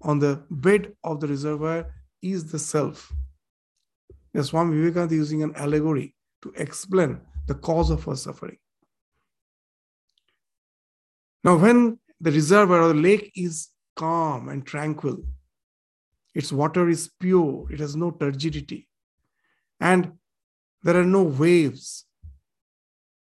on 0.00 0.18
the 0.18 0.42
bed 0.50 0.92
of 1.04 1.20
the 1.20 1.28
reservoir 1.28 1.92
is 2.22 2.50
the 2.50 2.58
self. 2.58 3.12
The 4.32 4.42
Swami 4.42 4.76
Vivekananda 4.76 5.14
is 5.14 5.18
using 5.18 5.42
an 5.42 5.54
allegory 5.56 6.14
to 6.42 6.52
explain 6.56 7.20
the 7.46 7.54
cause 7.54 7.90
of 7.90 8.08
our 8.08 8.16
suffering. 8.16 8.56
Now, 11.44 11.56
when 11.56 11.98
the 12.20 12.30
reservoir 12.30 12.82
or 12.82 12.88
the 12.88 12.94
lake 12.94 13.32
is 13.34 13.68
calm 13.96 14.48
and 14.48 14.66
tranquil, 14.66 15.24
its 16.34 16.52
water 16.52 16.88
is 16.88 17.10
pure, 17.20 17.66
it 17.70 17.80
has 17.80 17.94
no 17.96 18.10
turgidity, 18.10 18.88
and 19.80 20.12
there 20.82 20.96
are 20.96 21.04
no 21.04 21.22
waves, 21.22 22.06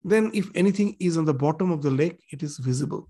then 0.05 0.31
if 0.35 0.51
anything 0.55 0.97
is 1.01 1.17
on 1.17 1.25
the 1.25 1.35
bottom 1.35 1.71
of 1.71 1.83
the 1.83 1.91
lake, 1.91 2.21
it 2.31 2.43
is 2.43 2.59
visible. 2.59 3.09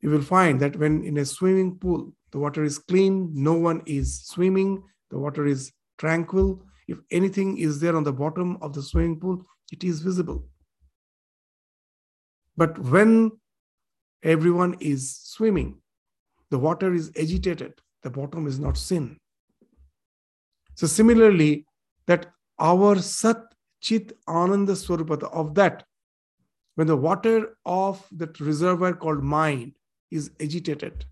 You 0.00 0.10
will 0.10 0.22
find 0.22 0.60
that 0.60 0.76
when 0.76 1.04
in 1.04 1.18
a 1.18 1.24
swimming 1.24 1.78
pool, 1.78 2.12
the 2.32 2.38
water 2.38 2.64
is 2.64 2.78
clean, 2.78 3.30
no 3.34 3.52
one 3.52 3.82
is 3.86 4.24
swimming, 4.24 4.82
the 5.10 5.18
water 5.18 5.46
is 5.46 5.70
tranquil. 5.98 6.64
If 6.88 6.98
anything 7.10 7.58
is 7.58 7.78
there 7.78 7.94
on 7.96 8.04
the 8.04 8.12
bottom 8.12 8.58
of 8.62 8.72
the 8.72 8.82
swimming 8.82 9.20
pool, 9.20 9.44
it 9.70 9.84
is 9.84 10.00
visible. 10.00 10.44
But 12.56 12.78
when 12.78 13.32
everyone 14.22 14.76
is 14.80 15.18
swimming, 15.18 15.78
the 16.50 16.58
water 16.58 16.92
is 16.92 17.10
agitated, 17.18 17.74
the 18.02 18.10
bottom 18.10 18.46
is 18.46 18.58
not 18.58 18.76
seen. 18.76 19.18
So, 20.74 20.86
similarly, 20.86 21.66
that 22.06 22.26
our 22.58 22.98
Sat 22.98 23.42
Chit 23.80 24.12
Ananda 24.28 24.72
Swarupata, 24.72 25.32
of 25.32 25.54
that, 25.54 25.84
when 26.74 26.86
the 26.86 26.96
water 26.96 27.56
of 27.66 28.06
that 28.12 28.40
reservoir 28.40 28.94
called 28.94 29.22
mind 29.22 29.72
is 30.10 30.30
agitated, 30.40 31.04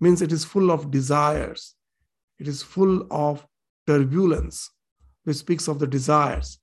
means 0.00 0.22
it 0.22 0.32
is 0.32 0.44
full 0.44 0.70
of 0.70 0.90
desires, 0.90 1.74
it 2.38 2.48
is 2.48 2.62
full 2.62 3.06
of 3.10 3.46
turbulence, 3.86 4.70
which 5.24 5.36
speaks 5.36 5.68
of 5.68 5.78
the 5.78 5.86
desires. 5.86 6.58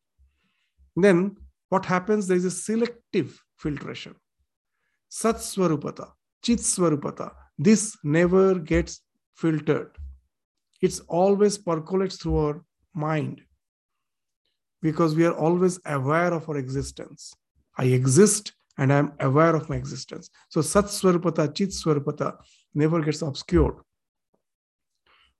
Then 0.95 1.37
what 1.69 1.85
happens? 1.85 2.27
There 2.27 2.37
is 2.37 2.45
a 2.45 2.51
selective 2.51 3.43
filtration. 3.57 4.15
Sat 5.13 5.35
Swarupata, 5.35 6.09
Chit 6.41 6.59
Swarupata, 6.59 7.33
this 7.57 7.97
never 8.01 8.57
gets 8.57 9.01
filtered. 9.35 9.91
It's 10.81 11.01
always 11.01 11.57
percolates 11.57 12.15
through 12.15 12.37
our 12.37 12.63
mind 12.93 13.41
because 14.81 15.13
we 15.13 15.25
are 15.25 15.33
always 15.33 15.81
aware 15.85 16.33
of 16.33 16.47
our 16.47 16.55
existence. 16.55 17.33
I 17.77 17.85
exist 17.87 18.53
and 18.77 18.93
I'm 18.93 19.11
aware 19.19 19.53
of 19.53 19.67
my 19.67 19.75
existence. 19.75 20.29
So 20.47 20.61
Sat 20.61 20.85
Swarupata, 20.85 21.53
Chit 21.53 21.71
Swarupata 21.71 22.37
never 22.73 23.01
gets 23.01 23.21
obscured. 23.21 23.75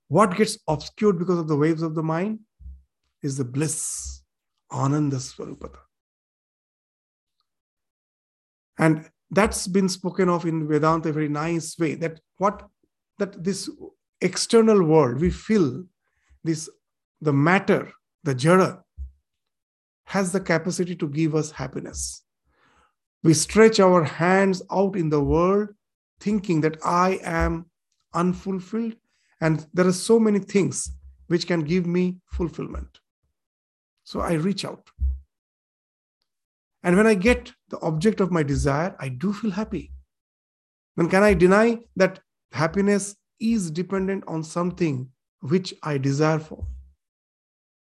What 0.09 0.35
gets 0.35 0.57
obscured 0.67 1.17
because 1.17 1.39
of 1.39 1.47
the 1.47 1.55
waves 1.55 1.81
of 1.81 1.95
the 1.95 2.03
mind 2.03 2.39
is 3.23 3.37
the 3.37 3.45
bliss, 3.45 4.21
Ananda 4.69 5.15
Swarupata. 5.15 5.79
And 8.77 9.09
that's 9.31 9.67
been 9.67 9.89
spoken 9.89 10.29
of 10.29 10.45
in 10.45 10.67
Vedanta 10.67 11.09
a 11.09 11.13
very 11.13 11.29
nice 11.29 11.77
way 11.79 11.95
that 11.95 12.19
what 12.37 12.67
that 13.17 13.43
this 13.43 13.69
external 14.19 14.83
world 14.83 15.19
we 15.19 15.29
feel 15.29 15.83
this 16.43 16.69
the 17.21 17.33
matter, 17.33 17.91
the 18.23 18.35
jara 18.35 18.83
has 20.05 20.31
the 20.31 20.39
capacity 20.39 20.95
to 20.95 21.07
give 21.07 21.35
us 21.35 21.51
happiness. 21.51 22.23
We 23.23 23.33
stretch 23.33 23.79
our 23.79 24.03
hands 24.03 24.61
out 24.71 24.95
in 24.95 25.09
the 25.09 25.23
world 25.23 25.69
thinking 26.19 26.61
that 26.61 26.77
I 26.83 27.19
am 27.23 27.67
unfulfilled 28.13 28.95
and 29.39 29.65
there 29.73 29.87
are 29.87 29.93
so 29.93 30.19
many 30.19 30.39
things 30.39 30.91
which 31.27 31.47
can 31.47 31.61
give 31.61 31.85
me 31.85 32.17
fulfillment. 32.25 32.99
So 34.03 34.19
I 34.19 34.33
reach 34.33 34.65
out. 34.65 34.89
And 36.83 36.97
when 36.97 37.07
I 37.07 37.13
get 37.13 37.53
the 37.71 37.79
object 37.79 38.19
of 38.19 38.31
my 38.31 38.43
desire, 38.43 38.95
I 38.99 39.09
do 39.09 39.33
feel 39.33 39.49
happy. 39.51 39.91
Then 40.97 41.09
can 41.09 41.23
I 41.23 41.33
deny 41.33 41.79
that 41.95 42.19
happiness 42.51 43.15
is 43.39 43.71
dependent 43.71 44.23
on 44.27 44.43
something 44.43 45.09
which 45.39 45.73
I 45.81 45.97
desire 45.97 46.39
for? 46.39 46.67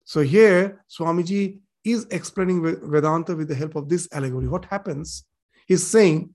So 0.06 0.22
here, 0.22 0.84
Swamiji 0.90 1.60
is 1.84 2.06
explaining 2.12 2.62
Vedanta 2.64 3.36
with 3.36 3.48
the 3.50 3.56
help 3.56 3.76
of 3.76 3.90
this 3.90 4.08
allegory. 4.14 4.48
What 4.48 4.66
happens? 4.66 5.26
He's 5.66 5.86
saying 5.86 6.34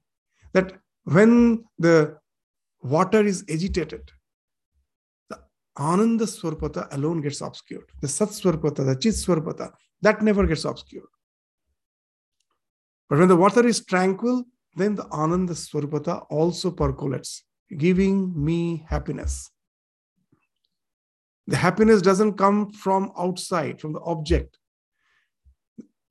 that 0.53 0.73
when 1.05 1.65
the 1.79 2.19
water 2.83 3.25
is 3.25 3.45
agitated, 3.49 4.11
the 5.31 5.39
Ananda 5.79 6.25
Swarpata 6.25 6.93
alone 6.93 7.21
gets 7.21 7.41
obscured. 7.41 7.91
The 8.03 8.09
Sat 8.09 8.29
Swarpata, 8.29 8.85
the 8.85 8.97
Chit 8.97 9.15
Swarpata, 9.15 9.73
that 10.03 10.23
never 10.23 10.47
gets 10.47 10.65
obscured. 10.65 11.09
But 13.09 13.19
when 13.19 13.29
the 13.29 13.37
water 13.37 13.67
is 13.67 13.85
tranquil, 13.85 14.45
then 14.77 14.95
the 14.95 15.07
Ananda 15.07 15.55
Swarpata 15.55 16.27
also 16.31 16.71
percolates, 16.71 17.43
giving 17.77 18.33
me 18.45 18.85
happiness. 18.89 19.51
The 21.47 21.57
happiness 21.57 22.03
doesn't 22.03 22.35
come 22.35 22.71
from 22.71 23.11
outside, 23.19 23.81
from 23.81 23.95
the 23.95 24.01
object. 24.01 24.59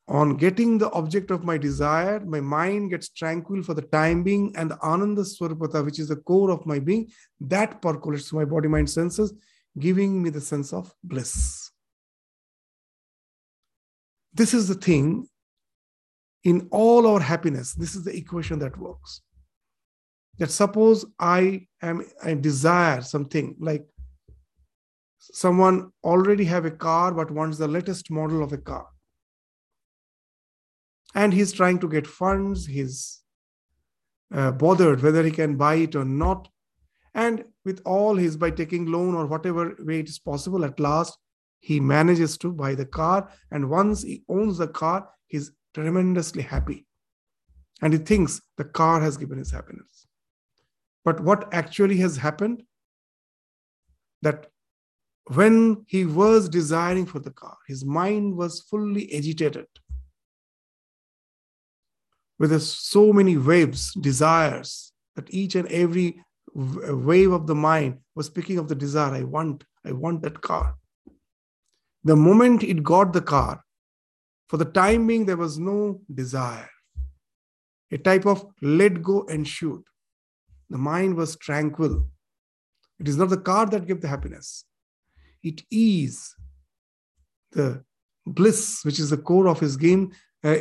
On 0.08 0.38
getting 0.38 0.78
the 0.78 0.90
object 0.92 1.32
of 1.32 1.44
my 1.44 1.58
desire, 1.58 2.20
my 2.22 2.40
mind 2.40 2.90
gets 2.90 3.10
tranquil 3.10 3.62
for 3.62 3.74
the 3.74 3.82
time 3.84 4.24
being, 4.24 4.56
and 4.56 4.72
the 4.72 4.80
Ananda 4.82 5.22
Swarpata, 5.22 5.86
which 5.86 6.00
is 6.00 6.08
the 6.08 6.16
core 6.16 6.50
of 6.50 6.66
my 6.66 6.80
being, 6.80 7.12
that 7.42 7.82
percolates 7.82 8.30
to 8.30 8.36
my 8.36 8.46
body, 8.46 8.68
mind, 8.68 8.90
senses, 8.90 9.34
giving 9.78 10.24
me 10.24 10.30
the 10.32 10.42
sense 10.42 10.74
of 10.74 10.92
bliss. 11.04 11.70
This 14.34 14.54
is 14.54 14.68
the 14.68 14.76
thing 14.76 15.28
in 16.48 16.66
all 16.72 17.06
our 17.06 17.20
happiness. 17.20 17.74
This 17.74 17.94
is 17.94 18.06
the 18.06 18.16
equation 18.16 18.58
that 18.60 18.78
works. 18.78 19.22
That 20.38 20.50
suppose 20.50 21.06
I 21.20 21.68
am 21.82 22.06
I 22.24 22.36
desire 22.36 23.02
something 23.02 23.56
like 23.60 23.86
someone 25.20 25.92
already 26.06 26.46
have 26.46 26.64
a 26.64 26.72
car 26.72 27.14
but 27.14 27.32
wants 27.32 27.58
the 27.58 27.68
latest 27.68 28.10
model 28.10 28.42
of 28.42 28.54
a 28.54 28.58
car 28.58 28.88
and 31.16 31.34
he's 31.34 31.52
trying 31.52 31.80
to 31.80 31.90
get 31.90 32.08
funds 32.08 32.66
he's 32.68 33.24
uh, 34.34 34.52
bothered 34.52 35.02
whether 35.02 35.24
he 35.24 35.32
can 35.32 35.58
buy 35.58 35.76
it 35.76 35.96
or 35.96 36.06
not 36.06 36.48
and 37.16 37.44
with 37.66 37.82
all 37.84 38.16
his 38.16 38.38
by 38.38 38.52
taking 38.52 38.86
loan 38.86 39.16
or 39.16 39.26
whatever 39.26 39.76
way 39.80 40.00
it 40.00 40.08
is 40.08 40.20
possible 40.20 40.64
at 40.64 40.80
last 40.80 41.18
he 41.60 41.80
manages 41.80 42.38
to 42.38 42.52
buy 42.52 42.74
the 42.76 42.86
car 42.86 43.30
and 43.52 43.70
once 43.70 44.04
he 44.04 44.24
owns 44.30 44.60
the 44.60 44.68
car 44.68 45.10
he's 45.26 45.52
tremendously 45.78 46.42
happy. 46.42 46.88
And 47.84 47.94
he 47.94 48.00
thinks 48.00 48.42
the 48.58 48.64
car 48.64 49.00
has 49.00 49.16
given 49.16 49.38
his 49.38 49.52
happiness. 49.52 50.08
But 51.06 51.20
what 51.20 51.54
actually 51.54 51.98
has 51.98 52.18
happened? 52.18 52.64
That 54.24 54.48
when 55.28 55.86
he 55.88 56.06
was 56.06 56.50
desiring 56.50 57.06
for 57.06 57.20
the 57.20 57.30
car, 57.30 57.56
his 57.68 57.86
mind 57.86 58.36
was 58.36 58.62
fully 58.62 59.14
agitated 59.14 59.68
with 62.40 62.60
so 62.60 63.14
many 63.14 63.38
waves, 63.38 63.94
desires, 63.94 64.92
that 65.16 65.32
each 65.32 65.54
and 65.54 65.68
every 65.68 66.24
wave 66.56 67.32
of 67.32 67.46
the 67.46 67.56
mind 67.56 68.00
was 68.16 68.26
speaking 68.26 68.58
of 68.58 68.68
the 68.68 68.76
desire 68.76 69.14
I 69.14 69.24
want, 69.24 69.64
I 69.86 69.92
want 69.92 70.24
that 70.24 70.42
car. 70.42 70.76
The 72.04 72.16
moment 72.16 72.64
it 72.64 72.82
got 72.82 73.14
the 73.14 73.22
car, 73.22 73.64
for 74.48 74.58
the 74.58 74.66
time 74.66 75.08
being, 75.08 75.26
there 75.26 75.38
was 75.38 75.60
no 75.60 76.02
desire. 76.14 76.70
A 77.92 77.98
type 77.98 78.26
of 78.26 78.46
let 78.62 79.02
go 79.02 79.24
and 79.24 79.48
shoot. 79.48 79.84
The 80.70 80.78
mind 80.78 81.16
was 81.16 81.36
tranquil. 81.38 82.08
It 83.00 83.08
is 83.08 83.18
not 83.18 83.30
the 83.30 83.38
car 83.38 83.66
that 83.68 83.86
gives 83.86 84.02
the 84.02 84.08
happiness. 84.08 84.66
It 85.44 85.64
is 85.72 86.36
the 87.52 87.84
bliss, 88.26 88.82
which 88.84 89.00
is 89.00 89.10
the 89.10 89.18
core 89.18 89.48
of 89.48 89.60
his 89.60 89.78
game, 89.78 90.12
uh, 90.44 90.58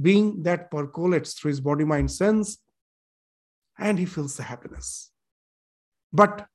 being 0.00 0.42
that 0.42 0.70
percolates 0.70 1.34
through 1.34 1.50
his 1.50 1.60
body, 1.60 1.84
mind, 1.84 2.10
sense, 2.10 2.58
and 3.78 3.98
he 3.98 4.06
feels 4.06 4.36
the 4.36 4.42
happiness. 4.42 5.10
But 6.12 6.46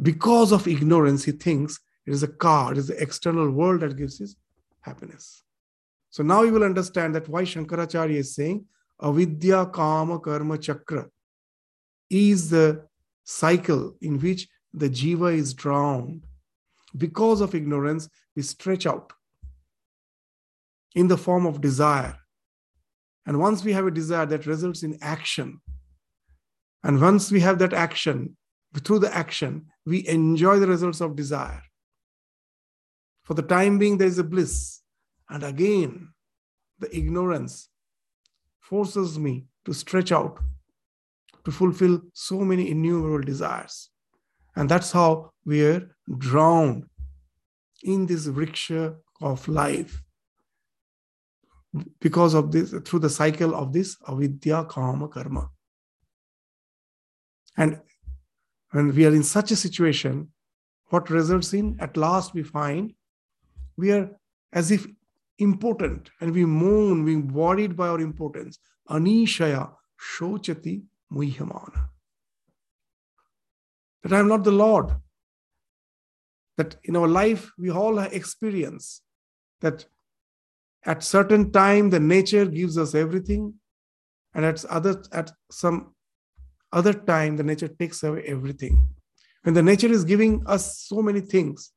because 0.00 0.52
of 0.52 0.66
ignorance, 0.66 1.24
he 1.24 1.32
thinks 1.32 1.80
it 2.06 2.12
is 2.12 2.22
a 2.22 2.28
car, 2.28 2.72
it 2.72 2.78
is 2.78 2.88
the 2.88 3.00
external 3.00 3.50
world 3.50 3.80
that 3.80 3.96
gives 3.96 4.18
his 4.18 4.36
happiness. 4.80 5.42
So 6.14 6.22
now 6.22 6.42
you 6.42 6.52
will 6.52 6.62
understand 6.62 7.16
that 7.16 7.28
why 7.28 7.42
Shankaracharya 7.42 8.18
is 8.18 8.36
saying 8.36 8.66
avidya 9.02 9.66
kama 9.66 10.20
karma 10.20 10.56
chakra 10.58 11.08
is 12.08 12.50
the 12.50 12.86
cycle 13.24 13.96
in 14.00 14.20
which 14.20 14.46
the 14.72 14.88
jiva 14.88 15.34
is 15.34 15.54
drowned 15.54 16.22
because 16.96 17.40
of 17.40 17.52
ignorance, 17.52 18.08
we 18.36 18.42
stretch 18.42 18.86
out 18.86 19.12
in 20.94 21.08
the 21.08 21.18
form 21.18 21.46
of 21.46 21.60
desire. 21.60 22.16
And 23.26 23.40
once 23.40 23.64
we 23.64 23.72
have 23.72 23.86
a 23.88 23.90
desire 23.90 24.26
that 24.26 24.46
results 24.46 24.84
in 24.84 24.96
action, 25.02 25.60
and 26.84 27.00
once 27.00 27.32
we 27.32 27.40
have 27.40 27.58
that 27.58 27.72
action, 27.72 28.36
through 28.84 29.00
the 29.00 29.12
action, 29.12 29.66
we 29.84 30.06
enjoy 30.06 30.60
the 30.60 30.68
results 30.68 31.00
of 31.00 31.16
desire. 31.16 31.64
For 33.24 33.34
the 33.34 33.42
time 33.42 33.78
being, 33.78 33.98
there 33.98 34.06
is 34.06 34.20
a 34.20 34.24
bliss. 34.24 34.83
And 35.28 35.42
again, 35.42 36.08
the 36.78 36.94
ignorance 36.96 37.68
forces 38.60 39.18
me 39.18 39.46
to 39.64 39.72
stretch 39.72 40.12
out 40.12 40.38
to 41.44 41.50
fulfill 41.50 42.00
so 42.12 42.38
many 42.40 42.70
innumerable 42.70 43.24
desires. 43.24 43.90
And 44.56 44.68
that's 44.68 44.92
how 44.92 45.32
we're 45.44 45.90
drowned 46.18 46.84
in 47.82 48.06
this 48.06 48.26
vriksha 48.26 48.96
of 49.20 49.46
life. 49.48 50.02
Because 52.00 52.34
of 52.34 52.52
this 52.52 52.72
through 52.84 53.00
the 53.00 53.10
cycle 53.10 53.54
of 53.54 53.72
this 53.72 53.96
avidya 54.08 54.64
kama 54.64 55.08
karma. 55.08 55.50
And 57.56 57.80
when 58.70 58.94
we 58.94 59.04
are 59.06 59.14
in 59.14 59.24
such 59.24 59.50
a 59.50 59.56
situation 59.56 60.28
what 60.94 61.10
results 61.10 61.52
in? 61.52 61.76
At 61.80 61.96
last 61.96 62.34
we 62.34 62.42
find 62.42 62.92
we 63.76 63.90
are 63.90 64.10
as 64.52 64.70
if 64.70 64.86
important 65.38 66.10
and 66.20 66.32
we 66.32 66.44
moan 66.44 67.04
being 67.04 67.32
worried 67.32 67.76
by 67.76 67.88
our 67.88 68.00
importance 68.00 68.58
anishaya 68.88 69.70
shochati 69.98 70.82
muhyamana 71.12 71.88
that 74.04 74.12
I 74.12 74.20
am 74.20 74.28
not 74.28 74.44
the 74.44 74.52
Lord. 74.52 74.94
That 76.56 76.76
in 76.84 76.94
our 76.94 77.08
life, 77.08 77.50
we 77.58 77.70
all 77.70 77.98
experience 77.98 79.00
that 79.60 79.86
at 80.84 81.02
certain 81.02 81.50
time 81.50 81.90
the 81.90 81.98
nature 81.98 82.44
gives 82.44 82.78
us 82.78 82.94
everything, 82.94 83.54
and 84.34 84.44
at 84.44 84.64
other 84.66 85.02
at 85.10 85.32
some 85.50 85.94
other 86.72 86.92
time 86.92 87.36
the 87.36 87.42
nature 87.42 87.68
takes 87.68 88.02
away 88.02 88.22
everything. 88.26 88.86
When 89.42 89.54
the 89.54 89.62
nature 89.62 89.90
is 89.90 90.04
giving 90.04 90.46
us 90.46 90.78
so 90.82 91.02
many 91.02 91.20
things, 91.20 91.72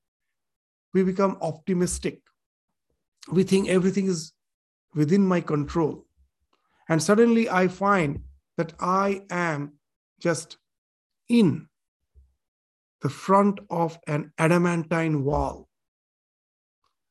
we 0.94 1.04
become 1.04 1.38
optimistic. 1.42 2.20
We 3.32 3.44
think 3.44 3.68
everything 3.68 4.08
is 4.08 4.34
within 4.96 5.26
my 5.26 5.42
control. 5.42 6.06
And 6.90 7.02
suddenly 7.02 7.50
I 7.50 7.68
find 7.68 8.22
that 8.58 8.74
I 8.80 9.24
am 9.30 9.74
just 10.20 10.58
in 11.30 11.68
the 13.02 13.10
front 13.10 13.60
of 13.70 14.00
an 14.08 14.32
adamantine 14.38 15.24
wall. 15.24 15.68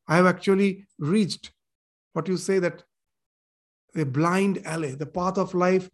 I 0.09 0.17
have 0.17 0.27
actually 0.27 0.87
reached 0.99 1.53
what 2.13 2.29
you 2.29 2.37
say 2.37 2.59
that 2.59 2.83
a 3.95 4.05
blind 4.05 4.67
alley, 4.67 4.95
the 4.95 5.07
path 5.07 5.39
of 5.39 5.55
life 5.55 5.91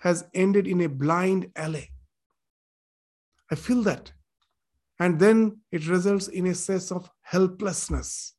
has 0.00 0.24
ended 0.34 0.66
in 0.66 0.80
a 0.82 0.88
blind 0.88 1.50
alley. 1.56 1.90
I 3.50 3.54
feel 3.54 3.82
that. 3.82 4.12
And 4.98 5.18
then 5.18 5.60
it 5.70 5.86
results 5.86 6.28
in 6.28 6.46
a 6.46 6.54
sense 6.54 6.90
of 6.90 7.10
helplessness. 7.22 8.34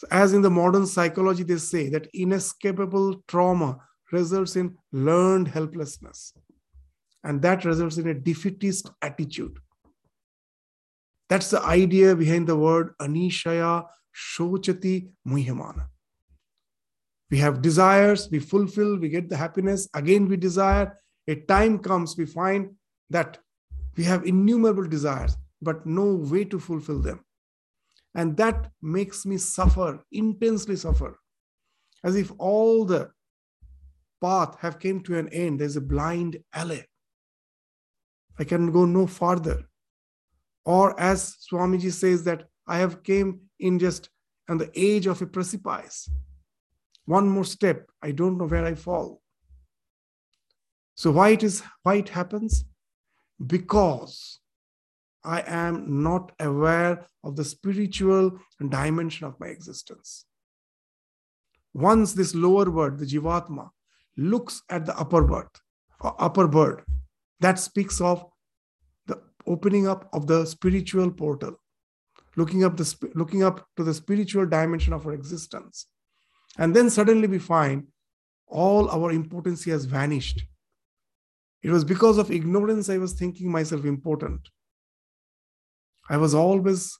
So 0.00 0.06
as 0.10 0.32
in 0.32 0.40
the 0.40 0.48
modern 0.48 0.86
psychology, 0.86 1.42
they 1.42 1.58
say 1.58 1.90
that 1.90 2.08
inescapable 2.14 3.22
trauma 3.28 3.80
results 4.10 4.56
in 4.56 4.78
learned 4.92 5.48
helplessness. 5.48 6.32
And 7.22 7.42
that 7.42 7.66
results 7.66 7.98
in 7.98 8.08
a 8.08 8.14
defeatist 8.14 8.90
attitude. 9.02 9.58
That's 11.28 11.50
the 11.50 11.60
idea 11.60 12.16
behind 12.16 12.46
the 12.46 12.56
word 12.56 12.94
Anishaya 12.98 13.84
Shochati 14.16 15.10
Muhyamana. 15.28 15.84
We 17.30 17.36
have 17.36 17.60
desires, 17.60 18.26
we 18.30 18.38
fulfill, 18.38 18.96
we 18.96 19.10
get 19.10 19.28
the 19.28 19.36
happiness, 19.36 19.86
again 19.92 20.28
we 20.28 20.38
desire. 20.38 20.98
a 21.28 21.34
time 21.34 21.78
comes 21.78 22.16
we 22.16 22.24
find 22.24 22.70
that 23.10 23.36
we 23.98 24.04
have 24.04 24.24
innumerable 24.24 24.88
desires, 24.88 25.36
but 25.60 25.84
no 25.84 26.14
way 26.14 26.46
to 26.46 26.58
fulfill 26.58 27.00
them. 27.00 27.20
And 28.14 28.36
that 28.36 28.70
makes 28.82 29.24
me 29.24 29.36
suffer, 29.36 30.04
intensely 30.10 30.76
suffer, 30.76 31.18
as 32.02 32.16
if 32.16 32.32
all 32.38 32.84
the 32.84 33.10
path 34.20 34.56
have 34.60 34.78
came 34.78 35.00
to 35.02 35.18
an 35.18 35.28
end. 35.28 35.60
There's 35.60 35.76
a 35.76 35.80
blind 35.80 36.38
alley. 36.52 36.84
I 38.38 38.44
can 38.44 38.72
go 38.72 38.84
no 38.84 39.06
farther. 39.06 39.62
Or 40.64 40.98
as 40.98 41.36
Swamiji 41.50 41.92
says 41.92 42.24
that 42.24 42.44
I 42.66 42.78
have 42.78 43.02
came 43.02 43.40
in 43.60 43.78
just 43.78 44.10
on 44.48 44.58
the 44.58 44.70
edge 44.76 45.06
of 45.06 45.22
a 45.22 45.26
precipice. 45.26 46.10
One 47.04 47.28
more 47.28 47.44
step, 47.44 47.88
I 48.02 48.10
don't 48.10 48.38
know 48.38 48.46
where 48.46 48.64
I 48.64 48.74
fall. 48.74 49.22
So 50.96 51.12
why 51.12 51.30
it 51.30 51.42
is 51.42 51.62
why 51.82 51.94
it 51.94 52.08
happens? 52.08 52.64
Because 53.46 54.39
I 55.24 55.42
am 55.46 56.02
not 56.02 56.32
aware 56.40 57.06
of 57.22 57.36
the 57.36 57.44
spiritual 57.44 58.38
dimension 58.66 59.26
of 59.26 59.38
my 59.38 59.48
existence. 59.48 60.24
Once 61.74 62.14
this 62.14 62.34
lower 62.34 62.70
bird, 62.70 62.98
the 62.98 63.06
Jivatma, 63.06 63.70
looks 64.16 64.62
at 64.68 64.86
the 64.86 64.98
upper 64.98 65.22
bird, 65.22 65.48
upper 66.02 66.48
bird, 66.48 66.84
that 67.40 67.58
speaks 67.58 68.00
of 68.00 68.24
the 69.06 69.20
opening 69.46 69.86
up 69.86 70.08
of 70.12 70.26
the 70.26 70.44
spiritual 70.46 71.10
portal, 71.10 71.56
looking 72.36 72.64
up 72.64 72.76
the 72.76 73.10
looking 73.14 73.42
up 73.42 73.66
to 73.76 73.84
the 73.84 73.94
spiritual 73.94 74.46
dimension 74.46 74.92
of 74.92 75.06
our 75.06 75.12
existence. 75.12 75.86
And 76.58 76.74
then 76.74 76.90
suddenly 76.90 77.28
we 77.28 77.38
find 77.38 77.86
all 78.46 78.90
our 78.90 79.12
importance 79.12 79.64
has 79.64 79.84
vanished. 79.84 80.42
It 81.62 81.70
was 81.70 81.84
because 81.84 82.18
of 82.18 82.30
ignorance 82.30 82.88
I 82.88 82.98
was 82.98 83.12
thinking 83.12 83.50
myself 83.50 83.84
important. 83.84 84.48
I 86.10 86.16
was 86.16 86.34
always 86.34 86.98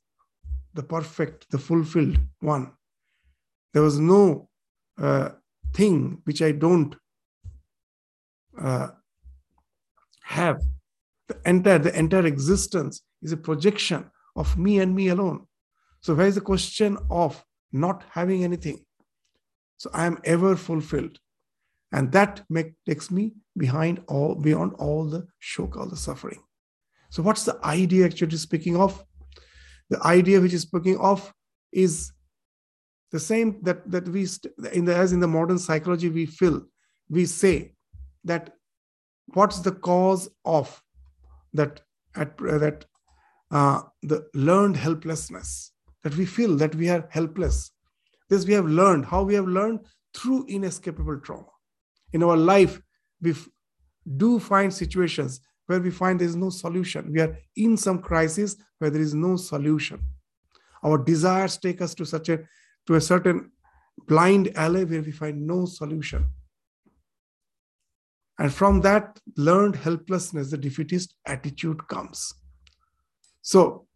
the 0.74 0.84
perfect, 0.84 1.50
the 1.50 1.58
fulfilled 1.58 2.16
one. 2.38 2.72
There 3.74 3.82
was 3.82 3.98
no 3.98 4.48
uh, 4.96 5.30
thing 5.74 6.22
which 6.24 6.40
I 6.40 6.52
don't 6.52 6.94
uh, 8.56 8.88
have. 10.22 10.62
The 11.26 11.38
entire, 11.44 11.78
the 11.80 11.98
entire 11.98 12.26
existence 12.26 13.02
is 13.20 13.32
a 13.32 13.36
projection 13.36 14.08
of 14.36 14.56
me 14.56 14.78
and 14.78 14.94
me 14.94 15.08
alone. 15.08 15.46
So 16.02 16.14
where 16.14 16.28
is 16.28 16.36
the 16.36 16.40
question 16.40 16.96
of 17.10 17.44
not 17.72 18.04
having 18.10 18.44
anything? 18.44 18.84
So 19.78 19.90
I 19.92 20.06
am 20.06 20.18
ever 20.24 20.54
fulfilled. 20.54 21.18
And 21.92 22.12
that 22.12 22.44
make, 22.48 22.74
takes 22.86 23.10
me 23.10 23.32
behind 23.56 24.02
all 24.06 24.36
beyond 24.36 24.74
all 24.74 25.04
the 25.06 25.26
shock, 25.40 25.76
all 25.76 25.88
the 25.88 25.96
suffering. 25.96 26.40
So, 27.10 27.22
what's 27.22 27.44
the 27.44 27.58
idea 27.64 28.06
actually 28.06 28.36
speaking 28.36 28.76
of? 28.76 29.04
The 29.90 30.02
idea 30.04 30.40
which 30.40 30.54
is 30.54 30.62
speaking 30.62 30.98
of 30.98 31.32
is 31.72 32.12
the 33.10 33.20
same 33.20 33.58
that 33.62 33.90
that 33.90 34.08
we 34.08 34.26
in 34.72 34.84
the 34.84 34.96
as 34.96 35.12
in 35.12 35.20
the 35.20 35.28
modern 35.28 35.58
psychology 35.58 36.08
we 36.08 36.26
feel 36.26 36.62
we 37.08 37.26
say 37.26 37.74
that 38.24 38.54
what's 39.34 39.58
the 39.60 39.72
cause 39.72 40.28
of 40.44 40.82
that 41.52 41.80
at 42.14 42.36
that 42.38 42.84
uh, 43.50 43.82
the 44.02 44.24
learned 44.34 44.76
helplessness 44.76 45.72
that 46.04 46.16
we 46.16 46.24
feel 46.24 46.56
that 46.56 46.74
we 46.74 46.88
are 46.88 47.08
helpless. 47.10 47.72
This 48.28 48.46
we 48.46 48.54
have 48.54 48.66
learned 48.66 49.06
how 49.06 49.22
we 49.22 49.34
have 49.34 49.48
learned? 49.48 49.80
Through 50.14 50.46
inescapable 50.48 51.20
trauma. 51.20 51.46
In 52.12 52.22
our 52.22 52.36
life 52.36 52.80
we 53.20 53.34
do 54.16 54.38
find 54.38 54.72
situations 54.72 55.40
where 55.70 55.80
we 55.80 55.92
find 55.92 56.18
there 56.18 56.26
is 56.26 56.34
no 56.34 56.50
solution. 56.50 57.12
We 57.12 57.20
are 57.20 57.38
in 57.54 57.76
some 57.76 58.00
crisis 58.00 58.56
where 58.78 58.90
there 58.90 59.00
is 59.00 59.14
no 59.14 59.36
solution. 59.36 60.00
Our 60.82 60.98
desires 60.98 61.58
take 61.58 61.80
us 61.80 61.94
to 61.94 62.04
such 62.04 62.28
a 62.28 62.40
to 62.88 62.96
a 62.96 63.00
certain 63.00 63.52
blind 64.08 64.50
alley 64.56 64.84
where 64.84 65.02
we 65.02 65.12
find 65.12 65.46
no 65.46 65.66
solution. 65.66 66.28
And 68.40 68.52
from 68.52 68.80
that 68.80 69.20
learned 69.36 69.76
helplessness, 69.76 70.50
the 70.50 70.58
defeatist 70.58 71.14
attitude 71.26 71.86
comes. 71.86 72.34
So 73.42 73.86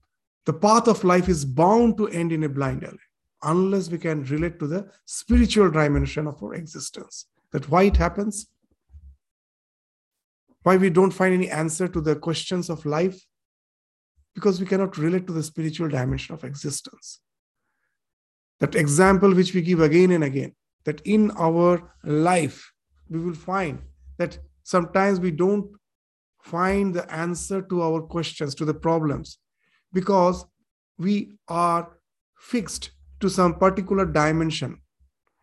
the 0.45 0.53
path 0.53 0.87
of 0.87 1.03
life 1.03 1.29
is 1.29 1.45
bound 1.45 1.97
to 1.97 2.07
end 2.09 2.31
in 2.31 2.45
a 2.45 2.49
blind 2.49 2.85
alley 2.85 3.09
unless 3.43 3.89
we 3.91 3.99
can 3.99 4.23
relate 4.25 4.61
to 4.61 4.69
the 4.69 4.89
spiritual 5.07 5.73
dimension 5.73 6.29
of 6.29 6.41
our 6.41 6.55
existence. 6.55 7.27
That 7.51 7.69
why 7.69 7.85
it 7.85 7.97
happens, 7.97 8.47
why 10.65 10.77
we 10.77 10.91
don't 10.91 11.13
find 11.13 11.35
any 11.35 11.49
answer 11.51 11.87
to 11.89 12.01
the 12.01 12.17
questions 12.17 12.69
of 12.71 12.85
life? 12.85 13.19
Because 14.35 14.59
we 14.59 14.67
cannot 14.67 14.99
relate 14.99 15.27
to 15.27 15.33
the 15.33 15.43
spiritual 15.43 15.89
dimension 15.89 16.35
of 16.35 16.43
existence. 16.43 17.21
That 18.61 18.75
example 18.75 19.35
which 19.35 19.55
we 19.55 19.61
give 19.63 19.81
again 19.81 20.11
and 20.11 20.25
again, 20.25 20.55
that 20.85 21.01
in 21.05 21.31
our 21.33 21.93
life, 22.03 22.73
we 23.09 23.21
will 23.21 23.35
find 23.35 23.83
that 24.17 24.39
sometimes 24.63 25.21
we 25.21 25.31
don't 25.31 25.71
find 26.43 26.95
the 26.95 27.11
answer 27.13 27.61
to 27.63 27.83
our 27.83 28.01
questions, 28.01 28.55
to 28.55 28.65
the 28.65 28.75
problems, 28.75 29.39
because 29.93 30.47
we 30.99 31.33
are 31.49 31.99
fixed 32.39 32.91
to 33.21 33.29
some 33.29 33.55
particular 33.55 34.07
dimension 34.07 34.81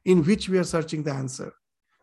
in 0.06 0.24
which 0.24 0.50
we 0.50 0.58
are 0.58 0.64
searching 0.64 1.04
the 1.04 1.14
answer. 1.14 1.54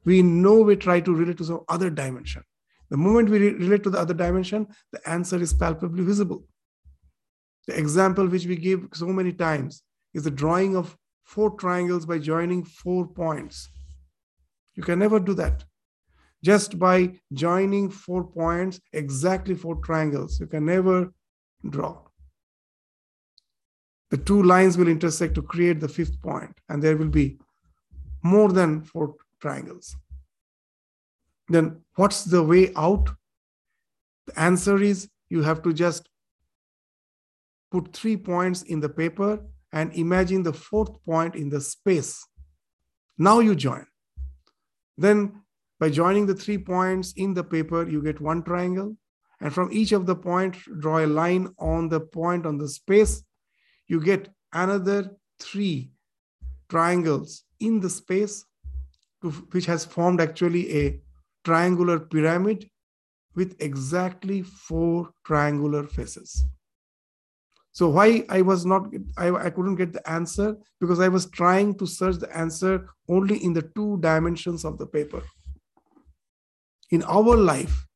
We 0.04 0.22
know 0.22 0.60
we 0.60 0.76
try 0.76 1.00
to 1.00 1.14
relate 1.14 1.38
to 1.38 1.44
some 1.44 1.60
other 1.68 1.90
dimension. 1.90 2.44
The 2.90 2.96
moment 2.96 3.28
we 3.28 3.38
re- 3.38 3.54
relate 3.54 3.82
to 3.84 3.90
the 3.90 3.98
other 3.98 4.14
dimension, 4.14 4.66
the 4.92 5.06
answer 5.08 5.36
is 5.36 5.52
palpably 5.52 6.04
visible. 6.04 6.44
The 7.66 7.78
example 7.78 8.26
which 8.26 8.46
we 8.46 8.56
give 8.56 8.88
so 8.94 9.06
many 9.06 9.32
times 9.32 9.82
is 10.14 10.24
the 10.24 10.30
drawing 10.30 10.74
of 10.74 10.96
four 11.24 11.50
triangles 11.50 12.06
by 12.06 12.18
joining 12.18 12.64
four 12.64 13.06
points. 13.06 13.68
You 14.74 14.82
can 14.82 14.98
never 14.98 15.20
do 15.20 15.34
that. 15.34 15.64
Just 16.42 16.78
by 16.78 17.20
joining 17.32 17.90
four 17.90 18.24
points, 18.24 18.80
exactly 18.92 19.54
four 19.54 19.76
triangles, 19.76 20.40
you 20.40 20.46
can 20.46 20.64
never 20.64 21.12
draw. 21.68 22.00
The 24.10 24.16
two 24.16 24.42
lines 24.42 24.78
will 24.78 24.88
intersect 24.88 25.34
to 25.34 25.42
create 25.42 25.80
the 25.80 25.88
fifth 25.88 26.22
point, 26.22 26.56
and 26.70 26.82
there 26.82 26.96
will 26.96 27.08
be 27.10 27.38
more 28.22 28.50
than 28.50 28.82
four 28.82 29.16
triangles 29.40 29.94
then 31.48 31.82
what's 31.96 32.24
the 32.24 32.42
way 32.42 32.72
out? 32.76 33.10
The 34.26 34.38
answer 34.38 34.80
is 34.82 35.08
you 35.28 35.42
have 35.42 35.62
to 35.62 35.72
just 35.72 36.08
put 37.70 37.92
three 37.92 38.16
points 38.16 38.62
in 38.62 38.80
the 38.80 38.88
paper 38.88 39.40
and 39.72 39.92
imagine 39.94 40.42
the 40.42 40.52
fourth 40.52 41.02
point 41.04 41.34
in 41.34 41.48
the 41.48 41.60
space. 41.60 42.24
Now 43.18 43.40
you 43.40 43.54
join. 43.54 43.86
Then 44.96 45.42
by 45.78 45.90
joining 45.90 46.26
the 46.26 46.34
three 46.34 46.58
points 46.58 47.12
in 47.16 47.34
the 47.34 47.44
paper, 47.44 47.88
you 47.88 48.02
get 48.02 48.20
one 48.20 48.42
triangle. 48.42 48.96
And 49.40 49.52
from 49.54 49.70
each 49.72 49.92
of 49.92 50.06
the 50.06 50.16
points, 50.16 50.58
draw 50.80 51.04
a 51.04 51.06
line 51.06 51.54
on 51.58 51.88
the 51.88 52.00
point 52.00 52.44
on 52.44 52.58
the 52.58 52.68
space. 52.68 53.22
You 53.86 54.00
get 54.00 54.28
another 54.52 55.16
three 55.38 55.92
triangles 56.68 57.44
in 57.60 57.80
the 57.80 57.90
space, 57.90 58.44
which 59.52 59.66
has 59.66 59.84
formed 59.84 60.20
actually 60.20 60.76
a 60.76 61.00
triangular 61.44 62.00
pyramid 62.00 62.68
with 63.34 63.56
exactly 63.60 64.42
four 64.42 65.10
triangular 65.24 65.86
faces. 65.86 66.44
So 67.72 67.88
why 67.88 68.24
I 68.28 68.42
was 68.42 68.66
not, 68.66 68.92
I, 69.16 69.30
I 69.30 69.50
couldn't 69.50 69.76
get 69.76 69.92
the 69.92 70.10
answer 70.10 70.56
because 70.80 70.98
I 70.98 71.06
was 71.06 71.26
trying 71.30 71.76
to 71.76 71.86
search 71.86 72.16
the 72.16 72.36
answer 72.36 72.88
only 73.08 73.36
in 73.44 73.52
the 73.52 73.70
two 73.76 73.98
dimensions 74.00 74.64
of 74.64 74.78
the 74.78 74.86
paper. 74.86 75.22
In 76.90 77.04
our 77.04 77.36
life, 77.36 77.86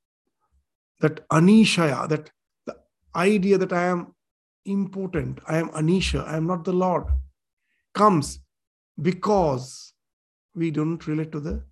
that 1.01 1.29
anishaya, 1.31 2.09
that 2.09 2.31
the 2.67 2.77
idea 3.17 3.59
that 3.59 3.73
I 3.73 3.87
am 3.87 4.15
important, 4.67 5.41
I 5.49 5.57
am 5.57 5.71
anisha, 5.71 6.25
I 6.29 6.37
am 6.37 6.47
not 6.47 6.65
the 6.65 6.73
Lord, 6.73 7.07
comes 7.93 8.39
because 9.01 9.95
we 10.55 10.71
don't 10.71 11.05
relate 11.09 11.33
to 11.33 11.41
the 11.41 11.65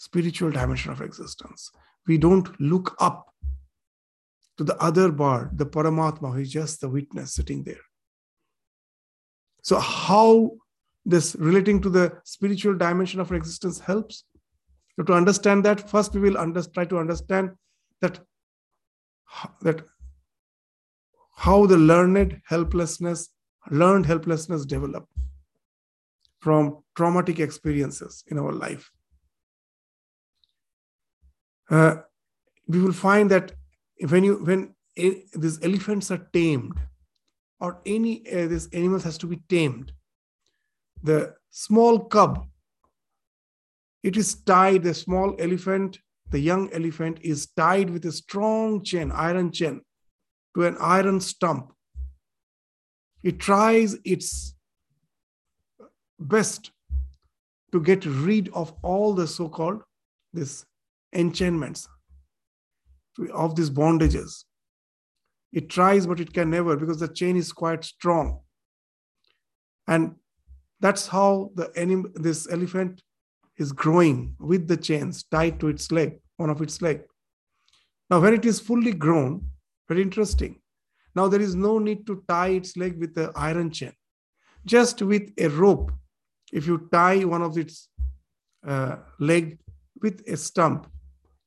spiritual 0.00 0.50
dimension 0.50 0.90
of 0.90 1.02
existence. 1.02 1.70
We 2.06 2.16
don't 2.16 2.48
look 2.58 2.96
up 3.00 3.34
to 4.56 4.64
the 4.64 4.76
other 4.82 5.12
bar, 5.12 5.50
the 5.54 5.66
Paramatma, 5.66 6.32
who 6.32 6.40
is 6.40 6.50
just 6.50 6.80
the 6.80 6.88
witness 6.88 7.34
sitting 7.34 7.64
there. 7.64 7.84
So, 9.62 9.78
how 9.78 10.52
this 11.04 11.36
relating 11.38 11.82
to 11.82 11.90
the 11.90 12.18
spiritual 12.24 12.76
dimension 12.76 13.20
of 13.20 13.30
existence 13.30 13.78
helps? 13.78 14.24
So 14.96 15.02
to 15.02 15.12
understand 15.12 15.64
that, 15.66 15.88
first 15.90 16.14
we 16.14 16.20
will 16.20 16.38
under, 16.38 16.62
try 16.62 16.86
to 16.86 16.98
understand 16.98 17.50
that, 18.00 18.20
that 19.60 19.82
how 21.36 21.66
the 21.66 21.76
learned 21.76 22.40
helplessness, 22.46 23.28
learned 23.70 24.06
helplessness 24.06 24.64
develop 24.64 25.06
from 26.40 26.78
traumatic 26.96 27.38
experiences 27.38 28.24
in 28.28 28.38
our 28.38 28.52
life. 28.52 28.90
Uh, 31.70 31.96
we 32.66 32.80
will 32.80 32.92
find 32.92 33.30
that 33.30 33.52
when 34.08 34.24
you 34.24 34.36
when 34.44 34.74
a, 34.98 35.22
these 35.34 35.62
elephants 35.62 36.10
are 36.10 36.28
tamed 36.32 36.78
or 37.60 37.80
any 37.86 38.26
uh, 38.30 38.48
this 38.48 38.68
animal 38.72 38.98
has 39.00 39.16
to 39.18 39.26
be 39.26 39.36
tamed 39.48 39.92
the 41.02 41.34
small 41.50 42.00
cub 42.00 42.46
it 44.02 44.16
is 44.16 44.34
tied 44.42 44.82
the 44.82 44.94
small 44.94 45.36
elephant 45.38 45.98
the 46.30 46.38
young 46.38 46.72
elephant 46.72 47.18
is 47.22 47.48
tied 47.56 47.90
with 47.90 48.04
a 48.04 48.12
strong 48.12 48.82
chain 48.82 49.10
iron 49.12 49.50
chain 49.52 49.80
to 50.54 50.66
an 50.66 50.76
iron 50.80 51.20
stump. 51.20 51.72
It 53.22 53.38
tries 53.38 53.96
its 54.04 54.54
best 56.18 56.70
to 57.72 57.80
get 57.80 58.04
rid 58.06 58.48
of 58.50 58.72
all 58.82 59.14
the 59.14 59.26
so-called 59.26 59.82
this 60.32 60.64
enchantments 61.12 61.88
of 63.32 63.56
these 63.56 63.70
bondages. 63.70 64.44
It 65.52 65.68
tries 65.68 66.06
but 66.06 66.20
it 66.20 66.32
can 66.32 66.50
never 66.50 66.76
because 66.76 67.00
the 67.00 67.08
chain 67.08 67.36
is 67.36 67.52
quite 67.52 67.84
strong. 67.84 68.40
And 69.86 70.14
that's 70.78 71.08
how 71.08 71.50
the 71.54 71.72
anim- 71.76 72.12
this 72.14 72.50
elephant 72.50 73.02
is 73.58 73.72
growing 73.72 74.36
with 74.38 74.68
the 74.68 74.76
chains 74.76 75.24
tied 75.24 75.60
to 75.60 75.68
its 75.68 75.90
leg 75.90 76.20
one 76.36 76.50
of 76.50 76.62
its 76.62 76.80
leg. 76.80 77.02
Now 78.08 78.20
when 78.20 78.34
it 78.34 78.46
is 78.46 78.60
fully 78.60 78.92
grown 78.92 79.50
very 79.88 80.02
interesting. 80.02 80.60
Now 81.16 81.26
there 81.26 81.40
is 81.40 81.56
no 81.56 81.78
need 81.78 82.06
to 82.06 82.22
tie 82.28 82.50
its 82.50 82.76
leg 82.76 82.98
with 82.98 83.14
the 83.14 83.32
iron 83.34 83.72
chain. 83.72 83.92
Just 84.64 85.02
with 85.02 85.32
a 85.36 85.48
rope 85.48 85.90
if 86.52 86.66
you 86.66 86.88
tie 86.92 87.24
one 87.24 87.42
of 87.42 87.58
its 87.58 87.88
uh, 88.66 88.96
leg 89.18 89.58
with 90.00 90.22
a 90.28 90.36
stump 90.36 90.86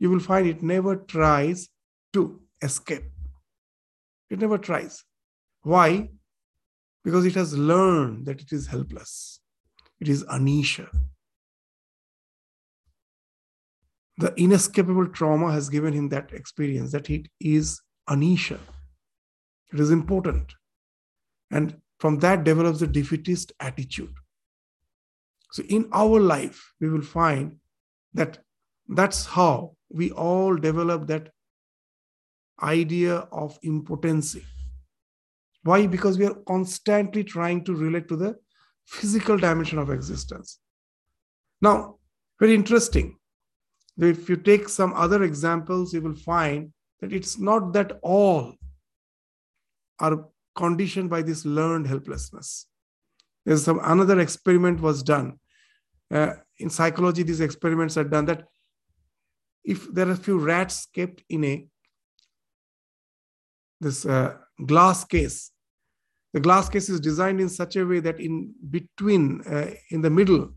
you 0.04 0.12
will 0.12 0.20
find 0.20 0.48
it 0.52 0.62
never 0.62 0.96
tries 1.16 1.70
to 2.12 2.42
escape 2.62 3.14
it 4.34 4.40
never 4.40 4.58
tries. 4.58 5.04
Why? 5.62 6.10
Because 7.04 7.26
it 7.26 7.36
has 7.36 7.56
learned 7.56 8.26
that 8.26 8.42
it 8.42 8.52
is 8.52 8.68
helpless. 8.68 9.40
It 10.00 10.10
is 10.10 10.24
anisha. 10.26 10.90
The 14.18 14.34
inescapable 14.36 15.08
trauma 15.08 15.52
has 15.52 15.70
given 15.70 15.94
him 15.94 16.10
that 16.10 16.34
experience 16.34 16.92
that 16.94 17.12
it 17.12 17.28
is 17.40 17.80
anisha. 18.10 18.60
It 19.72 19.80
is 19.80 19.92
important. 19.92 20.54
And 21.52 21.78
from 22.00 22.18
that 22.20 22.44
develops 22.44 22.82
a 22.82 22.88
defeatist 22.88 23.54
attitude. 23.60 24.14
So 25.52 25.62
in 25.70 25.90
our 25.94 26.20
life, 26.20 26.74
we 26.82 26.90
will 26.90 27.04
find 27.04 27.58
that 28.16 28.40
that's 28.88 29.26
how 29.26 29.76
we 29.90 30.12
all 30.12 30.56
develop 30.56 31.08
that 31.08 31.30
idea 32.62 33.16
of 33.32 33.58
impotency. 33.64 34.44
Why? 35.64 35.88
Because 35.88 36.18
we 36.18 36.26
are 36.26 36.36
constantly 36.48 37.24
trying 37.24 37.64
to 37.66 37.74
relate 37.74 38.08
to 38.10 38.16
the 38.16 38.36
physical 38.86 39.38
dimension 39.38 39.80
of 39.80 39.90
existence. 39.90 40.60
Now, 41.62 41.98
very 42.40 42.54
interesting. 42.54 43.18
If 43.98 44.28
you 44.28 44.36
take 44.36 44.68
some 44.68 44.94
other 44.94 45.24
examples, 45.24 45.94
you 45.94 46.02
will 46.02 46.16
find 46.16 46.74
that 47.00 47.14
it's 47.14 47.40
not 47.40 47.74
that 47.74 48.00
all 48.02 48.56
are 50.00 50.26
conditioned 50.56 51.10
by 51.10 51.22
this 51.22 51.46
learned 51.46 51.88
helplessness. 51.88 52.68
There's 53.46 53.64
some 53.64 53.80
another 53.84 54.20
experiment 54.20 54.82
was 54.82 55.04
done. 55.04 55.40
Uh, 56.12 56.34
in 56.60 56.70
psychology, 56.70 57.24
these 57.24 57.42
experiments 57.42 57.98
are 57.98 58.04
done 58.04 58.26
that 58.26 58.46
if 59.64 59.92
there 59.94 60.08
are 60.08 60.12
a 60.12 60.18
few 60.18 60.38
rats 60.40 60.88
kept 60.94 61.24
in 61.30 61.44
a 61.44 61.68
this 63.80 64.06
uh, 64.06 64.38
glass 64.66 65.04
case. 65.04 65.52
The 66.34 66.40
glass 66.40 66.68
case 66.70 66.90
is 66.90 67.00
designed 67.00 67.40
in 67.40 67.50
such 67.50 67.76
a 67.76 67.86
way 67.86 68.00
that 68.00 68.20
in 68.20 68.54
between, 68.70 69.42
uh, 69.42 69.72
in 69.92 70.02
the 70.02 70.10
middle, 70.10 70.54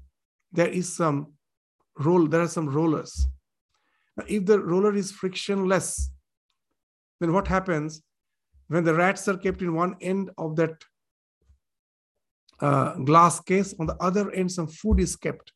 there 0.53 0.69
is 0.69 0.97
some 0.97 1.35
roll. 1.99 2.27
There 2.27 2.41
are 2.41 2.49
some 2.49 2.69
rollers. 2.69 3.29
Now, 4.17 4.25
if 4.27 4.47
the 4.47 4.59
roller 4.59 4.95
is 4.95 5.13
frictionless, 5.13 6.11
then 7.21 7.33
what 7.33 7.49
happens 7.49 8.03
when 8.69 8.85
the 8.85 8.95
rats 8.95 9.29
are 9.29 9.37
kept 9.37 9.61
in 9.61 9.75
one 9.75 9.97
end 10.01 10.31
of 10.39 10.57
that 10.57 10.83
uh, 12.61 12.95
glass 12.95 13.41
case? 13.41 13.75
On 13.79 13.87
the 13.87 13.97
other 13.97 14.31
end, 14.31 14.51
some 14.51 14.69
food 14.69 15.01
is 15.01 15.15
kept. 15.15 15.53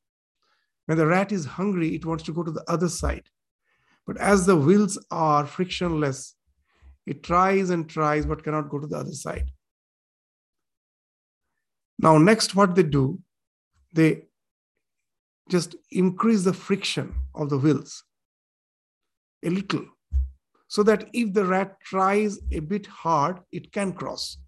When 0.84 0.98
the 0.98 1.06
rat 1.06 1.32
is 1.32 1.46
hungry, 1.46 1.94
it 1.94 2.04
wants 2.04 2.24
to 2.24 2.32
go 2.32 2.42
to 2.42 2.50
the 2.50 2.64
other 2.68 2.88
side. 2.88 3.26
But 4.06 4.16
as 4.18 4.46
the 4.46 4.56
wheels 4.56 4.98
are 5.10 5.46
frictionless, 5.46 6.34
it 7.06 7.22
tries 7.22 7.70
and 7.70 7.88
tries, 7.88 8.26
but 8.26 8.42
cannot 8.42 8.68
go 8.68 8.78
to 8.78 8.86
the 8.86 8.96
other 8.96 9.12
side. 9.12 9.50
Now, 11.98 12.18
next, 12.18 12.54
what 12.54 12.74
they 12.74 12.82
do, 12.82 13.20
they 13.92 14.26
just 15.48 15.74
increase 15.90 16.44
the 16.44 16.52
friction 16.52 17.14
of 17.34 17.50
the 17.50 17.58
wheels 17.58 18.04
a 19.44 19.50
little 19.50 19.84
so 20.68 20.84
that 20.84 21.08
if 21.12 21.32
the 21.34 21.44
rat 21.44 21.80
tries 21.80 22.38
a 22.52 22.60
bit 22.60 22.86
hard, 22.86 23.40
it 23.50 23.72
can 23.72 23.92
cross. 23.92 24.38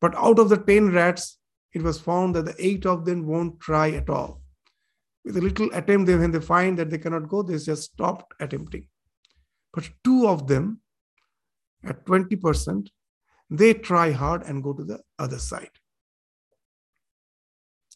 But 0.00 0.14
out 0.14 0.38
of 0.38 0.50
the 0.50 0.58
10 0.58 0.92
rats, 0.92 1.38
it 1.72 1.82
was 1.82 1.98
found 1.98 2.34
that 2.34 2.44
the 2.44 2.54
eight 2.58 2.84
of 2.86 3.04
them 3.04 3.26
won't 3.26 3.58
try 3.58 3.90
at 3.92 4.10
all. 4.10 4.42
With 5.28 5.36
a 5.36 5.42
little 5.42 5.68
attempt, 5.74 6.06
they, 6.06 6.16
when 6.16 6.30
they 6.30 6.40
find 6.40 6.78
that 6.78 6.88
they 6.88 6.96
cannot 6.96 7.28
go, 7.28 7.42
they 7.42 7.58
just 7.58 7.92
stopped 7.92 8.32
attempting. 8.40 8.88
But 9.74 9.90
two 10.02 10.26
of 10.26 10.46
them 10.46 10.80
at 11.84 12.06
20%, 12.06 12.88
they 13.50 13.74
try 13.74 14.10
hard 14.10 14.44
and 14.44 14.62
go 14.62 14.72
to 14.72 14.82
the 14.82 15.00
other 15.18 15.38
side. 15.38 15.72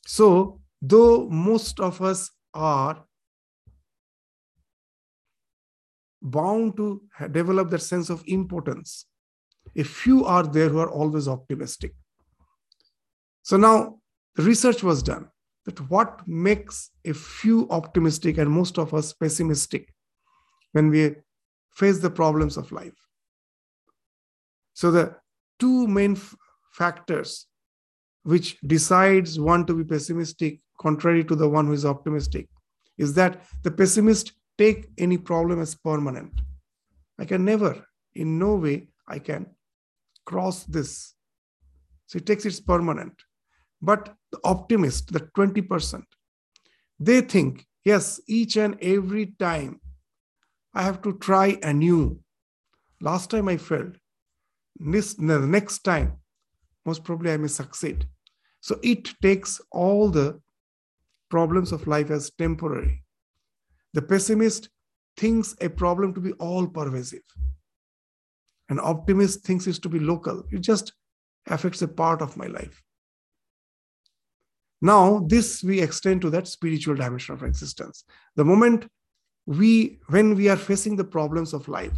So, 0.06 0.60
though 0.82 1.26
most 1.30 1.80
of 1.80 2.02
us 2.02 2.30
are 2.52 3.02
bound 6.20 6.76
to 6.76 7.00
develop 7.30 7.70
that 7.70 7.80
sense 7.80 8.10
of 8.10 8.22
importance, 8.26 9.06
a 9.74 9.84
few 9.84 10.26
are 10.26 10.42
there 10.42 10.68
who 10.68 10.80
are 10.80 10.90
always 10.90 11.28
optimistic. 11.28 11.94
So, 13.42 13.56
now 13.56 14.00
the 14.36 14.42
research 14.42 14.82
was 14.82 15.02
done 15.02 15.31
that 15.64 15.78
what 15.90 16.26
makes 16.26 16.90
a 17.04 17.12
few 17.12 17.68
optimistic 17.70 18.38
and 18.38 18.50
most 18.50 18.78
of 18.78 18.94
us 18.94 19.12
pessimistic 19.12 19.94
when 20.72 20.88
we 20.88 21.14
face 21.70 21.98
the 21.98 22.10
problems 22.10 22.56
of 22.56 22.72
life. 22.72 22.96
So 24.74 24.90
the 24.90 25.16
two 25.58 25.86
main 25.86 26.12
f- 26.12 26.34
factors 26.72 27.46
which 28.24 28.58
decides 28.60 29.38
one 29.38 29.66
to 29.66 29.74
be 29.74 29.84
pessimistic 29.84 30.60
contrary 30.80 31.24
to 31.24 31.36
the 31.36 31.48
one 31.48 31.66
who 31.66 31.72
is 31.72 31.84
optimistic 31.84 32.48
is 32.98 33.14
that 33.14 33.42
the 33.62 33.70
pessimist 33.70 34.32
take 34.58 34.88
any 34.98 35.18
problem 35.18 35.60
as 35.60 35.74
permanent. 35.74 36.40
I 37.18 37.24
can 37.24 37.44
never 37.44 37.84
in 38.14 38.38
no 38.38 38.56
way 38.56 38.88
i 39.08 39.18
can 39.18 39.46
cross 40.24 40.64
this. 40.64 41.14
So 42.06 42.18
it 42.18 42.26
takes 42.26 42.44
its 42.44 42.60
permanent 42.60 43.14
but 43.82 44.14
the 44.30 44.40
optimist 44.44 45.12
the 45.12 45.20
20% 45.20 46.02
they 46.98 47.20
think 47.20 47.66
yes 47.84 48.20
each 48.26 48.56
and 48.56 48.76
every 48.80 49.26
time 49.38 49.80
i 50.74 50.82
have 50.82 51.02
to 51.02 51.12
try 51.18 51.58
anew 51.62 52.18
last 53.00 53.30
time 53.30 53.48
i 53.48 53.56
failed 53.56 53.96
this, 54.78 55.14
the 55.14 55.38
next 55.40 55.80
time, 55.80 56.18
most 56.84 57.04
probably 57.04 57.32
I 57.32 57.36
may 57.36 57.48
succeed. 57.48 58.06
So 58.60 58.78
it 58.82 59.12
takes 59.20 59.60
all 59.70 60.08
the 60.08 60.40
problems 61.30 61.72
of 61.72 61.86
life 61.86 62.10
as 62.10 62.30
temporary. 62.38 63.04
The 63.94 64.02
pessimist 64.02 64.68
thinks 65.16 65.54
a 65.60 65.68
problem 65.68 66.14
to 66.14 66.20
be 66.20 66.32
all 66.32 66.66
pervasive. 66.66 67.22
An 68.68 68.80
optimist 68.80 69.44
thinks 69.44 69.66
it 69.66 69.82
to 69.82 69.88
be 69.88 69.98
local. 69.98 70.44
It 70.50 70.60
just 70.60 70.92
affects 71.46 71.82
a 71.82 71.88
part 71.88 72.22
of 72.22 72.36
my 72.36 72.46
life. 72.46 72.82
Now, 74.84 75.24
this 75.28 75.62
we 75.62 75.80
extend 75.80 76.22
to 76.22 76.30
that 76.30 76.48
spiritual 76.48 76.96
dimension 76.96 77.34
of 77.34 77.44
existence. 77.44 78.04
The 78.34 78.44
moment 78.44 78.88
we, 79.46 80.00
when 80.08 80.34
we 80.34 80.48
are 80.48 80.56
facing 80.56 80.96
the 80.96 81.04
problems 81.04 81.54
of 81.54 81.68
life, 81.68 81.96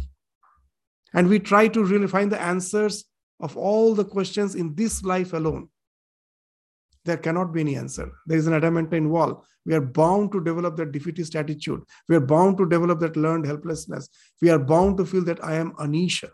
and 1.13 1.27
we 1.27 1.39
try 1.39 1.67
to 1.67 1.83
really 1.83 2.07
find 2.07 2.31
the 2.31 2.39
answers 2.39 3.05
of 3.39 3.57
all 3.57 3.95
the 3.95 4.05
questions 4.05 4.53
in 4.53 4.75
this 4.75 5.03
life 5.03 5.33
alone. 5.33 5.69
There 7.05 7.17
cannot 7.17 7.53
be 7.53 7.61
any 7.61 7.75
answer. 7.75 8.11
There 8.27 8.37
is 8.37 8.47
an 8.47 8.53
adamantine 8.53 9.09
wall. 9.09 9.45
We 9.65 9.73
are 9.73 9.81
bound 9.81 10.31
to 10.33 10.43
develop 10.43 10.75
that 10.77 10.91
defeatist 10.91 11.35
attitude. 11.35 11.83
We 12.07 12.15
are 12.15 12.19
bound 12.21 12.57
to 12.57 12.69
develop 12.69 12.99
that 12.99 13.17
learned 13.17 13.47
helplessness. 13.47 14.09
We 14.41 14.49
are 14.49 14.59
bound 14.59 14.97
to 14.97 15.05
feel 15.05 15.23
that 15.25 15.43
I 15.43 15.55
am 15.55 15.71
Anisha. 15.73 16.29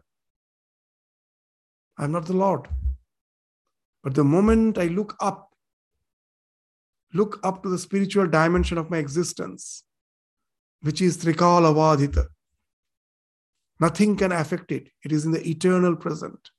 I'm 1.98 2.12
not 2.12 2.26
the 2.26 2.34
Lord. 2.34 2.68
But 4.04 4.16
the 4.16 4.24
moment 4.24 4.78
I 4.78 4.88
look 4.88 5.16
up, 5.22 5.51
look 7.14 7.40
up 7.44 7.64
to 7.64 7.70
the 7.70 7.78
spiritual 7.78 8.28
dimension 8.28 8.78
of 8.78 8.90
my 8.90 8.98
existence, 8.98 9.84
which 10.82 11.02
is 11.02 11.18
Trikala 11.18 11.74
Vadhita, 11.74 12.28
Nothing 13.82 14.16
can 14.16 14.32
affect 14.32 14.72
it. 14.72 14.90
It 15.04 15.12
is 15.12 15.26
in 15.26 15.32
the 15.32 15.46
eternal 15.50 15.96
present. 15.96 16.52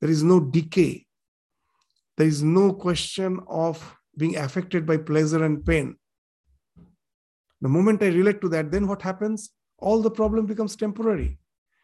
There 0.00 0.08
is 0.10 0.24
no 0.24 0.40
decay. 0.40 1.04
There 2.16 2.26
is 2.26 2.42
no 2.42 2.72
question 2.72 3.40
of 3.46 3.96
being 4.16 4.36
affected 4.36 4.86
by 4.86 4.96
pleasure 4.96 5.44
and 5.44 5.64
pain. 5.64 5.96
The 7.60 7.68
moment 7.68 8.02
I 8.02 8.06
relate 8.06 8.40
to 8.40 8.48
that, 8.48 8.70
then 8.70 8.88
what 8.88 9.02
happens? 9.02 9.50
All 9.78 10.00
the 10.00 10.10
problem 10.10 10.46
becomes 10.46 10.74
temporary. 10.74 11.38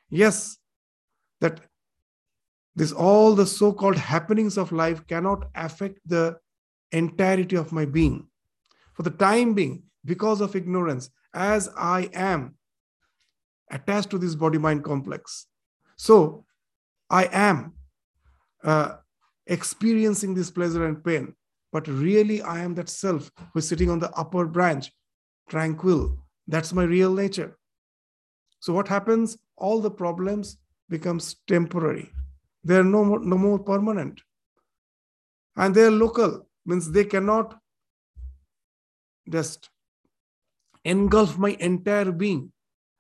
Yes, 0.09 0.57
that 1.43 1.61
this 2.75 2.91
all 2.91 3.35
the 3.35 3.47
so-called 3.47 3.97
happenings 3.97 4.57
of 4.57 4.73
life 4.73 5.07
cannot 5.07 5.45
affect 5.55 5.99
the 6.07 6.39
entirety 6.97 7.57
of 7.57 7.73
my 7.73 7.85
being. 7.85 8.27
For 8.95 9.03
the 9.03 9.11
time 9.11 9.55
being, 9.55 9.83
because 10.05 10.41
of 10.41 10.55
ignorance, 10.55 11.11
as 11.33 11.69
I 11.77 12.11
am 12.15 12.55
attached 13.71 14.11
to 14.11 14.19
this 14.19 14.35
body-mind 14.35 14.85
complex. 14.85 15.47
So 15.97 16.45
I 17.11 17.29
am 17.33 17.73
uh, 18.63 18.97
experiencing 19.47 20.35
this 20.35 20.51
pleasure 20.51 20.87
and 20.87 21.03
pain, 21.03 21.35
but 21.73 21.89
really 21.89 22.43
I 22.43 22.61
am 22.61 22.75
that 22.75 22.89
self 22.89 23.31
who 23.53 23.59
is 23.59 23.69
sitting 23.69 23.91
on 23.91 23.99
the 23.99 24.11
upper 24.13 24.47
branch, 24.47 24.93
tranquil. 25.49 26.19
That's 26.47 26.73
my 26.73 26.85
real 26.85 27.13
nature. 27.13 27.59
So 28.61 28.73
what 28.73 28.89
happens? 28.89 29.37
All 29.57 29.81
the 29.81 29.91
problems 29.91 30.59
becomes 30.89 31.37
temporary. 31.47 32.11
They're 32.63 32.85
no 32.85 33.05
more, 33.05 33.21
no 33.21 33.37
more 33.37 33.59
permanent. 33.59 34.21
And 35.57 35.75
they're 35.75 35.91
local, 35.91 36.47
means 36.67 36.91
they 36.91 37.05
cannot 37.05 37.59
just 39.29 39.71
engulf 40.85 41.39
my 41.39 41.57
entire 41.61 42.13
being. 42.13 42.53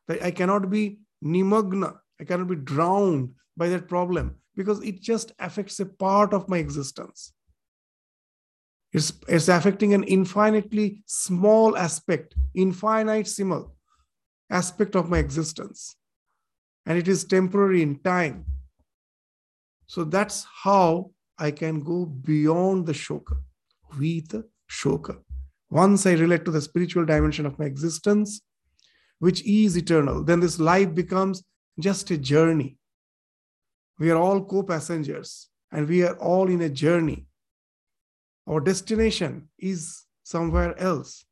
I 0.08 0.30
cannot 0.30 0.70
be 0.70 0.98
nimagna, 1.24 1.98
I 2.20 2.24
cannot 2.24 2.48
be 2.48 2.56
drowned 2.56 3.34
by 3.56 3.68
that 3.68 3.88
problem 3.88 4.36
because 4.54 4.82
it 4.82 5.00
just 5.00 5.32
affects 5.38 5.80
a 5.80 5.86
part 5.86 6.32
of 6.32 6.48
my 6.48 6.58
existence. 6.58 7.32
It's, 8.92 9.12
it's 9.26 9.48
affecting 9.48 9.92
an 9.92 10.04
infinitely 10.04 11.02
small 11.06 11.76
aspect, 11.76 12.36
infinitesimal 12.54 13.74
aspect 14.50 14.94
of 14.94 15.10
my 15.10 15.18
existence. 15.18 15.96
And 16.86 16.96
it 16.96 17.08
is 17.08 17.24
temporary 17.24 17.82
in 17.82 17.98
time. 18.00 18.44
So 19.86 20.04
that's 20.04 20.46
how 20.62 21.10
I 21.38 21.50
can 21.50 21.80
go 21.80 22.06
beyond 22.06 22.86
the 22.86 22.92
shoka, 22.92 23.36
vita 23.95 24.45
shoka. 24.70 25.18
Once 25.70 26.07
I 26.07 26.12
relate 26.12 26.45
to 26.45 26.51
the 26.51 26.61
spiritual 26.61 27.05
dimension 27.05 27.47
of 27.47 27.59
my 27.59 27.64
existence, 27.64 28.40
which 29.18 29.45
is 29.45 29.76
eternal, 29.76 30.22
then 30.22 30.40
this 30.40 30.59
life 30.59 30.95
becomes 30.95 31.42
just 31.80 32.11
a 32.11 32.18
journey. 32.18 32.76
We 33.99 34.11
are 34.11 34.16
all 34.16 34.45
co 34.45 34.62
passengers 34.62 35.49
and 35.72 35.88
we 35.88 36.03
are 36.03 36.16
all 36.16 36.49
in 36.49 36.61
a 36.61 36.68
journey. 36.68 37.26
Our 38.47 38.61
destination 38.61 39.49
is 39.59 40.05
somewhere 40.22 40.78
else. 40.78 41.24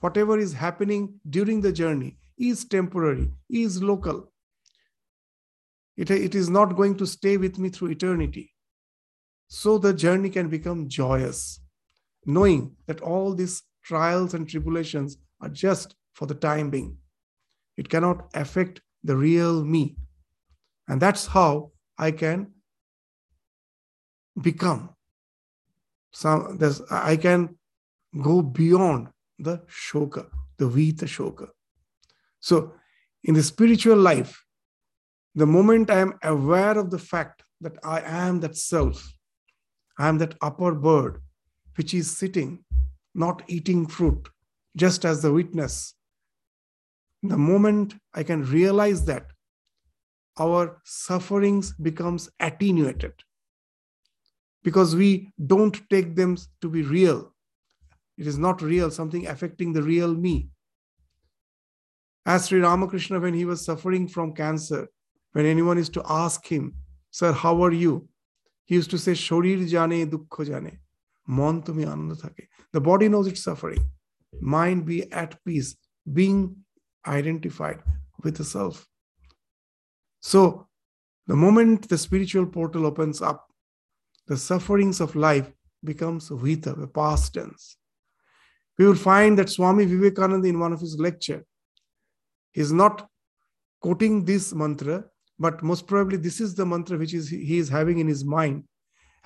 Whatever 0.00 0.38
is 0.38 0.52
happening 0.52 1.20
during 1.28 1.60
the 1.60 1.72
journey 1.72 2.18
is 2.38 2.64
temporary, 2.64 3.30
is 3.48 3.82
local. 3.82 4.32
It, 5.96 6.10
it 6.10 6.34
is 6.34 6.50
not 6.50 6.76
going 6.76 6.96
to 6.98 7.06
stay 7.06 7.36
with 7.36 7.58
me 7.58 7.70
through 7.70 7.90
eternity. 7.92 8.52
So 9.48 9.78
the 9.78 9.94
journey 9.94 10.28
can 10.28 10.48
become 10.48 10.88
joyous, 10.88 11.60
knowing 12.26 12.76
that 12.86 13.00
all 13.00 13.34
these 13.34 13.62
trials 13.82 14.34
and 14.34 14.48
tribulations 14.48 15.16
are 15.40 15.48
just 15.48 15.94
for 16.14 16.26
the 16.26 16.34
time 16.34 16.70
being. 16.70 16.96
It 17.76 17.88
cannot 17.88 18.28
affect 18.34 18.80
the 19.04 19.16
real 19.16 19.64
me. 19.64 19.96
And 20.88 21.00
that's 21.00 21.26
how 21.26 21.72
I 21.98 22.10
can 22.10 22.52
become 24.40 24.90
some 26.16 26.58
I 26.90 27.16
can 27.16 27.56
go 28.22 28.40
beyond 28.40 29.08
the 29.38 29.58
shoka, 29.68 30.26
the 30.56 30.66
vita 30.66 31.04
shoka. 31.04 31.48
So 32.40 32.72
in 33.24 33.34
the 33.34 33.42
spiritual 33.42 33.98
life, 33.98 34.42
the 35.34 35.46
moment 35.46 35.90
I 35.90 36.00
am 36.00 36.14
aware 36.22 36.78
of 36.78 36.90
the 36.90 36.98
fact 36.98 37.42
that 37.60 37.76
I 37.84 38.00
am 38.00 38.40
that 38.40 38.56
self, 38.56 39.06
I 39.98 40.08
am 40.08 40.16
that 40.18 40.36
upper 40.40 40.74
bird 40.74 41.20
which 41.76 41.94
is 41.94 42.16
sitting, 42.16 42.64
not 43.14 43.42
eating 43.46 43.86
fruit, 43.86 44.28
just 44.76 45.04
as 45.04 45.22
the 45.22 45.32
witness. 45.32 45.94
The 47.22 47.36
moment 47.36 47.94
I 48.14 48.22
can 48.22 48.44
realize 48.44 49.04
that, 49.06 49.26
our 50.38 50.80
sufferings 50.84 51.72
becomes 51.72 52.28
attenuated 52.40 53.14
because 54.62 54.94
we 54.94 55.32
don't 55.46 55.80
take 55.88 56.14
them 56.14 56.36
to 56.60 56.68
be 56.68 56.82
real. 56.82 57.32
It 58.18 58.26
is 58.26 58.38
not 58.38 58.60
real, 58.60 58.90
something 58.90 59.26
affecting 59.26 59.72
the 59.72 59.82
real 59.82 60.14
me. 60.14 60.48
As 62.26 62.48
Sri 62.48 62.60
Ramakrishna, 62.60 63.20
when 63.20 63.34
he 63.34 63.44
was 63.44 63.64
suffering 63.64 64.08
from 64.08 64.34
cancer, 64.34 64.88
when 65.32 65.46
anyone 65.46 65.78
is 65.78 65.88
to 65.90 66.02
ask 66.08 66.46
him, 66.46 66.74
Sir, 67.10 67.32
how 67.32 67.62
are 67.62 67.72
you? 67.72 68.08
He 68.64 68.74
used 68.74 68.90
to 68.90 68.98
say, 68.98 69.12
Shorir 69.12 69.66
jane, 69.68 70.10
dukkha 70.10 70.46
jane. 70.46 70.78
Tumi 71.28 71.86
ananda 71.86 72.14
thake. 72.14 72.48
The 72.72 72.80
body 72.80 73.08
knows 73.08 73.26
it's 73.26 73.42
suffering. 73.42 73.90
Mind 74.40 74.86
be 74.86 75.10
at 75.12 75.42
peace, 75.44 75.76
being 76.12 76.56
identified 77.06 77.80
with 78.22 78.36
the 78.36 78.44
self. 78.44 78.86
So, 80.20 80.66
the 81.26 81.36
moment 81.36 81.88
the 81.88 81.98
spiritual 81.98 82.46
portal 82.46 82.86
opens 82.86 83.22
up, 83.22 83.46
the 84.26 84.36
sufferings 84.36 85.00
of 85.00 85.16
life 85.16 85.50
becomes 85.84 86.28
vita, 86.28 86.72
the 86.72 86.86
past 86.86 87.34
tense. 87.34 87.76
We 88.78 88.86
will 88.86 88.94
find 88.94 89.38
that 89.38 89.50
Swami 89.50 89.86
Vivekananda 89.86 90.48
in 90.48 90.60
one 90.60 90.72
of 90.72 90.80
his 90.80 90.98
lecture 90.98 91.44
is 92.54 92.72
not 92.72 93.08
quoting 93.80 94.24
this 94.24 94.52
mantra, 94.52 95.04
but 95.38 95.62
most 95.62 95.86
probably 95.86 96.16
this 96.16 96.40
is 96.40 96.54
the 96.54 96.66
mantra 96.66 96.98
which 96.98 97.14
is 97.14 97.28
he 97.28 97.58
is 97.58 97.68
having 97.68 97.98
in 97.98 98.08
his 98.08 98.24
mind. 98.24 98.64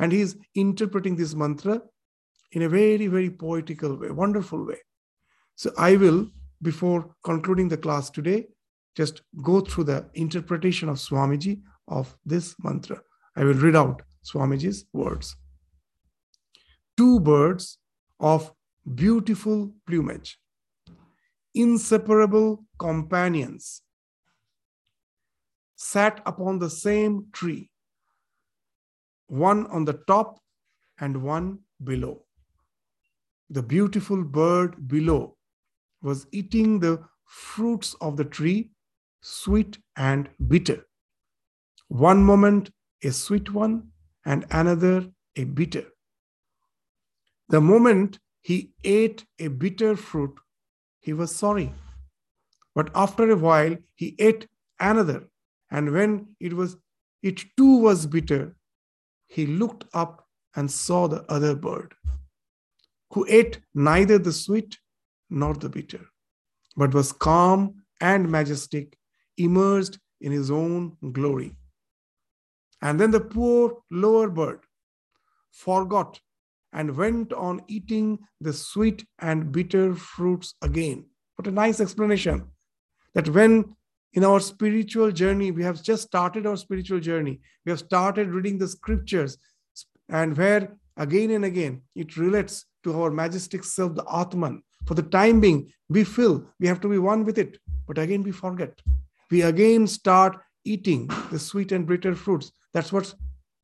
And 0.00 0.10
he 0.10 0.22
is 0.22 0.36
interpreting 0.54 1.14
this 1.14 1.34
mantra 1.34 1.80
in 2.52 2.62
a 2.62 2.68
very, 2.68 3.06
very 3.06 3.30
poetical 3.30 3.96
way, 3.96 4.10
wonderful 4.10 4.66
way. 4.66 4.78
So 5.54 5.70
I 5.78 5.96
will, 5.96 6.26
before 6.62 7.14
concluding 7.22 7.68
the 7.68 7.76
class 7.76 8.10
today, 8.10 8.46
just 8.96 9.22
go 9.42 9.60
through 9.60 9.84
the 9.84 10.10
interpretation 10.14 10.88
of 10.88 10.96
Swamiji 10.96 11.60
of 11.86 12.16
this 12.24 12.56
mantra. 12.64 13.00
I 13.36 13.44
will 13.44 13.54
read 13.54 13.76
out 13.76 14.02
Swamiji's 14.24 14.86
words. 14.92 15.36
Two 16.96 17.20
birds 17.20 17.78
of 18.18 18.52
beautiful 18.94 19.72
plumage, 19.86 20.38
inseparable 21.54 22.64
companions, 22.78 23.82
sat 25.76 26.20
upon 26.26 26.58
the 26.58 26.70
same 26.70 27.26
tree, 27.32 27.70
one 29.30 29.66
on 29.68 29.84
the 29.84 29.94
top 30.06 30.40
and 30.98 31.22
one 31.22 31.60
below. 31.84 32.26
The 33.48 33.62
beautiful 33.62 34.24
bird 34.24 34.88
below 34.88 35.36
was 36.02 36.26
eating 36.32 36.80
the 36.80 37.04
fruits 37.24 37.94
of 38.00 38.16
the 38.16 38.24
tree, 38.24 38.70
sweet 39.20 39.78
and 39.96 40.28
bitter. 40.48 40.84
One 41.88 42.22
moment 42.22 42.70
a 43.02 43.12
sweet 43.12 43.52
one, 43.52 43.92
and 44.24 44.44
another 44.50 45.10
a 45.36 45.44
bitter. 45.44 45.86
The 47.48 47.60
moment 47.60 48.18
he 48.42 48.74
ate 48.84 49.24
a 49.38 49.48
bitter 49.48 49.96
fruit, 49.96 50.38
he 51.00 51.12
was 51.12 51.34
sorry. 51.34 51.72
But 52.74 52.90
after 52.94 53.30
a 53.30 53.36
while, 53.36 53.76
he 53.94 54.14
ate 54.18 54.46
another, 54.78 55.28
and 55.70 55.92
when 55.92 56.36
it 56.40 56.52
was 56.52 56.76
it 57.22 57.42
too 57.56 57.78
was 57.78 58.06
bitter, 58.06 58.56
he 59.30 59.46
looked 59.46 59.84
up 59.94 60.26
and 60.56 60.70
saw 60.70 61.06
the 61.06 61.24
other 61.30 61.54
bird, 61.54 61.94
who 63.12 63.26
ate 63.28 63.60
neither 63.74 64.18
the 64.18 64.32
sweet 64.32 64.78
nor 65.30 65.54
the 65.54 65.68
bitter 65.68 66.10
but 66.76 66.94
was 66.94 67.12
calm 67.12 67.82
and 68.00 68.30
majestic, 68.30 68.96
immersed 69.36 69.98
in 70.20 70.32
his 70.32 70.50
own 70.50 70.96
glory. 71.12 71.54
And 72.82 72.98
then 72.98 73.10
the 73.10 73.20
poor 73.20 73.76
lower 73.90 74.30
bird 74.30 74.60
forgot 75.50 76.20
and 76.72 76.96
went 76.96 77.32
on 77.32 77.62
eating 77.68 78.18
the 78.40 78.52
sweet 78.52 79.04
and 79.18 79.52
bitter 79.52 79.94
fruits 79.94 80.54
again. 80.62 81.04
What 81.36 81.48
a 81.48 81.50
nice 81.50 81.80
explanation 81.80 82.44
that 83.14 83.28
when 83.28 83.76
in 84.12 84.24
our 84.24 84.40
spiritual 84.40 85.12
journey, 85.12 85.50
we 85.50 85.62
have 85.62 85.82
just 85.82 86.02
started 86.02 86.46
our 86.46 86.56
spiritual 86.56 87.00
journey, 87.00 87.40
we 87.64 87.70
have 87.70 87.78
started 87.78 88.28
reading 88.28 88.58
the 88.58 88.68
scriptures, 88.68 89.38
and 90.08 90.36
where 90.36 90.76
again 90.96 91.30
and 91.30 91.44
again 91.44 91.82
it 91.94 92.16
relates 92.16 92.66
to 92.82 93.00
our 93.00 93.10
majestic 93.10 93.62
self, 93.62 93.94
the 93.94 94.04
Atman, 94.12 94.62
for 94.86 94.94
the 94.94 95.02
time 95.02 95.40
being, 95.40 95.70
we 95.88 96.04
feel 96.04 96.46
we 96.58 96.66
have 96.66 96.80
to 96.80 96.88
be 96.88 96.98
one 96.98 97.24
with 97.24 97.38
it. 97.38 97.58
But 97.86 97.98
again, 97.98 98.22
we 98.22 98.32
forget. 98.32 98.80
We 99.30 99.42
again 99.42 99.86
start 99.86 100.38
eating 100.64 101.08
the 101.30 101.38
sweet 101.38 101.72
and 101.72 101.86
bitter 101.86 102.14
fruits. 102.14 102.52
That's 102.72 102.92
what 102.92 103.14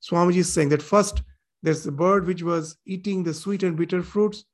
Swamiji 0.02 0.38
is 0.38 0.52
saying 0.52 0.68
that 0.70 0.82
first 0.82 1.22
there's 1.62 1.82
the 1.82 1.92
bird 1.92 2.26
which 2.26 2.42
was 2.42 2.76
eating 2.86 3.22
the 3.22 3.34
sweet 3.34 3.62
and 3.62 3.76
bitter 3.76 4.02
fruits. 4.02 4.44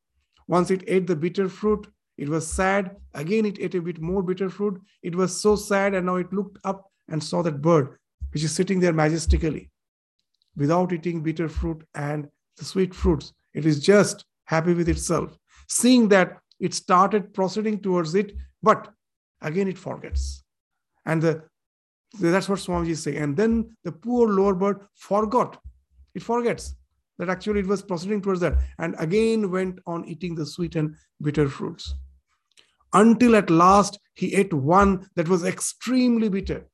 Once 0.49 0.71
it 0.71 0.85
ate 0.87 1.07
the 1.07 1.17
bitter 1.17 1.49
fruit, 1.49 1.87
it 2.17 2.29
was 2.29 2.47
sad. 2.47 2.97
Again, 3.15 3.47
it 3.47 3.59
ate 3.61 3.75
a 3.75 3.83
bit 3.83 4.01
more 4.01 4.23
bitter 4.23 4.51
fruit. 4.51 4.81
It 5.03 5.15
was 5.15 5.41
so 5.41 5.57
sad, 5.57 5.95
and 5.95 6.07
now 6.07 6.17
it 6.17 6.33
looked 6.33 6.59
up 6.65 6.91
and 7.09 7.23
saw 7.23 7.43
that 7.43 7.63
bird 7.63 7.99
which 8.33 8.45
is 8.45 8.53
sitting 8.53 8.81
there 8.81 8.93
majestically 8.93 9.71
without 10.57 10.93
eating 10.93 11.23
bitter 11.23 11.49
fruit 11.49 11.83
and 11.95 12.29
the 12.57 12.65
sweet 12.65 12.95
fruits. 12.95 13.33
It 13.55 13.67
is 13.67 13.81
just 13.81 14.25
happy 14.45 14.75
with 14.75 14.89
itself. 14.89 15.37
Seeing 15.69 16.09
that 16.09 16.39
it 16.61 16.75
started 16.75 17.33
proceeding 17.35 17.81
towards 17.81 18.15
it, 18.15 18.33
but 18.63 18.93
again 19.41 19.69
it 19.69 19.79
forgets. 19.79 20.43
And 21.07 21.21
the, 21.21 21.43
that's 22.21 22.49
what 22.49 22.59
Swamiji 22.59 22.91
is 22.91 23.03
saying. 23.03 23.19
And 23.19 23.37
then 23.37 23.77
the 23.85 23.93
poor 23.93 24.29
lower 24.29 24.55
bird 24.55 24.81
forgot. 24.95 25.59
It 26.15 26.23
forgets 26.23 26.75
that 27.19 27.29
actually 27.29 27.61
it 27.61 27.67
was 27.67 27.83
proceeding 27.83 28.23
towards 28.23 28.41
that 28.41 28.57
and 28.79 28.95
again 28.99 29.51
went 29.51 29.79
on 29.87 30.05
eating 30.07 30.35
the 30.35 30.47
sweet 30.47 30.77
and 30.77 30.95
bitter 31.21 31.49
fruits. 31.49 31.95
Until 32.93 33.37
at 33.37 33.51
last 33.51 33.99
he 34.15 34.35
ate 34.35 34.53
one 34.53 35.07
that 35.17 35.29
was 35.29 35.45
extremely 35.45 36.29
bitter. 36.29 36.67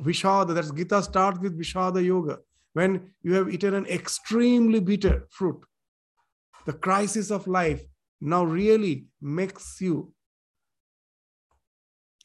Vishada, 0.00 0.54
that's 0.54 0.70
Gita 0.70 1.02
starts 1.02 1.38
with 1.40 1.58
Vishada 1.58 2.04
Yoga. 2.04 2.38
When 2.72 3.12
you 3.22 3.34
have 3.34 3.52
eaten 3.52 3.74
an 3.74 3.86
extremely 3.86 4.80
bitter 4.80 5.26
fruit, 5.30 5.60
the 6.66 6.72
crisis 6.72 7.30
of 7.30 7.46
life 7.46 7.82
now 8.20 8.44
really 8.44 9.06
makes 9.20 9.80
you 9.80 10.12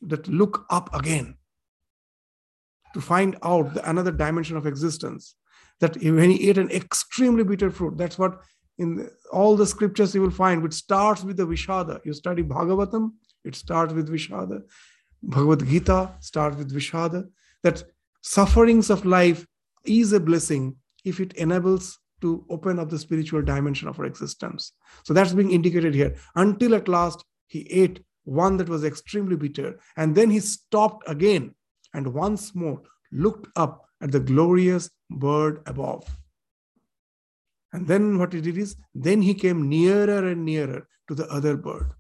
that 0.02 0.28
look 0.28 0.66
up 0.70 0.94
again 0.96 1.36
to 2.94 3.02
find 3.02 3.38
out 3.44 3.74
the, 3.74 3.90
another 3.90 4.12
dimension 4.12 4.58
of 4.58 4.66
existence 4.66 5.36
that 5.80 5.96
when 6.02 6.32
he 6.32 6.50
ate 6.50 6.58
an 6.58 6.72
extremely 6.72 7.44
bitter 7.44 7.72
fruit 7.72 7.98
that's 7.98 8.18
what 8.18 8.42
in 8.78 9.10
all 9.32 9.56
the 9.56 9.66
scriptures 9.66 10.16
you 10.16 10.22
will 10.22 10.32
find 10.32 10.64
which 10.64 10.74
starts 10.74 11.24
with 11.24 11.38
the 11.38 11.46
vishada 11.46 12.00
you 12.06 12.14
study 12.14 12.44
bhagavatam 12.44 13.12
it 13.44 13.56
starts 13.56 13.94
with 13.94 14.10
vishada 14.10 14.62
bhagavad 15.24 15.68
gita 15.68 16.12
starts 16.20 16.58
with 16.58 16.74
vishada 16.74 17.28
that 17.64 17.84
sufferings 18.22 18.90
of 18.90 19.06
life 19.06 19.46
is 19.86 20.14
a 20.14 20.20
blessing 20.20 20.76
if 21.06 21.20
it 21.20 21.34
enables 21.34 21.98
to 22.22 22.46
open 22.50 22.80
up 22.80 22.90
the 22.90 23.00
spiritual 23.00 23.42
dimension 23.42 23.88
of 23.88 24.00
our 24.00 24.06
existence. 24.06 24.74
So 25.04 25.14
that's 25.14 25.34
being 25.34 25.52
indicated 25.52 25.94
here. 25.94 26.16
Until 26.36 26.76
at 26.76 26.88
last 26.88 27.24
he 27.48 27.62
ate 27.72 28.04
one 28.26 28.58
that 28.58 28.70
was 28.70 28.84
extremely 28.84 29.36
bitter, 29.36 29.80
and 29.98 30.14
then 30.14 30.30
he 30.30 30.40
stopped 30.40 31.04
again 31.08 31.56
and 31.94 32.14
once 32.14 32.54
more 32.54 32.82
looked 33.12 33.48
up 33.56 33.86
at 34.02 34.12
the 34.12 34.20
glorious 34.20 34.90
bird 35.10 35.62
above. 35.66 36.08
And 37.72 37.88
then 37.88 38.18
what 38.18 38.34
he 38.34 38.42
did 38.42 38.58
is, 38.58 38.76
then 38.94 39.22
he 39.22 39.34
came 39.34 39.70
nearer 39.70 40.28
and 40.28 40.44
nearer 40.46 40.88
to 41.08 41.16
the 41.16 41.28
other 41.28 41.56
bird. 41.56 41.92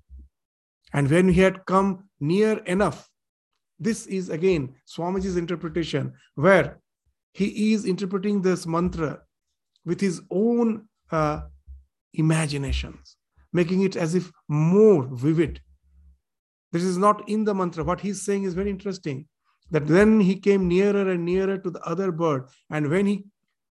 And 0.93 1.09
when 1.09 1.29
he 1.29 1.41
had 1.41 1.65
come 1.65 2.09
near 2.19 2.57
enough, 2.59 3.07
this 3.79 4.07
is 4.07 4.29
again 4.29 4.75
Swamiji's 4.87 5.37
interpretation, 5.37 6.13
where 6.35 6.81
he 7.33 7.73
is 7.73 7.85
interpreting 7.85 8.41
this 8.41 8.65
mantra 8.65 9.21
with 9.85 10.01
his 10.01 10.21
own 10.31 10.87
uh, 11.11 11.41
imaginations, 12.13 13.15
making 13.53 13.83
it 13.83 13.95
as 13.95 14.15
if 14.15 14.31
more 14.47 15.07
vivid. 15.11 15.61
This 16.71 16.83
is 16.83 16.97
not 16.97 17.27
in 17.29 17.45
the 17.45 17.53
mantra. 17.53 17.83
What 17.83 18.01
he's 18.01 18.23
saying 18.23 18.43
is 18.43 18.53
very 18.53 18.69
interesting. 18.69 19.27
That 19.71 19.87
then 19.87 20.19
he 20.19 20.35
came 20.39 20.67
nearer 20.67 21.09
and 21.09 21.25
nearer 21.25 21.57
to 21.57 21.69
the 21.69 21.81
other 21.81 22.11
bird, 22.11 22.47
and 22.69 22.89
when 22.89 23.05
he 23.05 23.25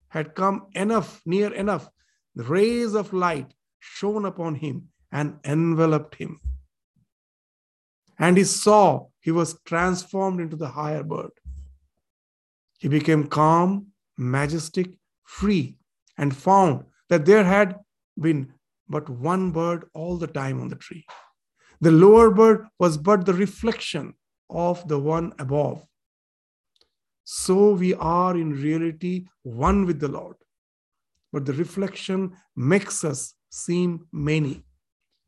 had 0.09 0.35
come 0.35 0.67
enough, 0.75 1.23
near 1.25 1.53
enough, 1.53 1.89
the 2.35 2.45
rays 2.45 2.95
of 2.95 3.13
light 3.13 3.55
shone 3.79 4.25
upon 4.25 4.57
him 4.57 4.89
and 5.11 5.39
enveloped 5.45 6.17
him. 6.17 6.41
And 8.19 8.37
he 8.37 8.45
saw 8.45 9.07
he 9.21 9.31
was 9.31 9.61
transformed 9.65 10.41
into 10.41 10.57
the 10.57 10.69
higher 10.69 11.03
bird. 11.03 11.33
He 12.79 12.89
became 12.89 13.27
calm, 13.27 13.89
majestic, 14.17 14.91
free, 15.25 15.79
and 16.19 16.37
found 16.37 16.85
that 17.09 17.25
there 17.27 17.45
had 17.45 17.77
been 18.21 18.53
but 18.89 19.09
one 19.09 19.51
bird 19.51 19.87
all 19.95 20.17
the 20.17 20.27
time 20.27 20.61
on 20.61 20.69
the 20.69 20.77
tree. 20.77 21.05
The 21.81 21.91
lower 21.91 22.31
bird 22.31 22.67
was 22.79 22.97
but 22.97 23.27
the 23.27 23.35
reflection 23.35 24.15
of 24.51 24.87
the 24.89 24.99
one 24.99 25.33
above. 25.39 25.87
So 27.25 27.73
we 27.73 27.95
are 27.95 28.37
in 28.37 28.53
reality 28.53 29.27
one 29.43 29.87
with 29.87 30.01
the 30.01 30.09
Lord. 30.09 30.37
But 31.33 31.45
the 31.45 31.53
reflection 31.53 32.37
makes 32.55 33.05
us 33.05 33.35
seem 33.51 34.07
many, 34.13 34.65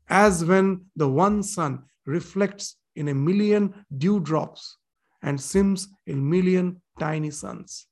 as 0.07 0.45
when 0.45 0.85
the 0.95 1.09
one 1.09 1.43
sun 1.43 1.83
reflects 2.05 2.77
in 2.95 3.09
a 3.09 3.13
million 3.13 3.85
dewdrops 3.97 4.77
and 5.21 5.39
seems 5.39 5.87
a 6.07 6.13
million 6.13 6.81
tiny 6.99 7.31
suns. 7.31 7.87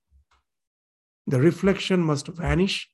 The 1.27 1.39
reflection 1.39 2.01
must 2.01 2.27
vanish 2.27 2.89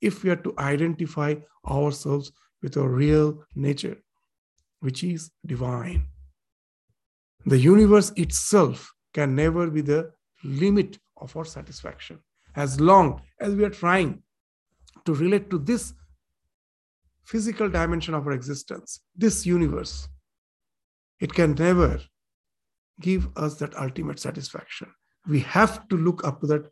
if 0.00 0.22
we 0.22 0.30
are 0.30 0.36
to 0.36 0.54
identify 0.58 1.34
ourselves 1.68 2.32
with 2.62 2.76
our 2.76 2.88
real 2.88 3.44
nature, 3.56 3.98
which 4.80 5.02
is 5.02 5.30
divine. 5.44 6.06
The 7.46 7.58
universe 7.58 8.12
itself 8.16 8.92
can 9.14 9.34
never 9.34 9.68
be 9.68 9.80
the 9.80 10.12
limit 10.44 10.98
of 11.16 11.36
our 11.36 11.44
satisfaction. 11.44 12.18
As 12.54 12.80
long 12.80 13.22
as 13.40 13.54
we 13.54 13.64
are 13.64 13.70
trying 13.70 14.22
to 15.04 15.14
relate 15.14 15.50
to 15.50 15.58
this 15.58 15.94
physical 17.24 17.68
dimension 17.68 18.14
of 18.14 18.26
our 18.26 18.32
existence, 18.32 19.00
this 19.16 19.46
universe, 19.46 20.08
it 21.20 21.32
can 21.32 21.54
never 21.54 22.00
give 23.00 23.28
us 23.36 23.56
that 23.56 23.76
ultimate 23.76 24.18
satisfaction. 24.18 24.88
We 25.26 25.40
have 25.40 25.88
to 25.88 25.96
look 25.96 26.24
up 26.24 26.40
to 26.40 26.46
that, 26.48 26.70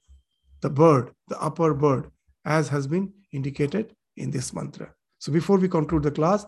the 0.61 0.71
bird, 0.71 1.12
the 1.29 1.41
upper 1.41 1.73
bird, 1.75 2.11
as 2.45 2.68
has 2.68 2.87
been 2.87 3.12
indicated 3.33 3.95
in 4.16 4.31
this 4.31 4.53
mantra. 4.53 4.93
So 5.18 5.33
before 5.33 5.59
we 5.59 5.68
conclude 5.68 6.03
the 6.03 6.11
class, 6.11 6.47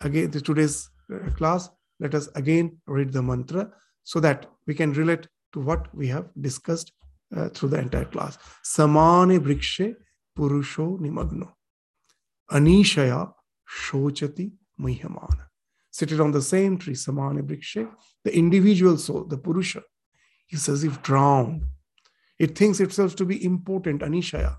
again, 0.00 0.30
today's 0.30 0.88
uh, 1.12 1.30
class, 1.30 1.70
let 2.04 2.14
us 2.14 2.28
again 2.34 2.76
read 2.86 3.12
the 3.12 3.22
mantra 3.22 3.70
so 4.02 4.20
that 4.20 4.46
we 4.66 4.74
can 4.74 4.92
relate 4.92 5.26
to 5.54 5.60
what 5.60 5.82
we 5.94 6.06
have 6.08 6.26
discussed 6.48 6.92
uh, 7.34 7.48
through 7.48 7.70
the 7.70 7.78
entire 7.78 8.04
class. 8.04 8.36
Samane 8.62 9.38
brikshe 9.40 9.94
purusho 10.36 11.00
nimagno. 11.00 11.48
Anishaya 12.50 13.32
shochati 13.66 14.52
muhyamana. 14.78 15.46
Seated 15.90 16.20
on 16.20 16.32
the 16.32 16.42
same 16.42 16.76
tree, 16.76 16.94
Samane 16.94 17.42
brikshe, 17.42 17.88
the 18.24 18.36
individual 18.36 18.98
soul, 18.98 19.24
the 19.24 19.38
purusha, 19.38 19.82
is 20.50 20.68
as 20.68 20.84
if 20.84 21.00
drowned. 21.02 21.64
It 22.38 22.58
thinks 22.58 22.80
itself 22.80 23.16
to 23.16 23.24
be 23.24 23.42
important, 23.44 24.02
Anishaya. 24.02 24.58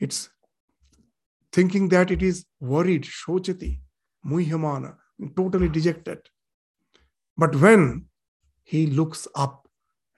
It's 0.00 0.30
thinking 1.52 1.90
that 1.90 2.10
it 2.10 2.22
is 2.22 2.46
worried, 2.58 3.04
shochati, 3.04 3.80
muhyamana, 4.26 4.96
totally 5.36 5.68
dejected. 5.68 6.18
But 7.36 7.54
when 7.56 8.06
he 8.64 8.86
looks 8.86 9.28
up, 9.34 9.68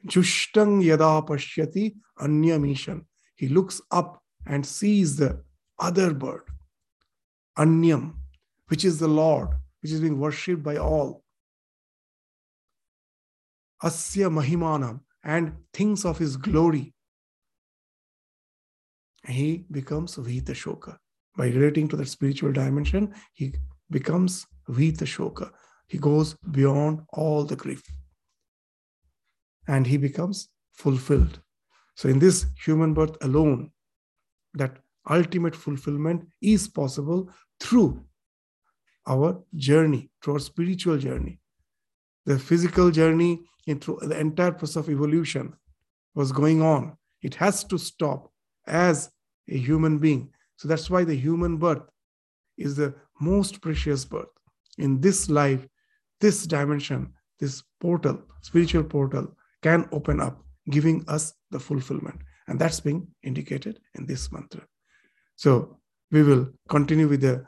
jushtang 0.07 0.83
yada 0.83 1.23
pashyati 1.27 1.95
anyamishan, 2.19 3.05
he 3.37 3.49
looks 3.49 3.81
up 3.91 4.23
and 4.47 4.65
sees 4.65 5.17
the 5.17 5.43
other 5.79 6.13
bird, 6.13 6.43
anyam, 7.59 8.15
which 8.69 8.85
is 8.85 8.99
the 8.99 9.09
Lord, 9.09 9.49
which 9.83 9.93
is 9.93 10.01
being 10.01 10.19
worshipped 10.19 10.63
by 10.63 10.77
all. 10.77 11.23
Asya 13.83 14.31
Mahimanam, 14.31 15.01
and 15.25 15.55
thinks 15.73 16.05
of 16.05 16.19
his 16.19 16.37
glory 16.37 16.95
he 19.27 19.65
becomes 19.71 20.15
Vita 20.17 20.53
Shoka. 20.53 20.97
By 21.37 21.49
relating 21.49 21.89
to 21.89 21.97
that 21.97 22.09
spiritual 22.09 22.53
dimension, 22.53 23.15
he 23.33 23.55
becomes 23.91 24.47
Vita 24.71 25.05
Shoka. 25.05 25.51
He 25.87 25.99
goes 25.99 26.35
beyond 26.51 27.01
all 27.11 27.45
the 27.45 27.57
grief. 27.57 27.83
And 29.67 29.87
he 29.87 29.97
becomes 29.97 30.49
fulfilled. 30.73 31.41
So, 31.97 32.09
in 32.09 32.19
this 32.19 32.47
human 32.65 32.95
birth 32.95 33.17
alone, 33.23 33.73
that 34.55 34.79
ultimate 35.09 35.55
fulfillment 35.55 36.27
is 36.41 36.69
possible 36.69 37.31
through 37.61 38.05
our 39.07 39.43
journey, 39.55 40.11
through 40.23 40.35
our 40.35 40.41
spiritual 40.41 40.99
journey. 40.99 41.41
The 42.27 42.39
physical 42.39 42.91
journey 42.91 43.41
into 43.67 43.99
the 44.03 44.19
entire 44.19 44.53
process 44.53 44.77
of 44.77 44.91
evolution 44.91 45.55
was 46.15 46.33
going 46.33 46.63
on. 46.63 46.97
It 47.23 47.35
has 47.37 47.65
to 47.65 47.79
stop 47.79 48.31
as 48.67 49.11
a 49.49 49.59
human 49.59 49.99
being. 49.99 50.31
So 50.57 50.69
that's 50.69 50.91
why 50.91 51.05
the 51.05 51.15
human 51.15 51.57
birth 51.57 51.83
is 52.57 52.77
the 52.77 52.95
most 53.21 53.61
precious 53.61 54.05
birth. 54.05 54.29
In 54.81 55.01
this 55.01 55.29
life, 55.29 55.67
this 56.21 56.47
dimension, 56.47 57.13
this 57.39 57.63
portal, 57.81 58.23
spiritual 58.41 58.85
portal, 58.85 59.37
can 59.63 59.89
open 59.93 60.21
up, 60.21 60.43
giving 60.71 61.05
us 61.07 61.35
the 61.51 61.61
fulfillment. 61.61 62.19
And 62.49 62.59
that's 62.59 62.81
being 62.81 63.07
indicated 63.23 63.79
in 63.95 64.07
this 64.07 64.33
mantra. 64.33 64.63
So 65.37 65.79
we 66.11 66.23
will 66.23 66.49
continue 66.69 67.09
with 67.09 67.21
the, 67.21 67.45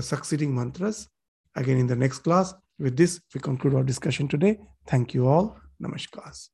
succeeding 0.00 0.54
mantras 0.54 1.08
again 1.54 1.78
in 1.78 1.86
the 1.86 1.96
next 1.96 2.18
class. 2.18 2.54
With 2.78 2.96
this, 2.96 3.20
we 3.34 3.40
conclude 3.40 3.74
our 3.74 3.84
discussion 3.84 4.28
today. 4.28 4.58
Thank 4.86 5.14
you 5.14 5.28
all. 5.28 5.56
Namaskar. 5.82 6.48